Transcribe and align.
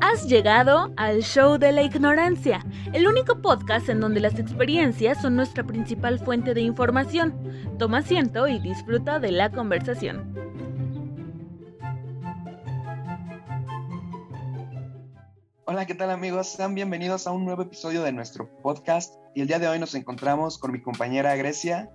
Has 0.00 0.26
llegado 0.28 0.92
al 0.96 1.22
show 1.22 1.58
de 1.58 1.72
la 1.72 1.82
ignorancia, 1.82 2.64
el 2.92 3.06
único 3.06 3.40
podcast 3.40 3.88
en 3.88 4.00
donde 4.00 4.20
las 4.20 4.38
experiencias 4.38 5.22
son 5.22 5.36
nuestra 5.36 5.64
principal 5.64 6.18
fuente 6.18 6.52
de 6.52 6.60
información. 6.60 7.34
Toma 7.78 7.98
asiento 7.98 8.46
y 8.46 8.58
disfruta 8.58 9.18
de 9.18 9.32
la 9.32 9.50
conversación. 9.50 10.34
Hola, 15.64 15.86
¿qué 15.86 15.94
tal 15.94 16.10
amigos? 16.10 16.48
Sean 16.48 16.74
bienvenidos 16.74 17.26
a 17.26 17.32
un 17.32 17.44
nuevo 17.44 17.62
episodio 17.62 18.02
de 18.02 18.12
nuestro 18.12 18.50
podcast 18.62 19.14
y 19.34 19.40
el 19.40 19.48
día 19.48 19.58
de 19.58 19.68
hoy 19.68 19.78
nos 19.78 19.94
encontramos 19.94 20.58
con 20.58 20.72
mi 20.72 20.82
compañera 20.82 21.34
Grecia. 21.36 21.90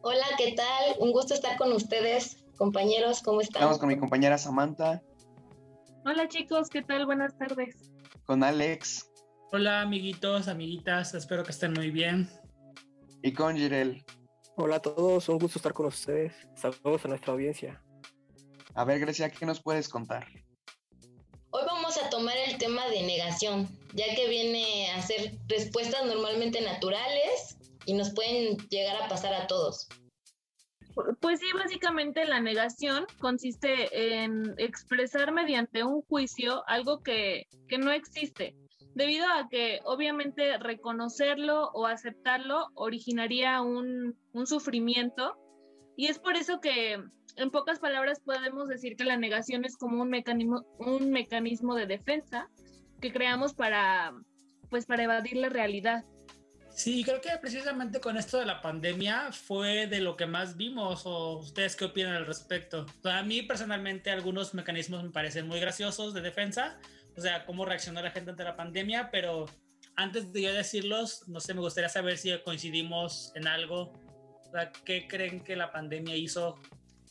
Hola, 0.00 0.26
¿qué 0.38 0.52
tal? 0.52 0.96
Un 0.98 1.12
gusto 1.12 1.34
estar 1.34 1.58
con 1.58 1.72
ustedes, 1.72 2.44
compañeros, 2.56 3.22
¿cómo 3.22 3.42
están? 3.42 3.60
Estamos 3.60 3.78
con 3.78 3.88
mi 3.88 3.98
compañera 3.98 4.38
Samantha. 4.38 5.02
Hola 6.04 6.28
chicos, 6.28 6.68
¿qué 6.70 6.82
tal? 6.82 7.06
Buenas 7.06 7.36
tardes. 7.36 7.90
Con 8.24 8.42
Alex. 8.42 9.10
Hola 9.52 9.80
amiguitos, 9.80 10.48
amiguitas, 10.48 11.14
espero 11.14 11.42
que 11.42 11.50
estén 11.50 11.72
muy 11.72 11.90
bien. 11.90 12.28
Y 13.22 13.32
con 13.32 13.56
Jirel. 13.56 14.04
Hola 14.56 14.76
a 14.76 14.82
todos, 14.82 15.28
un 15.28 15.38
gusto 15.38 15.58
estar 15.58 15.72
con 15.72 15.86
ustedes. 15.86 16.32
Saludos 16.54 17.04
a 17.04 17.08
nuestra 17.08 17.32
audiencia. 17.32 17.82
A 18.74 18.84
ver, 18.84 19.00
Grecia, 19.00 19.30
¿qué 19.30 19.44
nos 19.44 19.60
puedes 19.60 19.88
contar? 19.88 20.26
Hoy 21.50 21.62
vamos 21.66 21.96
a 21.98 22.10
tomar 22.10 22.36
el 22.36 22.58
tema 22.58 22.86
de 22.88 23.02
negación, 23.02 23.68
ya 23.94 24.14
que 24.14 24.28
viene 24.28 24.90
a 24.92 25.02
ser 25.02 25.38
respuestas 25.48 26.06
normalmente 26.06 26.60
naturales 26.60 27.56
y 27.86 27.94
nos 27.94 28.10
pueden 28.10 28.56
llegar 28.68 29.02
a 29.02 29.08
pasar 29.08 29.34
a 29.34 29.46
todos. 29.46 29.88
Pues 31.20 31.40
sí, 31.40 31.46
básicamente 31.54 32.24
la 32.24 32.40
negación 32.40 33.06
consiste 33.20 34.22
en 34.22 34.54
expresar 34.58 35.32
mediante 35.32 35.84
un 35.84 36.02
juicio 36.02 36.62
algo 36.66 37.02
que, 37.02 37.46
no 37.78 37.92
existe, 37.92 38.54
debido 38.94 39.26
a 39.26 39.48
que 39.48 39.80
obviamente 39.84 40.58
reconocerlo 40.58 41.70
o 41.72 41.86
aceptarlo 41.86 42.68
originaría 42.74 43.60
un, 43.62 44.16
un 44.32 44.46
sufrimiento 44.46 45.36
y 45.96 46.06
es 46.06 46.18
por 46.18 46.36
eso 46.36 46.60
que 46.60 46.96
en 47.38 47.50
pocas 47.50 47.78
palabras 47.78 48.20
podemos 48.20 48.68
decir 48.68 48.96
que 48.96 49.04
la 49.04 49.16
negación 49.16 49.64
es 49.64 49.76
como 49.76 50.02
un 50.02 50.10
mecanismo, 50.10 50.64
un 50.78 51.10
mecanismo 51.10 51.74
de 51.74 51.86
defensa 51.86 52.48
que 53.00 53.12
creamos 53.12 53.54
para, 53.54 54.12
pues, 54.70 54.86
para 54.86 55.04
evadir 55.04 55.36
la 55.36 55.48
realidad. 55.48 56.04
Sí, 56.78 57.02
creo 57.02 57.20
que 57.20 57.30
precisamente 57.40 58.00
con 58.00 58.16
esto 58.16 58.38
de 58.38 58.46
la 58.46 58.62
pandemia 58.62 59.32
fue 59.32 59.88
de 59.88 60.00
lo 60.00 60.16
que 60.16 60.26
más 60.26 60.56
vimos. 60.56 61.02
¿O 61.06 61.38
ustedes 61.38 61.74
qué 61.74 61.86
opinan 61.86 62.14
al 62.14 62.24
respecto? 62.24 62.86
a 63.02 63.20
mí 63.24 63.42
personalmente 63.42 64.12
algunos 64.12 64.54
mecanismos 64.54 65.02
me 65.02 65.10
parecen 65.10 65.48
muy 65.48 65.58
graciosos 65.58 66.14
de 66.14 66.20
defensa, 66.20 66.78
o 67.16 67.20
sea, 67.20 67.44
cómo 67.46 67.64
reaccionó 67.64 68.00
la 68.00 68.12
gente 68.12 68.30
ante 68.30 68.44
la 68.44 68.54
pandemia, 68.54 69.10
pero 69.10 69.46
antes 69.96 70.32
de 70.32 70.42
yo 70.42 70.54
decirlos, 70.54 71.26
no 71.26 71.40
sé, 71.40 71.52
me 71.52 71.62
gustaría 71.62 71.88
saber 71.88 72.16
si 72.16 72.30
coincidimos 72.44 73.32
en 73.34 73.48
algo. 73.48 73.92
O 74.46 74.50
sea, 74.52 74.70
¿qué 74.84 75.08
creen 75.08 75.42
que 75.42 75.56
la 75.56 75.72
pandemia 75.72 76.14
hizo? 76.14 76.60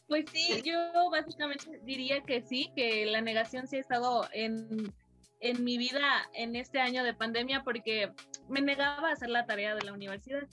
Pues 0.08 0.24
sí, 0.32 0.62
yo 0.64 0.80
básicamente 1.12 1.82
diría 1.84 2.22
que 2.22 2.42
sí, 2.42 2.72
que 2.74 3.06
la 3.06 3.20
negación 3.20 3.68
sí 3.68 3.76
ha 3.76 3.82
estado 3.82 4.30
en 4.32 4.94
en 5.40 5.64
mi 5.64 5.78
vida 5.78 6.30
en 6.34 6.56
este 6.56 6.80
año 6.80 7.04
de 7.04 7.14
pandemia 7.14 7.64
porque 7.64 8.12
me 8.50 8.62
negaba 8.62 9.10
a 9.10 9.14
hacer 9.14 9.30
la 9.30 9.46
tarea 9.46 9.76
de 9.76 9.84
la 9.84 9.94
universidad. 9.94 10.48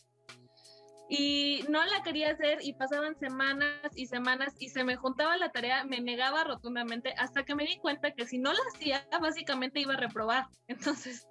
Y 1.08 1.64
no 1.68 1.84
la 1.84 2.02
quería 2.02 2.30
hacer 2.30 2.58
y 2.62 2.72
pasaban 2.72 3.14
semanas 3.18 3.90
y 3.94 4.06
semanas 4.06 4.54
y 4.58 4.70
se 4.70 4.84
me 4.84 4.96
juntaba 4.96 5.36
la 5.36 5.50
tarea, 5.50 5.84
me 5.84 6.00
negaba 6.00 6.44
rotundamente 6.44 7.14
hasta 7.18 7.44
que 7.44 7.54
me 7.54 7.66
di 7.66 7.76
cuenta 7.76 8.12
que 8.12 8.26
si 8.26 8.38
no 8.38 8.52
la 8.52 8.60
hacía, 8.74 9.06
básicamente 9.20 9.80
iba 9.80 9.94
a 9.94 9.98
reprobar. 9.98 10.46
Entonces, 10.66 11.26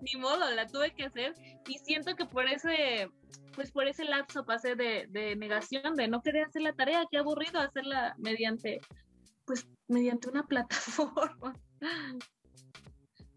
ni 0.00 0.20
modo, 0.20 0.50
la 0.50 0.66
tuve 0.66 0.92
que 0.92 1.04
hacer 1.04 1.34
y 1.68 1.78
siento 1.78 2.16
que 2.16 2.26
por 2.26 2.48
ese, 2.48 3.08
pues 3.54 3.70
por 3.70 3.86
ese 3.86 4.04
lapso 4.04 4.44
pasé 4.44 4.74
de, 4.74 5.06
de 5.08 5.36
negación, 5.36 5.94
de 5.94 6.08
no 6.08 6.20
querer 6.20 6.46
hacer 6.46 6.62
la 6.62 6.72
tarea, 6.72 7.06
qué 7.08 7.18
aburrido 7.18 7.60
hacerla 7.60 8.16
mediante, 8.18 8.80
pues 9.44 9.68
mediante 9.86 10.28
una 10.28 10.42
plataforma. 10.48 11.54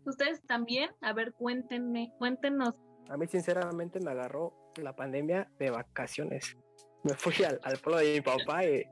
¿Ustedes 0.05 0.41
también? 0.47 0.91
A 1.01 1.13
ver, 1.13 1.33
cuéntenme, 1.33 2.13
cuéntenos. 2.17 2.75
A 3.09 3.17
mí 3.17 3.27
sinceramente 3.27 3.99
me 3.99 4.11
agarró 4.11 4.53
la 4.77 4.95
pandemia 4.95 5.49
de 5.59 5.69
vacaciones. 5.71 6.55
Me 7.03 7.13
fui 7.13 7.43
al, 7.43 7.59
pueblo 7.79 7.99
de 7.99 8.13
mi 8.15 8.21
papá 8.21 8.65
y, 8.65 8.83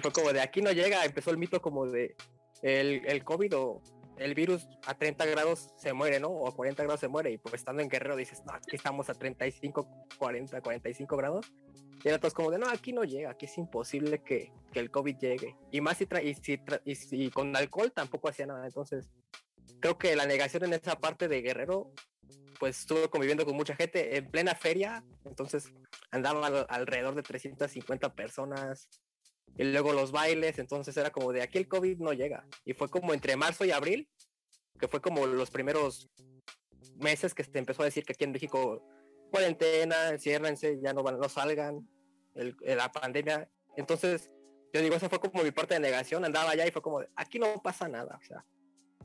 fue 0.00 0.12
como 0.12 0.32
de 0.32 0.40
aquí 0.40 0.60
no 0.60 0.72
llega, 0.72 1.04
empezó 1.04 1.30
el 1.30 1.38
mito 1.38 1.60
como 1.60 1.86
de 1.86 2.16
el, 2.62 3.02
el 3.06 3.22
COVID 3.22 3.56
o 3.56 3.82
el 4.16 4.34
virus 4.34 4.68
a 4.86 4.94
30 4.94 5.26
grados 5.26 5.70
se 5.76 5.92
muere, 5.92 6.20
¿no? 6.20 6.28
O 6.28 6.48
a 6.48 6.54
40 6.54 6.82
grados 6.82 7.00
se 7.00 7.08
muere 7.08 7.32
y 7.32 7.38
pues 7.38 7.54
estando 7.54 7.82
en 7.82 7.88
Guerrero 7.88 8.16
dices, 8.16 8.42
no, 8.44 8.52
aquí 8.52 8.76
estamos 8.76 9.10
a 9.10 9.14
35, 9.14 9.88
40, 10.18 10.60
45 10.60 11.16
grados. 11.16 11.52
Y 12.04 12.08
era 12.08 12.18
todos 12.18 12.34
como 12.34 12.50
de, 12.50 12.58
no, 12.58 12.68
aquí 12.68 12.92
no 12.92 13.04
llega, 13.04 13.30
aquí 13.30 13.46
es 13.46 13.56
imposible 13.56 14.22
que, 14.22 14.52
que 14.72 14.80
el 14.80 14.90
COVID 14.90 15.16
llegue. 15.16 15.56
Y 15.70 15.80
más 15.80 15.96
si, 15.96 16.06
y, 16.22 16.34
si 16.34 16.60
y 16.84 16.94
si 16.94 17.30
con 17.30 17.56
alcohol 17.56 17.92
tampoco 17.92 18.28
hacía 18.28 18.46
nada. 18.46 18.66
Entonces, 18.66 19.10
creo 19.84 19.98
que 19.98 20.16
la 20.16 20.24
negación 20.24 20.64
en 20.64 20.72
esa 20.72 20.98
parte 20.98 21.28
de 21.28 21.42
Guerrero, 21.42 21.92
pues 22.58 22.80
estuve 22.80 23.10
conviviendo 23.10 23.44
con 23.44 23.54
mucha 23.54 23.76
gente 23.76 24.16
en 24.16 24.30
plena 24.30 24.54
feria, 24.54 25.04
entonces 25.26 25.74
andaban 26.10 26.64
alrededor 26.70 27.14
de 27.14 27.22
350 27.22 28.14
personas, 28.14 28.88
y 29.58 29.64
luego 29.64 29.92
los 29.92 30.10
bailes, 30.10 30.58
entonces 30.58 30.96
era 30.96 31.10
como 31.10 31.34
de 31.34 31.42
aquí 31.42 31.58
el 31.58 31.68
COVID 31.68 31.98
no 31.98 32.14
llega. 32.14 32.46
Y 32.64 32.72
fue 32.72 32.88
como 32.88 33.12
entre 33.12 33.36
marzo 33.36 33.66
y 33.66 33.72
abril, 33.72 34.08
que 34.80 34.88
fue 34.88 35.02
como 35.02 35.26
los 35.26 35.50
primeros 35.50 36.08
meses 36.96 37.34
que 37.34 37.44
se 37.44 37.58
empezó 37.58 37.82
a 37.82 37.84
decir 37.84 38.06
que 38.06 38.14
aquí 38.14 38.24
en 38.24 38.32
México 38.32 38.82
cuarentena, 39.30 40.08
enciérrense, 40.08 40.80
ya 40.80 40.94
no, 40.94 41.02
van, 41.02 41.18
no 41.18 41.28
salgan, 41.28 41.86
la 42.34 42.90
pandemia. 42.90 43.50
Entonces, 43.76 44.30
yo 44.72 44.80
digo, 44.80 44.96
esa 44.96 45.10
fue 45.10 45.20
como 45.20 45.42
mi 45.42 45.50
parte 45.50 45.74
de 45.74 45.80
negación, 45.80 46.24
andaba 46.24 46.52
allá 46.52 46.66
y 46.66 46.70
fue 46.70 46.80
como, 46.80 47.00
de, 47.00 47.10
aquí 47.16 47.38
no 47.38 47.60
pasa 47.62 47.86
nada, 47.86 48.18
o 48.18 48.24
sea, 48.24 48.46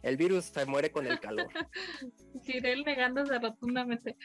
el 0.04 0.18
virus 0.18 0.46
se 0.46 0.66
muere 0.66 0.92
con 0.92 1.08
el 1.08 1.20
calor. 1.20 1.48
Sí, 2.44 2.54
él 2.64 2.84
negándose 2.86 3.38
rotundamente. 3.38 4.16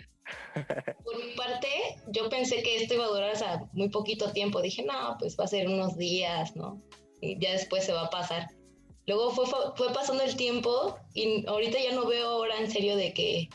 Por 1.04 1.24
mi 1.24 1.32
parte, 1.34 1.68
yo 2.08 2.28
pensé 2.28 2.62
que 2.62 2.76
esto 2.76 2.94
iba 2.94 3.04
a 3.04 3.08
durar 3.08 3.30
hasta 3.30 3.68
muy 3.72 3.88
poquito 3.88 4.32
tiempo. 4.32 4.62
Dije, 4.62 4.84
no, 4.84 5.16
pues 5.18 5.36
va 5.38 5.44
a 5.44 5.48
ser 5.48 5.68
unos 5.68 5.96
días, 5.96 6.54
¿no? 6.54 6.80
Y 7.20 7.38
ya 7.40 7.52
después 7.52 7.84
se 7.84 7.92
va 7.92 8.04
a 8.04 8.10
pasar. 8.10 8.46
Luego 9.06 9.30
fue, 9.32 9.46
fue 9.46 9.92
pasando 9.92 10.22
el 10.22 10.36
tiempo 10.36 10.96
y 11.12 11.46
ahorita 11.46 11.78
ya 11.82 11.92
no 11.92 12.06
veo 12.06 12.28
ahora 12.28 12.58
en 12.58 12.70
serio 12.70 12.96
de 12.96 13.12
que 13.12 13.48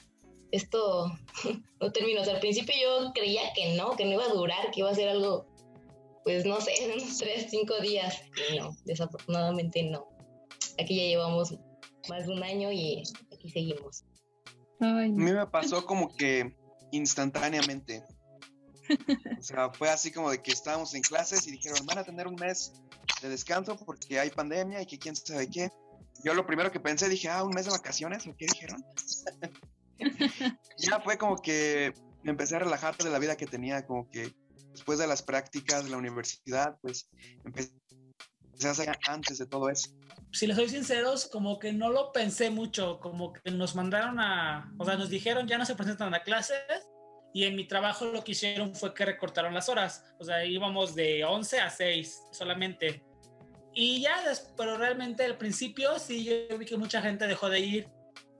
esto 0.52 1.12
no 1.82 1.92
terminó. 1.92 2.22
O 2.22 2.26
sea, 2.26 2.36
al 2.36 2.40
principio 2.40 2.76
yo 2.82 3.12
creía 3.14 3.54
que 3.54 3.76
no, 3.76 3.96
que 3.96 4.06
no 4.06 4.14
iba 4.14 4.26
a 4.26 4.34
durar, 4.34 4.72
que 4.72 4.82
iba 4.82 4.90
a 4.90 4.96
ser 4.96 5.10
algo, 5.10 5.46
pues 6.24 6.46
no 6.46 6.60
sé, 6.62 6.74
unos 6.94 7.18
tres, 7.18 7.48
cinco 7.50 7.80
días. 7.80 8.22
Y 8.52 8.58
no, 8.58 8.76
desafortunadamente 8.86 9.84
no. 9.84 10.08
Aquí 10.78 10.96
ya 10.96 11.04
llevamos 11.04 11.54
más 12.08 12.28
de 12.28 12.34
un 12.34 12.44
año 12.44 12.72
y 12.72 13.04
aquí 13.34 13.50
seguimos. 13.50 14.04
A 14.80 14.86
mí 14.86 15.32
me 15.32 15.46
pasó 15.48 15.86
como 15.86 16.16
que 16.16 16.56
instantáneamente. 16.92 18.04
O 19.38 19.42
sea, 19.42 19.70
fue 19.72 19.90
así 19.90 20.12
como 20.12 20.32
de 20.32 20.42
que 20.42 20.52
estábamos 20.52 20.94
en 20.96 21.02
clases 21.02 21.46
y 21.48 21.52
dijeron, 21.52 21.86
van 21.86 22.00
a 22.00 22.04
tener 22.04 22.28
un 22.28 22.36
mes 22.36 22.74
de 23.22 23.30
descanso 23.30 23.78
porque 23.78 24.20
hay 24.20 24.30
pandemia 24.30 24.82
y 24.82 24.86
que 24.86 24.98
quién 24.98 25.16
sabe 25.16 25.50
qué. 25.50 25.70
Yo 26.24 26.34
lo 26.34 26.46
primero 26.46 26.72
que 26.72 26.80
pensé, 26.80 27.08
dije, 27.08 27.30
ah, 27.30 27.44
un 27.44 27.54
mes 27.54 27.66
de 27.66 27.72
vacaciones, 27.72 28.26
¿o 28.28 28.36
qué 28.36 28.46
dijeron? 28.52 28.84
ya 30.78 31.00
fue 31.02 31.18
como 31.18 31.36
que 31.38 31.94
me 32.24 32.32
empecé 32.32 32.56
a 32.56 32.60
relajar 32.60 32.98
de 32.98 33.10
la 33.10 33.20
vida 33.20 33.38
que 33.38 33.46
tenía, 33.46 33.86
como 33.86 34.10
que 34.10 34.34
después 34.72 35.00
de 35.00 35.08
las 35.08 35.22
prácticas 35.22 35.84
de 35.84 35.92
la 35.92 35.98
universidad, 35.98 36.78
pues 36.82 37.10
empecé 37.46 37.79
a 38.68 38.72
hacer 38.72 38.98
antes 39.08 39.38
de 39.38 39.46
todo 39.46 39.70
eso 39.70 39.90
si 40.32 40.46
les 40.46 40.56
soy 40.56 40.70
sinceros, 40.70 41.28
como 41.28 41.58
que 41.60 41.74
no 41.74 41.90
lo 41.90 42.12
pensé 42.12 42.50
mucho, 42.50 43.00
como 43.00 43.34
que 43.34 43.52
nos 43.52 43.76
mandaron 43.76 44.20
a, 44.20 44.72
o 44.78 44.86
sea, 44.86 44.96
nos 44.96 45.10
dijeron 45.10 45.48
ya 45.48 45.58
no 45.58 45.66
se 45.66 45.76
presentan 45.76 46.14
a 46.14 46.22
clases 46.22 46.60
y 47.34 47.46
en 47.46 47.56
mi 47.56 47.68
trabajo 47.68 48.06
lo 48.06 48.24
que 48.24 48.32
hicieron 48.34 48.76
fue 48.76 48.94
que 48.94 49.06
recortaron 49.06 49.54
las 49.54 49.70
horas, 49.70 50.06
o 50.20 50.24
sea, 50.24 50.46
íbamos 50.46 50.96
de 50.96 51.24
11 51.26 51.60
a 51.60 51.70
6 51.70 52.24
solamente. 52.32 53.04
Y 53.74 54.02
ya, 54.02 54.16
pero 54.58 54.78
realmente 54.78 55.24
al 55.24 55.38
principio 55.38 56.00
sí 56.00 56.24
yo 56.24 56.58
vi 56.58 56.66
que 56.66 56.76
mucha 56.76 57.02
gente 57.02 57.28
dejó 57.28 57.50
de 57.50 57.60
ir. 57.60 57.88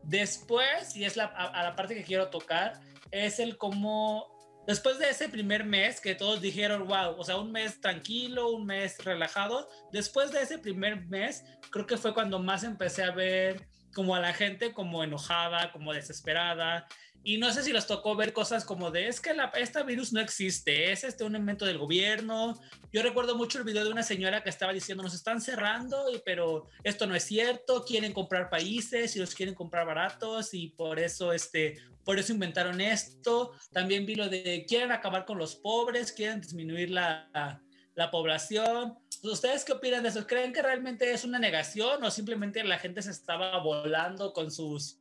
Después, 0.04 0.96
y 0.96 1.06
es 1.06 1.18
la, 1.18 1.26
a 1.26 1.64
la 1.64 1.76
parte 1.76 1.94
que 1.94 2.04
quiero 2.04 2.30
tocar, 2.30 2.80
es 3.12 3.40
el 3.40 3.58
cómo 3.58 4.39
Después 4.70 5.00
de 5.00 5.10
ese 5.10 5.28
primer 5.30 5.66
mes 5.66 6.00
que 6.00 6.14
todos 6.14 6.42
dijeron, 6.42 6.86
wow, 6.86 7.16
o 7.18 7.24
sea, 7.24 7.38
un 7.38 7.52
mes 7.52 7.82
tranquilo, 7.82 8.52
un 8.52 8.68
mes 8.68 9.04
relajado, 9.04 9.68
después 9.92 10.32
de 10.32 10.44
ese 10.44 10.60
primer 10.60 11.08
mes, 11.08 11.44
creo 11.72 11.88
que 11.88 11.98
fue 11.98 12.14
cuando 12.14 12.38
más 12.38 12.64
empecé 12.64 13.02
a 13.02 13.10
ver 13.10 13.68
como 13.94 14.16
a 14.16 14.20
la 14.20 14.34
gente 14.34 14.74
como 14.74 15.04
enojada, 15.04 15.72
como 15.72 15.94
desesperada. 15.94 16.88
Y 17.22 17.38
no 17.38 17.52
sé 17.52 17.64
si 17.64 17.74
les 17.74 17.86
tocó 17.86 18.16
ver 18.16 18.32
cosas 18.32 18.64
como 18.64 18.92
de, 18.92 19.08
es 19.08 19.20
que 19.20 19.34
la, 19.34 19.52
esta 19.56 19.84
virus 19.84 20.14
no 20.14 20.22
existe, 20.22 20.92
es 20.92 21.04
este 21.04 21.26
un 21.26 21.36
invento 21.36 21.66
del 21.66 21.78
gobierno. 21.78 22.58
Yo 22.94 23.04
recuerdo 23.04 23.36
mucho 23.36 23.58
el 23.58 23.66
video 23.66 23.84
de 23.84 23.92
una 23.92 24.04
señora 24.04 24.42
que 24.42 24.50
estaba 24.50 24.72
diciendo, 24.72 25.04
nos 25.04 25.14
están 25.14 25.42
cerrando, 25.42 26.06
pero 26.24 26.68
esto 26.84 27.08
no 27.08 27.16
es 27.16 27.24
cierto, 27.24 27.84
quieren 27.84 28.14
comprar 28.14 28.50
países 28.50 29.16
y 29.16 29.20
los 29.20 29.36
quieren 29.36 29.54
comprar 29.54 29.86
baratos 29.86 30.54
y 30.54 30.70
por 30.70 30.98
eso, 30.98 31.34
este, 31.34 31.78
por 32.06 32.20
eso 32.20 32.32
inventaron 32.32 32.80
esto. 32.80 33.52
También 33.74 34.06
vi 34.06 34.16
lo 34.16 34.30
de, 34.30 34.66
quieren 34.66 34.94
acabar 34.94 35.26
con 35.26 35.38
los 35.38 35.56
pobres, 35.56 36.14
quieren 36.14 36.40
disminuir 36.40 36.90
la, 36.90 37.62
la 37.96 38.12
población. 38.12 38.98
¿Ustedes 39.24 39.66
qué 39.66 39.74
opinan 39.74 40.04
de 40.04 40.10
eso? 40.10 40.26
¿Creen 40.26 40.54
que 40.54 40.62
realmente 40.62 41.12
es 41.12 41.26
una 41.26 41.40
negación 41.40 42.04
o 42.04 42.12
simplemente 42.12 42.64
la 42.64 42.80
gente 42.80 43.02
se 43.02 43.12
estaba 43.12 43.62
volando 43.62 44.34
con 44.34 44.50
sus 44.52 45.00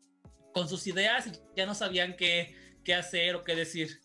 con 0.53 0.69
sus 0.69 0.87
ideas 0.87 1.27
y 1.27 1.33
ya 1.57 1.67
no 1.67 1.75
sabían 1.75 2.17
qué, 2.17 2.55
qué 2.85 2.95
hacer 2.95 3.37
o 3.37 3.45
qué 3.45 3.55
decir. 3.55 4.01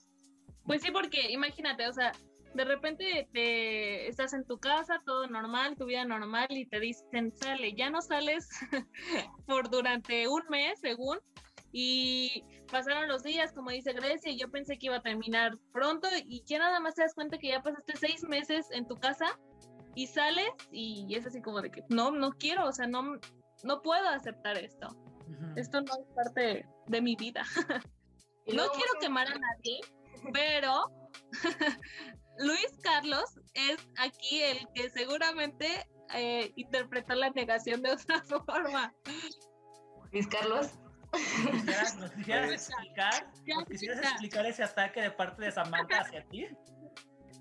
Pues 0.65 0.81
sí, 0.81 0.92
porque 0.92 1.31
imagínate, 1.31 1.88
o 1.88 1.94
sea, 1.94 2.12
de 2.54 2.65
repente 2.65 3.27
te 3.33 4.07
estás 4.07 4.33
en 4.33 4.45
tu 4.45 4.60
casa, 4.60 5.01
todo 5.06 5.27
normal, 5.27 5.75
tu 5.77 5.86
vida 5.86 6.06
normal, 6.06 6.48
y 6.50 6.65
te 6.65 6.80
dicen, 6.80 7.33
sale, 7.36 7.74
ya 7.74 7.89
no 7.89 8.01
sales 8.01 8.48
por 9.48 9.69
durante 9.69 10.27
un 10.27 10.44
mes, 10.50 10.80
según, 10.80 11.19
y 11.71 12.44
pasaron 12.71 13.07
los 13.07 13.24
días, 13.24 13.51
como 13.54 13.71
dice 13.71 13.94
Grecia, 13.94 14.31
y 14.31 14.38
yo 14.38 14.51
pensé 14.51 14.77
que 14.77 14.86
iba 14.88 14.98
a 14.98 15.01
terminar 15.01 15.57
pronto, 15.71 16.07
y 16.25 16.44
ya 16.45 16.60
nada 16.60 16.80
más 16.80 16.95
te 16.95 17.01
das 17.01 17.13
cuenta 17.13 17.38
que 17.38 17.50
ya 17.50 17.62
pasaste 17.62 17.98
seis 17.98 18.24
meses 18.24 18.68
en 18.71 18.88
tu 18.88 18.95
casa, 18.95 19.39
y 19.95 20.07
sales, 20.07 20.51
y 20.72 21.13
es 21.16 21.25
así 21.25 21.42
como 21.42 21.62
de 21.62 21.72
que, 21.72 21.84
no, 21.90 22.12
no 22.12 22.31
quiero, 22.31 22.68
o 22.68 22.72
sea, 22.72 22.88
no, 22.88 23.19
no 23.63 23.81
puedo 23.81 24.07
aceptar 24.10 24.57
esto. 24.57 24.88
Esto 25.56 25.81
no 25.81 25.94
es 25.94 26.07
parte 26.16 26.68
de 26.88 27.01
mi 27.01 27.16
vida. 27.16 27.44
no 28.48 28.68
quiero 28.69 28.94
quemar 29.00 29.28
a 29.28 29.38
nadie, 29.38 29.80
pero 30.31 30.86
Luis 32.38 32.78
Carlos 32.81 33.40
es 33.54 33.78
aquí 33.98 34.42
el 34.42 34.68
que 34.74 34.90
seguramente 34.90 35.88
eh, 36.13 36.51
interpretó 36.56 37.16
la 37.16 37.30
negación 37.30 37.81
de 37.81 37.92
otra 37.92 38.24
forma. 38.46 38.94
Luis 40.12 40.28
Carlos. 40.28 40.72
¿Nos 42.00 42.12
quisieras, 42.13 42.51
explicar, 42.51 43.31
quisieras 43.69 44.01
explicar 44.01 44.48
ese 44.48 44.63
ataque 44.63 45.00
de 45.00 45.12
parte 45.12 45.46
de 45.46 45.51
Samantha 45.51 46.00
hacia 46.00 46.25
ti? 46.25 46.48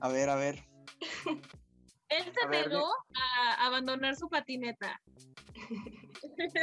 A 0.01 0.09
ver, 0.09 0.29
a 0.29 0.35
ver. 0.35 0.69
Él 2.19 2.33
se 2.33 2.49
negó 2.49 2.87
a 3.15 3.67
abandonar 3.67 4.17
su 4.17 4.29
patineta. 4.29 5.01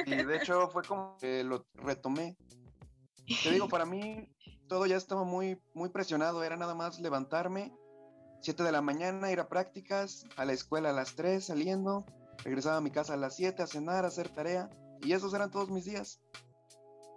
Y 0.05 0.15
de 0.15 0.37
hecho 0.37 0.69
fue 0.73 0.83
como 0.83 1.17
que 1.17 1.43
lo 1.43 1.65
retomé. 1.73 2.37
Te 3.43 3.51
digo, 3.51 3.67
para 3.69 3.85
mí 3.85 4.27
todo 4.67 4.85
ya 4.85 4.97
estaba 4.97 5.23
muy, 5.23 5.61
muy 5.73 5.89
presionado. 5.89 6.43
Era 6.43 6.55
nada 6.55 6.75
más 6.75 6.99
levantarme, 6.99 7.73
7 8.41 8.63
de 8.63 8.71
la 8.71 8.81
mañana, 8.81 9.31
ir 9.31 9.39
a 9.39 9.49
prácticas, 9.49 10.25
a 10.35 10.45
la 10.45 10.53
escuela 10.53 10.89
a 10.89 10.93
las 10.93 11.15
3, 11.15 11.43
saliendo, 11.45 12.05
regresaba 12.43 12.77
a 12.77 12.81
mi 12.81 12.91
casa 12.91 13.13
a 13.13 13.17
las 13.17 13.35
7, 13.35 13.63
a 13.63 13.67
cenar, 13.67 14.05
a 14.05 14.09
hacer 14.09 14.29
tarea. 14.29 14.69
Y 15.01 15.13
esos 15.13 15.33
eran 15.33 15.51
todos 15.51 15.69
mis 15.69 15.85
días. 15.85 16.21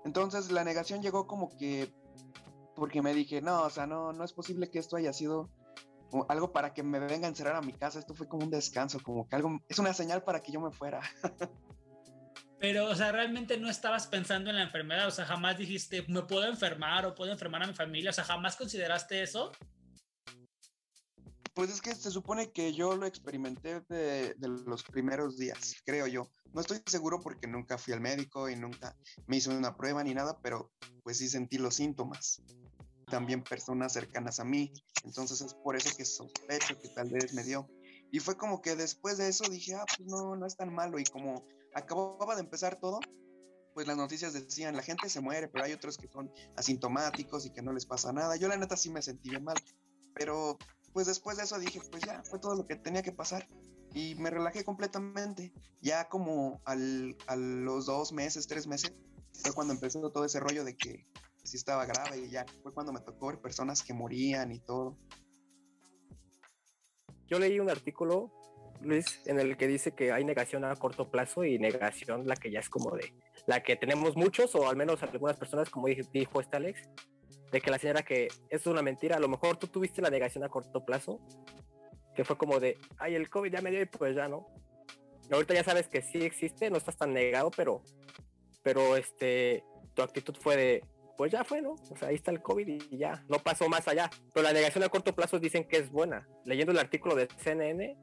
Entonces 0.04 0.50
la 0.50 0.64
negación 0.64 1.02
llegó 1.02 1.26
como 1.26 1.48
que 1.56 1.92
porque 2.74 3.02
me 3.02 3.14
dije, 3.14 3.42
no, 3.42 3.62
o 3.62 3.70
sea, 3.70 3.86
no, 3.86 4.12
no 4.12 4.24
es 4.24 4.32
posible 4.32 4.70
que 4.70 4.78
esto 4.78 4.96
haya 4.96 5.12
sido 5.12 5.50
algo 6.28 6.52
para 6.52 6.72
que 6.74 6.82
me 6.82 6.98
venga 6.98 7.26
a 7.26 7.30
encerrar 7.30 7.56
a 7.56 7.62
mi 7.62 7.72
casa. 7.72 7.98
Esto 7.98 8.14
fue 8.14 8.28
como 8.28 8.44
un 8.44 8.50
descanso, 8.50 9.00
como 9.02 9.28
que 9.28 9.36
algo, 9.36 9.60
es 9.68 9.78
una 9.78 9.94
señal 9.94 10.22
para 10.22 10.40
que 10.40 10.52
yo 10.52 10.60
me 10.60 10.70
fuera. 10.70 11.00
Pero, 12.62 12.88
o 12.88 12.94
sea, 12.94 13.10
realmente 13.10 13.58
no 13.58 13.68
estabas 13.68 14.06
pensando 14.06 14.48
en 14.48 14.54
la 14.54 14.62
enfermedad, 14.62 15.08
o 15.08 15.10
sea, 15.10 15.24
jamás 15.24 15.58
dijiste, 15.58 16.04
me 16.06 16.22
puedo 16.22 16.46
enfermar 16.46 17.04
o 17.04 17.12
puedo 17.12 17.32
enfermar 17.32 17.60
a 17.64 17.66
mi 17.66 17.74
familia, 17.74 18.10
o 18.10 18.12
sea, 18.12 18.22
jamás 18.22 18.54
consideraste 18.54 19.20
eso. 19.20 19.50
Pues 21.54 21.70
es 21.70 21.82
que 21.82 21.92
se 21.94 22.12
supone 22.12 22.52
que 22.52 22.72
yo 22.72 22.96
lo 22.96 23.04
experimenté 23.04 23.80
de, 23.88 24.36
los 24.38 24.84
primeros 24.84 25.36
días, 25.36 25.74
creo 25.84 26.06
yo. 26.06 26.30
No 26.52 26.60
estoy 26.60 26.80
seguro 26.86 27.20
porque 27.20 27.48
nunca 27.48 27.78
fui 27.78 27.94
al 27.94 28.00
médico 28.00 28.48
y 28.48 28.54
nunca 28.54 28.96
me 29.26 29.38
hizo 29.38 29.50
una 29.50 29.76
prueba 29.76 30.04
ni 30.04 30.14
nada, 30.14 30.38
pero 30.40 30.70
pues 31.02 31.18
sí 31.18 31.28
sentí 31.28 31.58
los 31.58 31.74
síntomas. 31.74 32.42
También 33.12 33.44
personas 33.44 33.92
cercanas 33.92 34.40
a 34.40 34.44
mí. 34.44 34.72
Entonces 35.04 35.42
es 35.42 35.52
por 35.52 35.76
eso 35.76 35.94
que 35.94 36.06
sospecho 36.06 36.80
que 36.80 36.88
tal 36.88 37.10
vez 37.10 37.34
me 37.34 37.44
dio. 37.44 37.68
Y 38.10 38.20
fue 38.20 38.38
como 38.38 38.62
que 38.62 38.74
después 38.74 39.18
de 39.18 39.28
eso 39.28 39.44
dije, 39.50 39.74
ah, 39.74 39.84
pues 39.84 40.08
no, 40.08 40.34
no 40.34 40.46
es 40.46 40.56
tan 40.56 40.72
malo. 40.72 40.98
Y 40.98 41.04
como 41.04 41.44
acababa 41.74 42.34
de 42.34 42.40
empezar 42.40 42.80
todo, 42.80 43.00
pues 43.74 43.86
las 43.86 43.98
noticias 43.98 44.32
decían, 44.32 44.74
la 44.74 44.82
gente 44.82 45.10
se 45.10 45.20
muere, 45.20 45.48
pero 45.48 45.66
hay 45.66 45.74
otros 45.74 45.98
que 45.98 46.08
son 46.08 46.32
asintomáticos 46.56 47.44
y 47.44 47.50
que 47.50 47.60
no 47.60 47.74
les 47.74 47.84
pasa 47.84 48.14
nada. 48.14 48.36
Yo 48.36 48.48
la 48.48 48.56
neta 48.56 48.78
sí 48.78 48.88
me 48.88 49.02
sentí 49.02 49.28
bien 49.28 49.44
mal, 49.44 49.58
pero 50.14 50.56
pues 50.94 51.06
después 51.06 51.36
de 51.36 51.42
eso 51.42 51.58
dije, 51.58 51.82
pues 51.90 52.02
ya, 52.04 52.22
fue 52.24 52.38
todo 52.38 52.54
lo 52.54 52.66
que 52.66 52.76
tenía 52.76 53.02
que 53.02 53.12
pasar. 53.12 53.46
Y 53.92 54.14
me 54.14 54.30
relajé 54.30 54.64
completamente. 54.64 55.52
Ya 55.82 56.08
como 56.08 56.62
al, 56.64 57.14
a 57.26 57.36
los 57.36 57.84
dos 57.84 58.12
meses, 58.12 58.46
tres 58.46 58.66
meses, 58.66 58.94
fue 59.34 59.52
cuando 59.52 59.74
empezó 59.74 60.00
todo 60.10 60.24
ese 60.24 60.40
rollo 60.40 60.64
de 60.64 60.78
que 60.78 61.06
sí 61.42 61.56
estaba 61.56 61.86
grave 61.86 62.18
y 62.18 62.30
ya 62.30 62.44
fue 62.62 62.72
cuando 62.72 62.92
me 62.92 63.00
tocó 63.00 63.28
ver 63.28 63.40
personas 63.40 63.82
que 63.82 63.92
morían 63.92 64.52
y 64.52 64.60
todo. 64.60 64.98
Yo 67.26 67.38
leí 67.38 67.58
un 67.60 67.70
artículo 67.70 68.32
Luis, 68.84 69.22
en 69.26 69.38
el 69.38 69.56
que 69.56 69.66
dice 69.66 69.92
que 69.92 70.12
hay 70.12 70.24
negación 70.24 70.64
a 70.64 70.74
corto 70.76 71.10
plazo 71.10 71.44
y 71.44 71.58
negación 71.58 72.26
la 72.26 72.36
que 72.36 72.50
ya 72.50 72.60
es 72.60 72.68
como 72.68 72.96
de 72.96 73.12
la 73.46 73.62
que 73.62 73.76
tenemos 73.76 74.16
muchos 74.16 74.54
o 74.54 74.68
al 74.68 74.76
menos 74.76 75.02
algunas 75.02 75.36
personas, 75.36 75.70
como 75.70 75.86
dijo 75.88 76.40
este 76.40 76.56
Alex, 76.56 76.88
de 77.50 77.60
que 77.60 77.70
la 77.70 77.78
señora 77.78 78.02
que 78.02 78.28
es 78.50 78.66
una 78.66 78.82
mentira, 78.82 79.16
a 79.16 79.20
lo 79.20 79.28
mejor 79.28 79.56
tú 79.56 79.66
tuviste 79.66 80.02
la 80.02 80.10
negación 80.10 80.44
a 80.44 80.48
corto 80.48 80.84
plazo, 80.84 81.20
que 82.14 82.24
fue 82.24 82.36
como 82.36 82.60
de, 82.60 82.78
ay, 82.98 83.14
el 83.14 83.30
COVID 83.30 83.52
ya 83.52 83.62
me 83.62 83.70
dio 83.70 83.80
y 83.80 83.86
pues 83.86 84.14
ya 84.14 84.28
no. 84.28 84.46
Y 85.30 85.34
ahorita 85.34 85.54
ya 85.54 85.64
sabes 85.64 85.88
que 85.88 86.02
sí 86.02 86.18
existe, 86.22 86.70
no 86.70 86.76
estás 86.76 86.96
tan 86.96 87.12
negado, 87.12 87.50
pero, 87.50 87.82
pero 88.62 88.96
este, 88.96 89.64
tu 89.94 90.02
actitud 90.02 90.34
fue 90.38 90.56
de, 90.56 90.84
pues 91.16 91.32
ya 91.32 91.44
fue, 91.44 91.62
¿no? 91.62 91.72
O 91.72 91.96
sea, 91.96 92.08
ahí 92.08 92.14
está 92.14 92.30
el 92.30 92.42
COVID 92.42 92.82
y 92.90 92.98
ya, 92.98 93.24
no 93.28 93.38
pasó 93.38 93.68
más 93.68 93.86
allá. 93.88 94.10
Pero 94.32 94.44
la 94.44 94.52
negación 94.52 94.84
a 94.84 94.88
corto 94.88 95.14
plazo 95.14 95.38
dicen 95.38 95.64
que 95.64 95.76
es 95.76 95.90
buena. 95.90 96.28
Leyendo 96.44 96.72
el 96.72 96.78
artículo 96.78 97.14
de 97.14 97.28
CNN, 97.38 97.96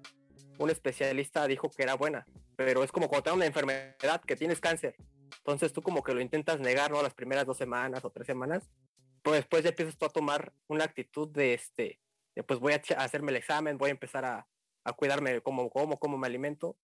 un 0.60 0.70
especialista 0.70 1.48
dijo 1.48 1.70
que 1.70 1.84
era 1.84 1.96
buena, 1.96 2.26
pero 2.56 2.84
es 2.84 2.92
como 2.92 3.08
cuando 3.08 3.24
te 3.24 3.30
da 3.30 3.36
una 3.36 3.46
enfermedad 3.46 4.22
que 4.22 4.36
tienes 4.36 4.60
cáncer. 4.60 4.96
Entonces 5.38 5.74
tú 5.74 5.82
como 5.82 6.04
que 6.04 6.14
lo 6.14 6.22
intentas 6.22 6.60
negar, 6.60 6.92
¿no? 6.92 7.02
Las 7.02 7.14
primeras 7.14 7.46
dos 7.46 7.58
semanas 7.58 8.04
o 8.04 8.10
tres 8.12 8.28
semanas, 8.28 8.70
pues 9.24 9.38
después 9.38 9.64
ya 9.64 9.70
empiezas 9.70 9.98
tú 9.98 10.06
a 10.06 10.10
tomar 10.10 10.54
una 10.68 10.84
actitud 10.84 11.30
de 11.30 11.54
este, 11.54 12.00
de 12.36 12.44
pues 12.44 12.60
voy 12.60 12.74
a 12.74 12.82
hacerme 12.98 13.32
el 13.32 13.38
examen, 13.38 13.78
voy 13.78 13.90
a 13.90 13.92
empezar 13.92 14.26
a, 14.26 14.48
cuidarme 14.98 15.40
como 15.42 15.70
como, 15.70 16.00
cómo 16.00 16.18
me 16.18 16.28
alimento. 16.28 16.76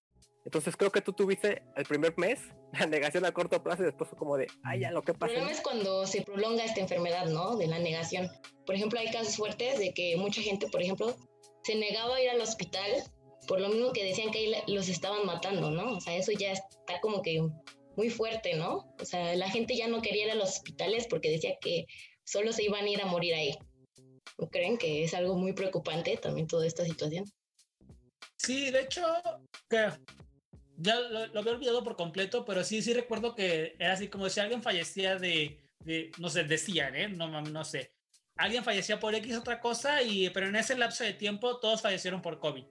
Entonces 0.46 0.78
creo 0.78 0.92
que 0.92 1.02
tú 1.02 1.12
tuviste 1.12 1.64
el 1.76 1.86
primer 1.86 2.18
mes 2.18 2.40
la 2.80 2.86
negación 2.86 3.26
a 3.26 3.34
corto 3.34 3.62
plazo 3.62 3.82
y 3.84 3.86
después 3.88 4.10
fue 4.10 4.18
como 4.18 4.38
de, 4.38 4.48
ay, 4.64 4.82
ya 4.82 4.92
lo 4.92 5.02
que 5.02 5.14
pasa. 5.14 5.34
El 5.34 5.40
problema 5.40 5.52
es 5.52 5.62
cuando 5.62 6.06
se 6.06 6.22
prolonga 6.22 6.64
esta 6.64 6.80
enfermedad, 6.80 7.26
¿no? 7.26 7.58
De 7.58 7.68
la 7.68 7.80
negación. 7.80 8.30
Por 8.66 8.76
ejemplo, 8.76 9.00
hay 9.00 9.12
casos 9.12 9.36
fuertes 9.36 9.80
de 9.80 9.94
que 9.94 10.16
mucha 10.18 10.42
gente, 10.42 10.68
por 10.68 10.82
ejemplo, 10.82 11.16
se 11.64 11.76
negaba 11.76 12.16
a 12.16 12.22
ir 12.22 12.30
al 12.30 12.42
hospital 12.42 12.86
por 13.48 13.60
lo 13.60 13.70
mismo 13.70 13.94
que 13.94 14.04
decían 14.04 14.32
que 14.32 14.40
ahí 14.40 14.54
los 14.68 14.90
estaban 14.90 15.26
matando, 15.26 15.72
¿no? 15.72 15.98
O 15.98 16.02
sea, 16.02 16.16
eso 16.16 16.32
ya 16.32 16.52
está 16.52 17.00
como 17.02 17.22
que 17.22 17.42
muy 17.96 18.10
fuerte, 18.10 18.56
¿no? 18.56 18.94
O 19.00 19.06
sea, 19.06 19.36
la 19.36 19.50
gente 19.50 19.76
ya 19.76 19.88
no 19.88 20.02
quería 20.02 20.26
ir 20.26 20.32
a 20.32 20.36
los 20.36 20.50
hospitales 20.50 21.08
porque 21.10 21.30
decía 21.30 21.56
que 21.62 21.86
solo 22.24 22.52
se 22.52 22.64
iban 22.64 22.86
a 22.86 22.90
ir 22.90 23.02
a 23.02 23.06
morir 23.06 23.34
ahí. 23.36 23.58
¿No 24.38 24.50
creen 24.50 24.78
que 24.78 25.04
es 25.04 25.14
algo 25.14 25.36
muy 25.36 25.54
preocupante 25.54 26.18
también 26.18 26.48
toda 26.48 26.66
esta 26.66 26.84
situación? 26.84 27.26
Sí, 28.38 28.70
de 28.72 28.82
hecho, 28.82 29.02
que 29.70 29.90
ya 30.78 31.00
lo, 31.00 31.40
había 31.40 31.54
olvidado 31.54 31.84
por 31.84 31.96
completo, 31.96 32.46
pero 32.46 32.64
sí, 32.64 32.82
sí 32.82 32.94
recuerdo 32.94 33.36
que 33.36 33.76
era 33.80 33.94
así 33.94 34.08
como 34.08 34.30
si 34.30 34.40
alguien 34.40 34.64
fallecía 34.64 35.18
de, 35.18 35.60
de 35.80 36.12
no 36.18 36.30
sé, 36.30 36.44
decían, 36.44 36.96
¿eh? 36.96 37.08
No, 37.08 37.42
no 37.42 37.64
sé. 37.66 37.94
Alguien 38.36 38.64
fallecía 38.64 39.00
por 39.00 39.16
X 39.16 39.38
otra 39.38 39.60
cosa, 39.62 40.02
y, 40.02 40.30
pero 40.30 40.48
en 40.48 40.56
ese 40.56 40.78
lapso 40.78 41.04
de 41.04 41.14
tiempo 41.14 41.60
todos 41.60 41.82
fallecieron 41.82 42.22
por 42.22 42.40
COVID. 42.40 42.66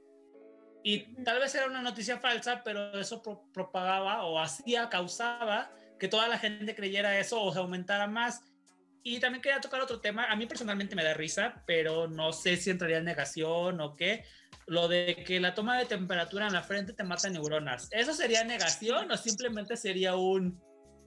Y 0.82 1.14
tal 1.24 1.40
vez 1.40 1.54
era 1.54 1.66
una 1.66 1.80
noticia 1.80 2.18
falsa, 2.18 2.62
pero 2.62 3.00
eso 3.00 3.22
propagaba 3.52 4.24
o 4.26 4.38
hacía, 4.38 4.90
causaba 4.90 5.72
que 5.98 6.08
toda 6.08 6.28
la 6.28 6.38
gente 6.38 6.74
creyera 6.74 7.18
eso 7.18 7.42
o 7.42 7.52
se 7.52 7.58
aumentara 7.58 8.06
más. 8.06 8.42
Y 9.06 9.20
también 9.20 9.42
quería 9.42 9.60
tocar 9.60 9.80
otro 9.82 10.00
tema. 10.00 10.24
A 10.24 10.34
mí 10.34 10.46
personalmente 10.46 10.96
me 10.96 11.04
da 11.04 11.14
risa, 11.14 11.62
pero 11.66 12.08
no 12.08 12.32
sé 12.32 12.56
si 12.56 12.70
entraría 12.70 12.98
en 12.98 13.04
negación 13.04 13.80
o 13.80 13.94
qué. 13.94 14.24
Lo 14.66 14.88
de 14.88 15.22
que 15.26 15.38
la 15.38 15.54
toma 15.54 15.78
de 15.78 15.84
temperatura 15.84 16.46
en 16.46 16.54
la 16.54 16.62
frente 16.62 16.94
te 16.94 17.04
mata 17.04 17.28
neuronas. 17.28 17.88
¿Eso 17.92 18.14
sería 18.14 18.42
negación 18.44 19.10
o 19.12 19.16
simplemente 19.16 19.76
sería 19.76 20.16
un... 20.16 20.58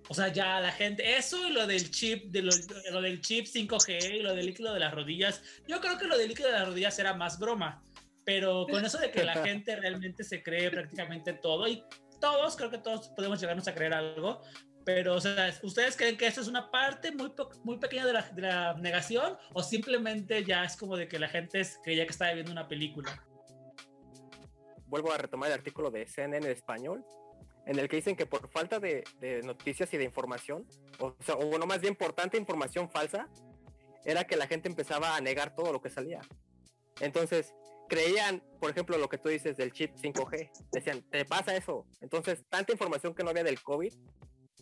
O 0.10 0.14
sea, 0.14 0.28
ya 0.28 0.60
la 0.60 0.72
gente... 0.72 1.18
Eso 1.18 1.46
y 1.48 1.52
lo 1.52 1.66
del 1.66 1.90
chip, 1.90 2.32
de 2.32 2.44
lo, 2.44 2.52
lo 2.92 3.02
del 3.02 3.20
chip 3.20 3.48
5G 3.48 4.20
y 4.20 4.22
lo 4.22 4.36
del 4.36 4.46
líquido 4.46 4.74
de 4.76 4.80
las 4.80 4.94
rodillas. 4.94 5.42
Yo 5.68 5.82
creo 5.82 5.98
que 5.98 6.06
lo 6.06 6.18
del 6.18 6.30
líquido 6.30 6.50
de 6.50 6.60
las 6.60 6.68
rodillas 6.68 6.98
era 7.00 7.16
más 7.16 7.40
broma 7.40 7.84
pero 8.28 8.68
con 8.70 8.84
eso 8.84 8.98
de 8.98 9.10
que 9.10 9.24
la 9.24 9.42
gente 9.42 9.74
realmente 9.78 10.22
se 10.22 10.44
cree 10.44 10.70
prácticamente 10.70 11.32
todo 11.32 11.66
y 11.66 11.82
todos, 12.20 12.58
creo 12.58 12.70
que 12.70 12.78
todos 12.78 13.08
podemos 13.16 13.40
llegarnos 13.40 13.70
a 13.70 13.74
creer 13.74 13.94
algo, 13.94 14.42
Pero, 14.88 15.16
o 15.16 15.20
sea, 15.20 15.54
¿ustedes 15.64 15.98
creen 15.98 16.16
que 16.16 16.28
esto 16.28 16.40
es 16.40 16.48
una 16.48 16.72
parte 16.72 17.12
muy, 17.12 17.34
muy 17.66 17.78
pequeña 17.78 18.06
de 18.06 18.14
la, 18.14 18.22
de 18.22 18.42
la, 18.42 18.74
negación 18.76 19.38
o 19.52 19.62
simplemente 19.62 20.46
ya 20.46 20.64
es 20.64 20.78
como 20.78 20.96
de 20.96 21.10
que 21.10 21.20
la 21.20 21.28
gente 21.28 21.62
creía 21.84 22.06
que 22.06 22.12
estaba 22.12 22.32
viendo 22.32 22.54
una 22.54 22.70
película? 22.70 23.22
Vuelvo 24.86 25.12
a 25.12 25.18
retomar 25.18 25.50
el 25.50 25.56
artículo 25.56 25.92
de 25.92 26.08
CNN 26.08 26.38
en 26.38 26.54
español, 26.54 27.04
en 27.66 27.78
el 27.78 27.90
que 27.90 27.98
dicen 27.98 28.16
que 28.16 28.26
por 28.26 28.50
falta 28.50 28.80
de, 28.80 29.04
de 29.20 29.42
noticias 29.42 29.94
y 29.94 29.98
de 29.98 30.06
información, 30.06 30.66
o, 31.00 31.18
sea, 31.20 31.36
o 31.36 31.46
bueno, 31.48 31.66
más 31.66 31.82
bien 31.82 31.94
por 31.94 32.14
tanta 32.14 32.38
información 32.38 32.90
falsa, 32.90 33.28
era 34.06 34.24
que 34.24 34.38
la 34.38 34.48
gente 34.48 34.70
empezaba 34.70 35.18
a 35.18 35.20
negar 35.20 35.54
todo 35.54 35.74
lo 35.74 35.82
que 35.82 35.90
salía. 35.90 36.22
Entonces, 37.02 37.54
creían, 37.90 38.42
por 38.62 38.72
ejemplo, 38.72 38.98
lo 38.98 39.10
que 39.10 39.18
tú 39.18 39.28
dices 39.28 39.58
del 39.58 39.74
chip 39.74 39.96
5G. 39.98 40.50
Decían, 40.72 41.02
te 41.10 41.26
pasa 41.26 41.54
eso. 41.58 41.86
Entonces, 42.00 42.46
tanta 42.48 42.72
información 42.72 43.14
que 43.14 43.24
no 43.26 43.32
había 43.32 43.44
del 43.44 43.62
COVID. 43.62 43.94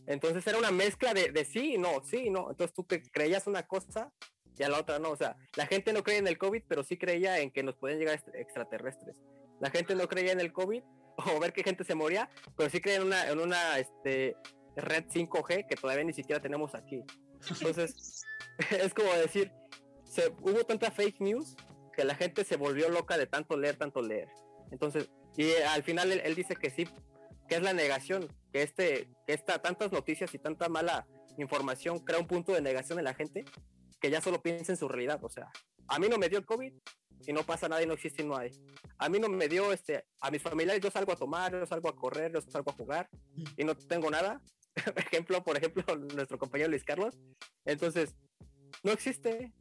Entonces, 0.07 0.45
era 0.45 0.57
una 0.57 0.71
mezcla 0.71 1.13
de, 1.13 1.45
sí 1.45 1.73
y 1.73 1.77
no, 1.77 2.03
sí 2.03 2.25
y 2.25 2.29
no. 2.29 2.49
Entonces, 2.51 2.73
tú 2.73 2.83
te 2.83 3.01
creías 3.01 3.47
una 3.47 3.63
cosa 3.63 4.11
y 4.57 4.63
a 4.63 4.69
la 4.69 4.79
otra 4.79 4.99
no. 4.99 5.11
O 5.11 5.15
sea, 5.15 5.35
la 5.55 5.65
gente 5.65 5.93
no 5.93 6.03
creía 6.03 6.19
en 6.19 6.27
el 6.27 6.37
COVID, 6.37 6.63
pero 6.67 6.83
sí 6.83 6.97
creía 6.97 7.39
en 7.39 7.51
que 7.51 7.63
nos 7.63 7.75
podían 7.75 7.99
llegar 7.99 8.21
extraterrestres. 8.33 9.17
La 9.59 9.69
gente 9.69 9.95
no 9.95 10.07
creía 10.07 10.31
en 10.31 10.39
el 10.39 10.53
COVID 10.53 10.83
o 11.35 11.39
ver 11.39 11.53
que 11.53 11.63
gente 11.63 11.83
se 11.83 11.95
moría, 11.95 12.29
pero 12.55 12.69
sí 12.69 12.79
creía 12.81 12.97
en 12.97 13.07
una, 13.07 13.29
en 13.29 13.39
una 13.39 13.79
este, 13.79 14.35
red 14.75 15.05
5G 15.05 15.67
que 15.67 15.75
todavía 15.75 16.03
ni 16.03 16.13
siquiera 16.13 16.41
tenemos 16.41 16.75
aquí. 16.75 17.03
Entonces, 17.49 18.23
es 18.71 18.93
como 18.93 19.11
decir, 19.13 19.51
se, 20.03 20.29
hubo 20.41 20.63
tanta 20.65 20.91
fake 20.91 21.19
news 21.19 21.55
que 21.93 22.03
la 22.03 22.15
gente 22.15 22.43
se 22.43 22.57
volvió 22.57 22.89
loca 22.89 23.17
de 23.17 23.27
tanto 23.27 23.57
leer, 23.57 23.77
tanto 23.77 24.01
leer. 24.01 24.29
Entonces, 24.71 25.09
y 25.37 25.51
al 25.53 25.83
final 25.83 26.11
él, 26.11 26.35
dice 26.35 26.55
que 26.55 26.69
sí, 26.69 26.87
que 27.47 27.55
es 27.55 27.61
la 27.61 27.73
negación, 27.73 28.27
que 28.51 28.61
este, 28.61 29.09
que 29.25 29.33
esta, 29.33 29.61
tantas 29.61 29.91
noticias 29.91 30.33
y 30.33 30.39
tanta 30.39 30.69
mala 30.69 31.07
información 31.37 31.99
crea 31.99 32.19
un 32.19 32.27
punto 32.27 32.53
de 32.53 32.61
negación 32.61 32.97
en 32.99 33.05
la 33.05 33.13
gente 33.13 33.45
que 33.99 34.09
ya 34.09 34.21
solo 34.21 34.41
piensa 34.41 34.71
en 34.71 34.77
su 34.77 34.87
realidad. 34.87 35.19
O 35.23 35.29
sea, 35.29 35.51
a 35.87 35.99
mí 35.99 36.07
no 36.09 36.17
me 36.17 36.29
dio 36.29 36.37
el 36.39 36.45
COVID 36.45 36.73
y 37.27 37.33
no 37.33 37.43
pasa 37.43 37.67
nada 37.67 37.81
y 37.81 37.87
no 37.87 37.93
existe 37.93 38.21
y 38.21 38.25
no 38.25 38.35
hay. 38.35 38.51
A 38.97 39.09
mí 39.09 39.19
no 39.19 39.29
me 39.29 39.47
dio, 39.47 39.71
este, 39.71 40.05
a 40.19 40.31
mis 40.31 40.41
familiares 40.41 40.81
yo 40.81 40.91
salgo 40.91 41.11
a 41.11 41.15
tomar, 41.15 41.51
yo 41.51 41.65
salgo 41.65 41.89
a 41.89 41.95
correr, 41.95 42.31
yo 42.33 42.41
salgo 42.41 42.71
a 42.71 42.75
jugar 42.75 43.09
y 43.57 43.63
no 43.63 43.75
tengo 43.75 44.09
nada. 44.09 44.41
ejemplo, 44.95 45.43
por 45.43 45.57
ejemplo, 45.57 45.83
nuestro 45.95 46.37
compañero 46.37 46.69
Luis 46.69 46.83
Carlos. 46.83 47.17
Entonces, 47.65 48.15
no 48.83 48.91
existe 48.91 49.53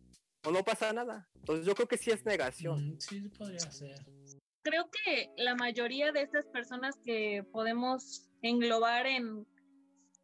o 0.44 0.50
no 0.50 0.62
pasa 0.64 0.92
nada. 0.92 1.28
Entonces 1.36 1.66
yo 1.66 1.74
creo 1.74 1.88
que 1.88 1.98
sí 1.98 2.10
es 2.10 2.24
negación. 2.24 2.90
Mm. 2.90 2.98
Creo 4.64 4.88
que 4.90 5.30
la 5.36 5.54
mayoría 5.54 6.10
de 6.10 6.22
estas 6.22 6.46
personas 6.46 6.96
que 7.04 7.44
podemos 7.52 8.28
englobar 8.42 9.06
en 9.06 9.46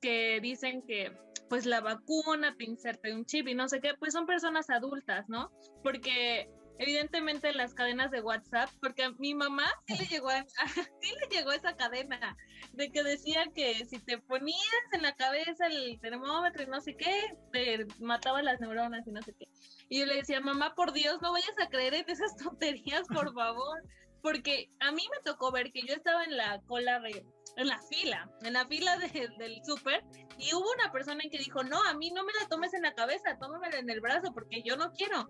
que 0.01 0.41
dicen 0.41 0.83
que 0.87 1.13
pues 1.49 1.67
la 1.67 1.81
vacuna 1.81 2.55
te 2.57 2.65
inserta 2.65 3.13
un 3.13 3.27
chip 3.27 3.49
y 3.49 3.55
no 3.55 3.69
sé 3.69 3.81
qué, 3.81 3.95
pues 3.99 4.13
son 4.13 4.25
personas 4.25 4.71
adultas, 4.71 5.29
¿no? 5.29 5.51
Porque 5.83 6.49
evidentemente 6.79 7.53
las 7.53 7.75
cadenas 7.75 8.11
de 8.11 8.23
WhatsApp, 8.23 8.71
porque 8.81 9.03
a 9.03 9.11
mi 9.19 9.35
mamá 9.35 9.67
sí 9.87 9.99
le 9.99 10.07
llegó, 10.07 10.31
a, 10.31 10.45
sí 11.03 11.13
le 11.21 11.37
llegó 11.37 11.53
esa 11.53 11.77
cadena 11.77 12.37
de 12.73 12.91
que 12.91 13.03
decía 13.03 13.45
que 13.55 13.85
si 13.85 13.99
te 13.99 14.19
ponías 14.19 14.59
en 14.93 15.03
la 15.03 15.15
cabeza 15.15 15.67
el 15.67 16.01
termómetro 16.01 16.63
y 16.63 16.67
no 16.67 16.81
sé 16.81 16.97
qué, 16.97 17.35
te 17.53 17.87
mataba 17.99 18.43
las 18.43 18.61
neuronas 18.61 19.07
y 19.07 19.11
no 19.11 19.21
sé 19.21 19.35
qué. 19.39 19.47
Y 19.91 20.01
yo 20.01 20.07
le 20.07 20.17
decía, 20.17 20.41
mamá, 20.41 20.75
por 20.75 20.93
Dios, 20.93 21.21
no 21.21 21.33
vayas 21.33 21.59
a 21.61 21.69
creer 21.69 21.95
en 21.95 22.09
esas 22.09 22.37
tonterías, 22.37 23.07
por 23.09 23.35
favor. 23.35 23.83
Porque 24.23 24.71
a 24.81 24.93
mí 24.93 25.03
me 25.11 25.23
tocó 25.25 25.51
ver 25.51 25.73
que 25.73 25.83
yo 25.83 25.95
estaba 25.95 26.25
en 26.25 26.37
la 26.37 26.61
cola 26.67 27.01
de, 27.01 27.25
en 27.57 27.67
la 27.67 27.81
fila, 27.91 28.31
en 28.43 28.53
la 28.53 28.67
fila 28.67 28.97
del 28.99 29.61
súper, 29.65 30.05
y 30.39 30.55
hubo 30.55 30.71
una 30.73 30.91
persona 30.93 31.23
en 31.23 31.31
que 31.31 31.39
dijo, 31.39 31.63
no, 31.65 31.83
a 31.85 31.95
mí 31.95 32.11
no 32.11 32.25
me 32.25 32.33
la 32.41 32.49
tomes 32.49 32.75
en 32.75 32.83
la 32.83 32.95
cabeza, 32.95 33.39
tómamela 33.39 33.79
en 33.79 33.91
el 33.91 34.01
brazo, 34.01 34.33
porque 34.33 34.63
yo 34.63 34.77
no 34.77 34.93
quiero. 34.93 35.29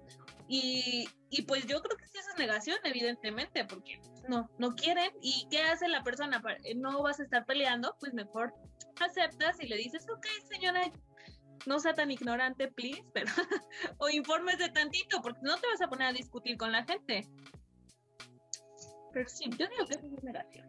Y, 0.49 1.09
y 1.30 1.42
pues 1.42 1.66
yo 1.66 1.80
creo 1.80 1.97
que 1.97 2.06
sí 2.06 2.18
es 2.18 2.38
negación, 2.38 2.78
evidentemente, 2.85 3.64
porque 3.64 4.00
no, 4.28 4.49
no 4.59 4.75
quieren. 4.75 5.11
¿Y 5.20 5.47
qué 5.50 5.62
hace 5.62 5.88
la 5.88 6.02
persona? 6.02 6.42
No 6.76 7.02
vas 7.02 7.20
a 7.20 7.25
estar 7.25 7.44
peleando, 7.47 7.97
pues 8.00 8.12
mejor 8.14 8.52
aceptas 9.00 9.61
y 9.61 9.66
le 9.66 9.76
dices, 9.76 10.06
ok, 10.09 10.26
señora, 10.49 10.82
no 11.66 11.78
sea 11.78 11.94
tan 11.94 12.11
ignorante, 12.11 12.68
please, 12.68 13.04
pero, 13.12 13.26
o 13.99 14.09
informes 14.09 14.59
de 14.59 14.68
tantito, 14.70 15.20
porque 15.23 15.40
no 15.42 15.56
te 15.56 15.66
vas 15.68 15.80
a 15.82 15.88
poner 15.88 16.09
a 16.09 16.12
discutir 16.12 16.56
con 16.56 16.73
la 16.73 16.85
gente. 16.85 17.26
Pero 19.12 19.29
sí, 19.29 19.50
yo 19.59 19.67
digo 19.69 19.87
que 19.87 19.95
es 19.95 20.23
negación. 20.23 20.69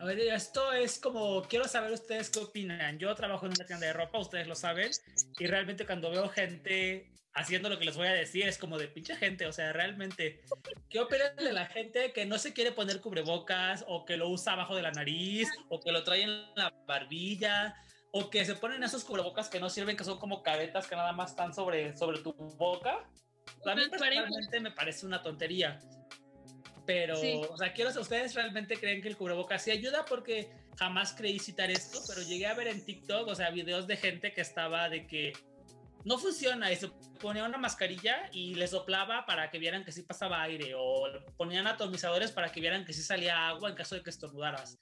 A 0.00 0.04
ver, 0.04 0.18
esto 0.18 0.72
es 0.72 0.98
como, 0.98 1.42
quiero 1.42 1.68
saber 1.68 1.92
ustedes 1.92 2.30
qué 2.30 2.40
opinan. 2.40 2.98
Yo 2.98 3.14
trabajo 3.14 3.46
en 3.46 3.52
una 3.52 3.66
tienda 3.66 3.86
de 3.86 3.92
ropa, 3.92 4.18
ustedes 4.18 4.48
lo 4.48 4.54
saben, 4.54 4.90
y 5.38 5.46
realmente 5.46 5.86
cuando 5.86 6.10
veo 6.10 6.28
gente 6.28 7.12
haciendo 7.34 7.68
lo 7.68 7.78
que 7.78 7.84
les 7.84 7.96
voy 7.96 8.08
a 8.08 8.12
decir 8.12 8.46
es 8.46 8.58
como 8.58 8.78
de 8.78 8.88
pinche 8.88 9.16
gente, 9.16 9.46
o 9.46 9.52
sea, 9.52 9.72
realmente, 9.72 10.42
¿qué 10.90 11.00
opinan 11.00 11.36
de 11.36 11.52
la 11.52 11.66
gente 11.66 12.12
que 12.12 12.26
no 12.26 12.38
se 12.38 12.52
quiere 12.52 12.72
poner 12.72 13.00
cubrebocas 13.00 13.84
o 13.88 14.04
que 14.04 14.16
lo 14.16 14.28
usa 14.28 14.52
abajo 14.52 14.76
de 14.76 14.82
la 14.82 14.90
nariz 14.90 15.48
o 15.70 15.80
que 15.80 15.92
lo 15.92 16.04
trae 16.04 16.22
en 16.22 16.54
la 16.56 16.74
barbilla? 16.86 17.74
o 18.12 18.28
que 18.28 18.44
se 18.44 18.54
ponen 18.54 18.82
esos 18.82 19.04
cubrebocas 19.04 19.48
que 19.48 19.58
no 19.58 19.70
sirven, 19.70 19.96
que 19.96 20.04
son 20.04 20.18
como 20.18 20.42
caretas 20.42 20.86
que 20.86 20.94
nada 20.94 21.12
más 21.12 21.30
están 21.30 21.54
sobre, 21.54 21.96
sobre 21.96 22.18
tu 22.18 22.34
boca. 22.34 23.08
A 23.64 23.74
mí 23.74 23.82
personalmente 23.90 24.60
me 24.60 24.70
parece 24.70 25.06
una 25.06 25.22
tontería. 25.22 25.80
Pero, 26.84 27.18
o 27.18 27.56
sea, 27.56 27.72
quiero 27.72 27.90
saber, 27.90 28.02
¿ustedes 28.02 28.34
realmente 28.34 28.76
creen 28.76 29.00
que 29.02 29.08
el 29.08 29.16
cubrebocas 29.16 29.62
sí 29.62 29.70
ayuda? 29.70 30.04
Porque 30.04 30.50
jamás 30.76 31.14
creí 31.16 31.38
citar 31.38 31.70
esto, 31.70 32.00
pero 32.08 32.22
llegué 32.22 32.46
a 32.46 32.54
ver 32.54 32.68
en 32.68 32.84
TikTok, 32.84 33.28
o 33.28 33.34
sea, 33.34 33.50
videos 33.50 33.86
de 33.86 33.96
gente 33.96 34.32
que 34.32 34.40
estaba 34.40 34.88
de 34.88 35.06
que 35.06 35.32
no 36.04 36.18
funciona 36.18 36.72
y 36.72 36.76
se 36.76 36.88
ponía 37.20 37.44
una 37.44 37.58
mascarilla 37.58 38.28
y 38.32 38.54
le 38.56 38.66
soplaba 38.66 39.24
para 39.26 39.50
que 39.50 39.58
vieran 39.58 39.84
que 39.84 39.92
sí 39.92 40.02
pasaba 40.02 40.42
aire 40.42 40.74
o 40.76 41.04
ponían 41.36 41.66
atomizadores 41.66 42.32
para 42.32 42.50
que 42.50 42.60
vieran 42.60 42.84
que 42.84 42.92
sí 42.92 43.02
salía 43.02 43.48
agua 43.48 43.70
en 43.70 43.76
caso 43.76 43.94
de 43.94 44.02
que 44.02 44.10
estornudaras. 44.10 44.78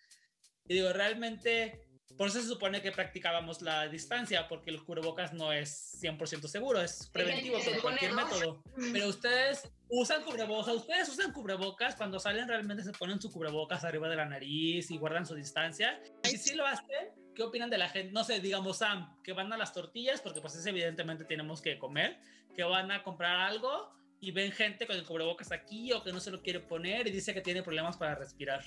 Y 0.67 0.75
digo, 0.75 0.93
realmente 0.93 1.81
por 2.17 2.29
eso 2.29 2.41
se 2.41 2.49
supone 2.49 2.83
que 2.83 2.93
practicábamos 2.93 3.63
la 3.63 3.89
distancia, 3.89 4.47
porque 4.49 4.71
el 4.71 4.83
cubrebocas 4.83 5.33
no 5.33 5.53
es 5.53 5.99
100% 6.03 6.47
seguro, 6.49 6.81
es 6.81 7.09
preventivo 7.13 7.59
por 7.65 7.81
cualquier 7.81 8.13
método. 8.13 8.63
Pero 8.93 9.09
ustedes 9.09 9.71
usan 9.89 10.23
cubrebocas, 10.23 10.75
ustedes 10.75 11.09
usan 11.09 11.33
cubrebocas, 11.33 11.97
cuando 11.97 12.19
salen 12.19 12.49
realmente 12.49 12.83
se 12.83 12.93
ponen 12.93 13.21
su 13.21 13.31
cubrebocas 13.31 13.85
arriba 13.85 14.09
de 14.09 14.17
la 14.17 14.27
nariz 14.27 14.91
y 14.91 14.99
guardan 14.99 15.27
su 15.27 15.35
distancia. 15.35 16.01
Y 16.25 16.29
si 16.29 16.39
sí 16.39 16.55
lo 16.55 16.67
hacen, 16.67 17.11
¿qué 17.35 17.43
opinan 17.43 17.71
de 17.71 17.79
la 17.79 17.89
gente? 17.89 18.13
No 18.13 18.25
sé, 18.25 18.41
digamos, 18.41 18.79
Sam, 18.79 19.17
que 19.23 19.33
van 19.33 19.53
a 19.53 19.57
las 19.57 19.73
tortillas, 19.73 20.21
porque 20.21 20.41
pues 20.41 20.55
es 20.57 20.67
evidentemente 20.67 21.25
tenemos 21.25 21.63
que 21.63 21.79
comer, 21.79 22.21
que 22.55 22.65
van 22.65 22.91
a 22.91 23.03
comprar 23.03 23.41
algo 23.41 23.91
y 24.21 24.31
ven 24.33 24.53
gente 24.53 24.87
con 24.87 24.97
el 24.97 25.05
cubrebocas 25.05 25.51
aquí 25.53 25.93
o 25.93 26.03
que 26.03 26.13
no 26.13 26.21
se 26.21 26.31
lo 26.31 26.43
quiere 26.43 26.61
poner 26.61 27.07
y 27.07 27.11
dice 27.11 27.33
que 27.33 27.41
tiene 27.41 27.63
problemas 27.63 27.97
para 27.97 28.15
respirar. 28.15 28.63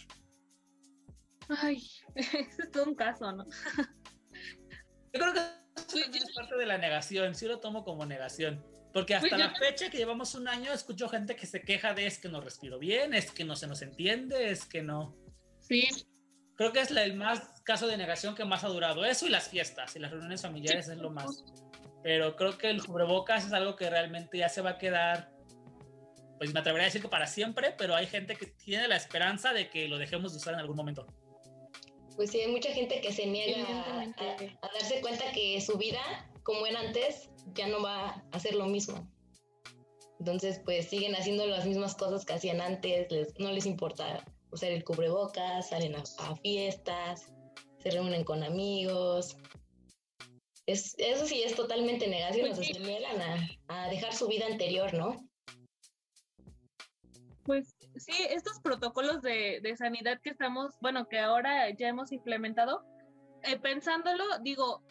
Ay, 1.49 1.83
es 2.15 2.71
todo 2.71 2.85
un 2.85 2.95
caso, 2.95 3.31
¿no? 3.31 3.45
Yo 5.13 5.19
creo 5.19 5.33
que 5.33 5.39
es 6.17 6.33
parte 6.35 6.55
de 6.57 6.65
la 6.65 6.77
negación, 6.77 7.35
sí 7.35 7.47
lo 7.47 7.59
tomo 7.59 7.83
como 7.83 8.05
negación. 8.05 8.63
Porque 8.93 9.15
hasta 9.15 9.37
la 9.37 9.53
fecha 9.55 9.89
que 9.89 9.97
llevamos 9.97 10.35
un 10.35 10.47
año, 10.47 10.71
escucho 10.71 11.09
gente 11.09 11.35
que 11.35 11.47
se 11.47 11.61
queja 11.61 11.95
de 11.95 12.05
es 12.05 12.19
que 12.19 12.29
no 12.29 12.41
respiro 12.41 12.77
bien, 12.77 13.15
es 13.15 13.31
que 13.31 13.43
no 13.43 13.55
se 13.55 13.65
nos 13.65 13.81
entiende, 13.81 14.51
es 14.51 14.65
que 14.65 14.83
no. 14.83 15.17
Sí. 15.59 15.89
Creo 16.55 16.71
que 16.71 16.81
es 16.81 16.91
el 16.91 17.15
más 17.15 17.61
caso 17.63 17.87
de 17.87 17.97
negación 17.97 18.35
que 18.35 18.45
más 18.45 18.63
ha 18.63 18.67
durado. 18.67 19.03
Eso 19.03 19.25
y 19.25 19.29
las 19.29 19.49
fiestas 19.49 19.95
y 19.95 19.99
las 19.99 20.11
reuniones 20.11 20.43
familiares 20.43 20.87
es 20.89 20.97
lo 20.97 21.09
más. 21.09 21.43
Pero 22.03 22.35
creo 22.35 22.55
que 22.55 22.69
el 22.69 22.85
cubrebocas 22.85 23.47
es 23.47 23.53
algo 23.53 23.75
que 23.75 23.89
realmente 23.89 24.37
ya 24.37 24.49
se 24.49 24.61
va 24.61 24.71
a 24.71 24.77
quedar, 24.77 25.31
pues 26.37 26.53
me 26.53 26.59
atrevería 26.59 26.83
a 26.83 26.89
decir 26.89 27.01
que 27.01 27.07
para 27.07 27.25
siempre, 27.25 27.73
pero 27.75 27.95
hay 27.95 28.05
gente 28.05 28.35
que 28.35 28.45
tiene 28.45 28.87
la 28.87 28.97
esperanza 28.97 29.53
de 29.53 29.71
que 29.71 29.87
lo 29.87 29.97
dejemos 29.97 30.33
de 30.33 30.37
usar 30.37 30.53
en 30.53 30.59
algún 30.59 30.75
momento. 30.75 31.07
Pues 32.15 32.31
sí, 32.31 32.39
hay 32.41 32.51
mucha 32.51 32.71
gente 32.71 33.01
que 33.01 33.11
se 33.11 33.25
niega 33.25 33.65
a, 34.17 34.67
darse 34.73 35.01
cuenta 35.01 35.31
que 35.31 35.59
su 35.61 35.77
vida, 35.77 36.01
como 36.43 36.65
era 36.65 36.79
antes, 36.79 37.29
ya 37.55 37.67
no 37.67 37.81
va 37.81 38.23
a 38.31 38.39
ser 38.39 38.55
lo 38.55 38.65
mismo. 38.65 39.07
Entonces, 40.19 40.61
pues 40.63 40.87
siguen 40.89 41.15
haciendo 41.15 41.45
las 41.47 41.65
mismas 41.65 41.95
cosas 41.95 42.25
que 42.25 42.33
hacían 42.33 42.61
antes, 42.61 43.07
no 43.39 43.51
les 43.51 43.65
importa 43.65 44.23
usar 44.51 44.71
el 44.71 44.83
cubrebocas, 44.83 45.69
salen 45.69 45.95
a, 45.95 46.35
fiestas, 46.41 47.33
se 47.79 47.89
reúnen 47.89 48.23
con 48.23 48.43
amigos. 48.43 49.35
Es, 50.65 50.95
eso 50.97 51.25
sí 51.25 51.43
es 51.43 51.55
totalmente 51.55 52.07
negación, 52.07 52.51
o 52.51 52.55
sea, 52.55 52.63
se 52.63 52.79
niegan 52.79 53.21
a, 53.21 53.49
a 53.67 53.89
dejar 53.89 54.15
su 54.15 54.27
vida 54.27 54.45
anterior, 54.45 54.93
¿no? 54.93 55.27
Sí, 57.95 58.13
estos 58.29 58.59
protocolos 58.59 59.21
de, 59.21 59.75
sanidad 59.77 60.19
que 60.21 60.31
estamos, 60.31 60.73
bueno, 60.81 61.07
que 61.07 61.19
ahora 61.19 61.69
ya 61.71 61.87
hemos 61.87 62.11
implementado, 62.11 62.83
eh, 63.43 63.59
pensándolo, 63.59 64.23
digo, 64.41 64.83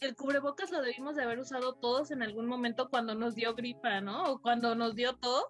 el 0.00 0.14
cubrebocas 0.16 0.70
lo 0.70 0.82
debimos 0.82 1.16
de 1.16 1.22
haber 1.22 1.38
usado 1.38 1.74
todos 1.74 2.10
en 2.10 2.22
algún 2.22 2.46
momento 2.46 2.88
cuando 2.90 3.14
nos 3.14 3.34
dio 3.34 3.54
gripa, 3.54 4.00
¿no? 4.00 4.24
O 4.24 4.40
cuando 4.40 4.74
nos 4.74 4.94
dio 4.94 5.14
tos. 5.16 5.46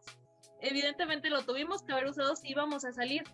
Evidentemente 0.61 1.31
lo 1.31 1.43
tuvimos 1.43 1.83
que 1.83 1.93
haber 1.93 2.07
usado 2.07 2.37
si 2.37 2.51
íbamos 2.51 2.85
a 2.85 2.93
salir 2.93 3.25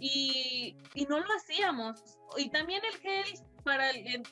y, 0.00 0.76
y 0.94 1.04
no 1.06 1.18
lo 1.18 1.26
hacíamos. 1.34 2.02
Y 2.36 2.50
también 2.50 2.82
el 2.84 2.98
gel, 3.00 3.24
para 3.64 3.90
el, 3.90 4.22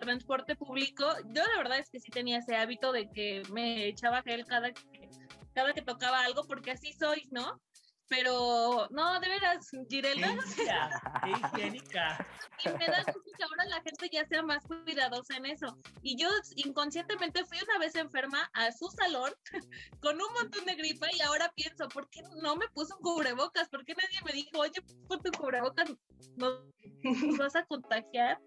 transporte 0.00 0.56
público, 0.56 1.06
yo 1.28 1.42
la 1.42 1.56
verdad 1.56 1.78
es 1.78 1.88
que 1.88 2.00
sí 2.00 2.10
tenía 2.10 2.38
ese 2.38 2.56
hábito 2.56 2.92
de 2.92 3.08
que 3.10 3.42
me 3.50 3.86
echaba 3.86 4.22
gel 4.22 4.44
cada 4.44 4.72
que, 4.72 5.08
cada 5.54 5.72
que 5.72 5.82
tocaba 5.82 6.24
algo, 6.24 6.44
porque 6.44 6.72
así 6.72 6.92
soy, 6.92 7.28
¿no? 7.30 7.60
Pero 8.08 8.88
no, 8.90 9.20
de 9.20 9.28
veras, 9.28 9.70
Girelda. 9.88 10.36
higiénica. 11.54 12.26
Y 12.64 12.68
me 12.68 12.86
da 12.86 13.02
gusto 13.04 13.30
que 13.36 13.42
ahora 13.42 13.64
la 13.66 13.82
gente 13.82 14.08
ya 14.12 14.26
sea 14.26 14.42
más 14.42 14.64
cuidadosa 14.66 15.36
en 15.36 15.46
eso. 15.46 15.78
Y 16.02 16.16
yo 16.20 16.28
inconscientemente 16.56 17.44
fui 17.44 17.58
una 17.62 17.78
vez 17.78 17.94
enferma 17.96 18.50
a 18.52 18.70
su 18.72 18.88
salón 18.90 19.32
con 20.00 20.16
un 20.20 20.32
montón 20.34 20.64
de 20.66 20.74
gripa 20.74 21.06
y 21.12 21.20
ahora 21.22 21.50
pienso, 21.54 21.88
¿por 21.88 22.08
qué 22.10 22.20
no 22.42 22.56
me 22.56 22.68
puse 22.68 22.92
un 22.94 23.00
cubrebocas? 23.00 23.68
¿Por 23.68 23.84
qué 23.84 23.94
nadie 23.94 24.20
me 24.24 24.32
dijo, 24.32 24.58
oye, 24.58 24.82
ponte 25.08 25.30
un 25.30 25.34
cubrebocas, 25.34 25.90
nos 26.36 27.38
vas 27.38 27.56
a 27.56 27.64
contagiar? 27.64 28.38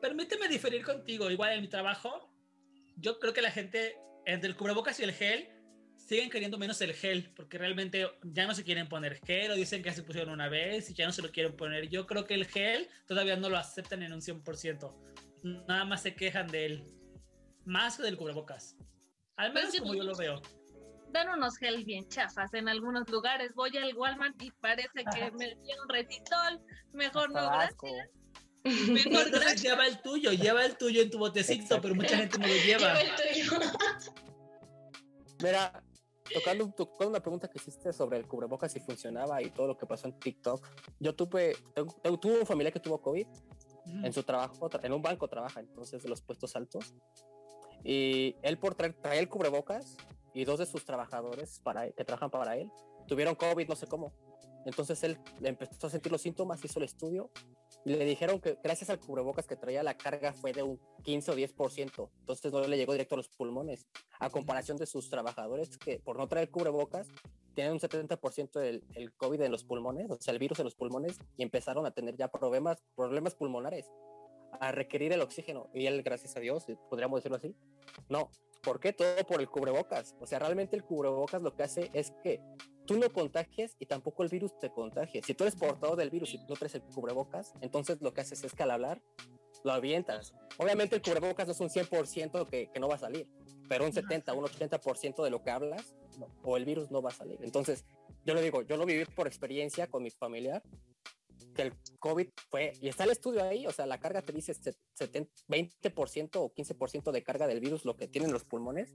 Permíteme 0.00 0.48
diferir 0.48 0.84
contigo, 0.84 1.30
igual 1.30 1.52
en 1.52 1.62
mi 1.62 1.68
trabajo, 1.68 2.30
yo 2.96 3.18
creo 3.18 3.32
que 3.32 3.42
la 3.42 3.50
gente 3.50 3.98
entre 4.24 4.48
el 4.48 4.56
cubrebocas 4.56 4.98
y 5.00 5.04
el 5.04 5.12
gel 5.12 5.55
siguen 6.06 6.30
queriendo 6.30 6.56
menos 6.56 6.80
el 6.80 6.94
gel, 6.94 7.30
porque 7.34 7.58
realmente 7.58 8.08
ya 8.22 8.46
no 8.46 8.54
se 8.54 8.64
quieren 8.64 8.88
poner 8.88 9.20
gel, 9.26 9.50
o 9.50 9.54
dicen 9.56 9.82
que 9.82 9.90
ya 9.90 9.94
se 9.94 10.02
pusieron 10.02 10.32
una 10.32 10.48
vez 10.48 10.88
y 10.88 10.94
ya 10.94 11.04
no 11.04 11.12
se 11.12 11.20
lo 11.20 11.30
quieren 11.30 11.56
poner. 11.56 11.88
Yo 11.88 12.06
creo 12.06 12.24
que 12.24 12.34
el 12.34 12.46
gel 12.46 12.88
todavía 13.06 13.36
no 13.36 13.48
lo 13.48 13.58
aceptan 13.58 14.02
en 14.02 14.12
un 14.12 14.20
100%. 14.20 14.94
Nada 15.42 15.84
más 15.84 16.02
se 16.02 16.14
quejan 16.14 16.46
de 16.46 16.66
él. 16.66 16.84
Más 17.64 17.96
que 17.96 18.04
del 18.04 18.16
cubrebocas. 18.16 18.76
Al 19.36 19.52
menos 19.52 19.76
como 19.78 19.94
yo 19.94 20.04
lo 20.04 20.16
veo. 20.16 20.40
Dan 21.10 21.28
unos 21.28 21.58
gel 21.58 21.84
bien 21.84 22.08
chafas 22.08 22.54
en 22.54 22.68
algunos 22.68 23.08
lugares. 23.10 23.52
Voy 23.54 23.76
al 23.76 23.94
Walmart 23.94 24.40
y 24.40 24.50
parece 24.52 25.04
que 25.12 25.30
me 25.32 25.56
dieron 25.56 25.88
resistol. 25.88 26.60
Mejor 26.92 27.30
no, 27.30 27.50
gracias. 27.50 28.10
Mejor 28.88 29.30
gracias. 29.30 29.62
lleva 29.62 29.86
el 29.86 30.00
tuyo, 30.02 30.32
lleva 30.32 30.64
el 30.64 30.76
tuyo 30.76 31.02
en 31.02 31.10
tu 31.10 31.18
botecito, 31.18 31.80
pero 31.80 31.94
mucha 31.94 32.16
gente 32.16 32.38
no 32.38 32.46
lo 32.46 32.54
lleva. 32.54 32.94
Lleva 32.94 33.00
el 33.00 33.10
tuyo. 33.16 33.60
Mira, 35.42 35.82
tocando, 36.32 36.68
tocando 36.72 37.08
una 37.08 37.20
pregunta 37.20 37.48
que 37.48 37.58
hiciste 37.58 37.92
sobre 37.92 38.18
el 38.18 38.26
cubrebocas 38.26 38.72
si 38.72 38.80
funcionaba 38.80 39.42
y 39.42 39.50
todo 39.50 39.66
lo 39.68 39.76
que 39.76 39.86
pasó 39.86 40.06
en 40.08 40.18
TikTok. 40.18 40.64
Yo 41.00 41.14
tuve, 41.14 41.56
tengo- 41.74 42.18
tuve 42.18 42.40
un 42.40 42.46
familiar 42.46 42.72
que 42.72 42.80
tuvo 42.80 43.00
COVID 43.00 43.26
en 44.04 44.12
su 44.12 44.22
trabajo, 44.24 44.68
tra- 44.68 44.84
en 44.84 44.92
un 44.92 45.02
banco 45.02 45.28
trabaja, 45.28 45.60
entonces 45.60 46.02
de 46.02 46.08
los 46.08 46.20
puestos 46.20 46.56
altos. 46.56 46.94
Y 47.84 48.36
él 48.42 48.58
por 48.58 48.74
traer, 48.74 48.94
traer 48.94 49.20
el 49.20 49.28
cubrebocas 49.28 49.96
y 50.34 50.44
dos 50.44 50.58
de 50.58 50.66
sus 50.66 50.84
trabajadores 50.84 51.60
para, 51.60 51.90
que 51.92 52.04
trabajan 52.04 52.30
para 52.30 52.56
él 52.56 52.70
tuvieron 53.06 53.36
COVID, 53.36 53.68
no 53.68 53.76
sé 53.76 53.86
cómo. 53.86 54.12
Entonces 54.66 55.02
él 55.04 55.18
empezó 55.42 55.86
a 55.86 55.90
sentir 55.90 56.10
los 56.10 56.20
síntomas, 56.20 56.62
hizo 56.64 56.80
el 56.80 56.84
estudio 56.84 57.30
y 57.84 57.90
le 57.94 58.04
dijeron 58.04 58.40
que 58.40 58.58
gracias 58.62 58.90
al 58.90 58.98
cubrebocas 58.98 59.46
que 59.46 59.54
traía 59.54 59.84
la 59.84 59.96
carga 59.96 60.32
fue 60.32 60.52
de 60.52 60.64
un 60.64 60.80
15 61.04 61.30
o 61.30 61.34
10%. 61.36 62.10
Entonces 62.20 62.52
no 62.52 62.60
le 62.66 62.76
llegó 62.76 62.92
directo 62.92 63.14
a 63.14 63.18
los 63.18 63.28
pulmones, 63.28 63.86
a 64.18 64.28
comparación 64.28 64.76
de 64.76 64.86
sus 64.86 65.08
trabajadores 65.08 65.78
que 65.78 66.00
por 66.00 66.18
no 66.18 66.26
traer 66.26 66.50
cubrebocas 66.50 67.06
tienen 67.54 67.72
un 67.72 67.78
70% 67.78 68.58
del 68.60 68.84
el 68.94 69.12
COVID 69.14 69.40
en 69.40 69.52
los 69.52 69.64
pulmones, 69.64 70.10
o 70.10 70.20
sea, 70.20 70.32
el 70.32 70.38
virus 70.38 70.58
en 70.58 70.64
los 70.64 70.74
pulmones, 70.74 71.18
y 71.38 71.42
empezaron 71.42 71.86
a 71.86 71.90
tener 71.90 72.16
ya 72.16 72.28
problemas, 72.28 72.82
problemas 72.94 73.34
pulmonares, 73.34 73.90
a 74.60 74.72
requerir 74.72 75.12
el 75.12 75.22
oxígeno. 75.22 75.70
Y 75.72 75.86
él, 75.86 76.02
gracias 76.02 76.36
a 76.36 76.40
Dios, 76.40 76.66
podríamos 76.90 77.18
decirlo 77.18 77.38
así, 77.38 77.56
no. 78.08 78.30
¿Por 78.62 78.80
qué? 78.80 78.92
Todo 78.92 79.24
por 79.26 79.40
el 79.40 79.48
cubrebocas. 79.48 80.16
O 80.20 80.26
sea, 80.26 80.38
realmente 80.38 80.76
el 80.76 80.84
cubrebocas 80.84 81.40
lo 81.40 81.54
que 81.54 81.62
hace 81.62 81.90
es 81.94 82.12
que 82.22 82.42
tú 82.86 82.96
no 82.98 83.12
contagies 83.12 83.76
y 83.78 83.86
tampoco 83.86 84.22
el 84.22 84.28
virus 84.28 84.58
te 84.58 84.70
contagie. 84.70 85.22
Si 85.22 85.34
tú 85.34 85.44
eres 85.44 85.56
portador 85.56 85.96
del 85.96 86.10
virus 86.10 86.34
y 86.34 86.38
no 86.38 86.54
traes 86.54 86.74
el 86.76 86.82
cubrebocas, 86.82 87.52
entonces 87.60 88.00
lo 88.00 88.14
que 88.14 88.22
haces 88.22 88.42
es 88.44 88.54
que 88.54 88.62
al 88.62 88.70
hablar 88.70 89.02
lo 89.64 89.72
avientas. 89.72 90.34
Obviamente 90.58 90.96
el 90.96 91.02
cubrebocas 91.02 91.46
no 91.46 91.52
es 91.52 91.60
un 91.60 91.68
100% 91.68 92.46
que, 92.48 92.70
que 92.70 92.80
no 92.80 92.88
va 92.88 92.94
a 92.94 92.98
salir, 92.98 93.28
pero 93.68 93.84
un 93.84 93.92
70, 93.92 94.32
un 94.32 94.44
80% 94.44 95.24
de 95.24 95.30
lo 95.30 95.42
que 95.42 95.50
hablas 95.50 95.94
no, 96.18 96.28
o 96.42 96.56
el 96.56 96.64
virus 96.64 96.90
no 96.90 97.02
va 97.02 97.10
a 97.10 97.14
salir. 97.14 97.38
Entonces, 97.42 97.84
yo 98.24 98.34
lo 98.34 98.40
digo, 98.40 98.62
yo 98.62 98.76
lo 98.76 98.86
viví 98.86 99.04
por 99.04 99.26
experiencia 99.26 99.86
con 99.86 100.02
mi 100.02 100.10
familiar, 100.10 100.62
que 101.56 101.62
el 101.62 101.72
COVID 101.98 102.28
fue, 102.50 102.72
y 102.80 102.88
está 102.88 103.04
el 103.04 103.10
estudio 103.10 103.42
ahí, 103.42 103.66
o 103.66 103.72
sea, 103.72 103.86
la 103.86 103.98
carga 103.98 104.22
te 104.22 104.32
dice 104.32 104.54
70, 104.54 105.32
20% 105.48 106.36
o 106.36 106.52
15% 106.54 107.10
de 107.10 107.22
carga 107.22 107.46
del 107.46 107.60
virus, 107.60 107.84
lo 107.84 107.96
que 107.96 108.06
tienen 108.06 108.32
los 108.32 108.44
pulmones, 108.44 108.94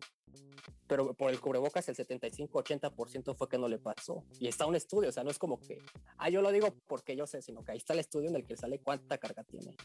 pero 0.88 1.14
por 1.14 1.32
el 1.32 1.40
cubrebocas 1.40 1.88
el 1.90 1.96
75-80% 1.96 3.36
fue 3.36 3.50
que 3.50 3.58
no 3.58 3.68
le 3.68 3.80
pasó. 3.80 4.24
Y 4.40 4.48
está 4.48 4.66
un 4.66 4.76
estudio, 4.76 5.10
o 5.10 5.12
sea, 5.12 5.24
no 5.24 5.32
es 5.32 5.40
como 5.40 5.60
que, 5.60 5.80
ah, 6.18 6.30
yo 6.30 6.42
lo 6.42 6.52
digo 6.52 6.76
porque 6.88 7.16
yo 7.16 7.26
sé, 7.28 7.42
sino 7.42 7.64
que 7.64 7.72
ahí 7.72 7.78
está 7.78 7.94
el 7.94 8.00
estudio 8.00 8.30
en 8.30 8.36
el 8.36 8.46
que 8.46 8.56
sale 8.56 8.80
cuánta 8.80 9.18
carga 9.18 9.44
tiene. 9.44 9.76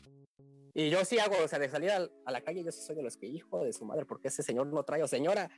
Y 0.75 0.91
yo 0.91 1.05
sí 1.05 1.19
hago, 1.19 1.37
o 1.43 1.49
sea, 1.49 1.59
de 1.59 1.71
salir 1.71 1.91
a, 1.91 2.09
a 2.25 2.31
la 2.31 2.43
calle, 2.43 2.63
yo 2.63 2.71
sí 2.71 2.83
soy 2.85 2.97
de 2.97 3.03
los 3.03 3.17
que, 3.17 3.27
hijo 3.27 3.65
de 3.65 3.73
su 3.73 3.85
madre, 3.85 4.05
porque 4.05 4.29
ese 4.29 4.43
señor 4.43 4.67
no 4.67 4.83
trae, 4.83 5.03
o 5.03 5.09
señora, 5.09 5.51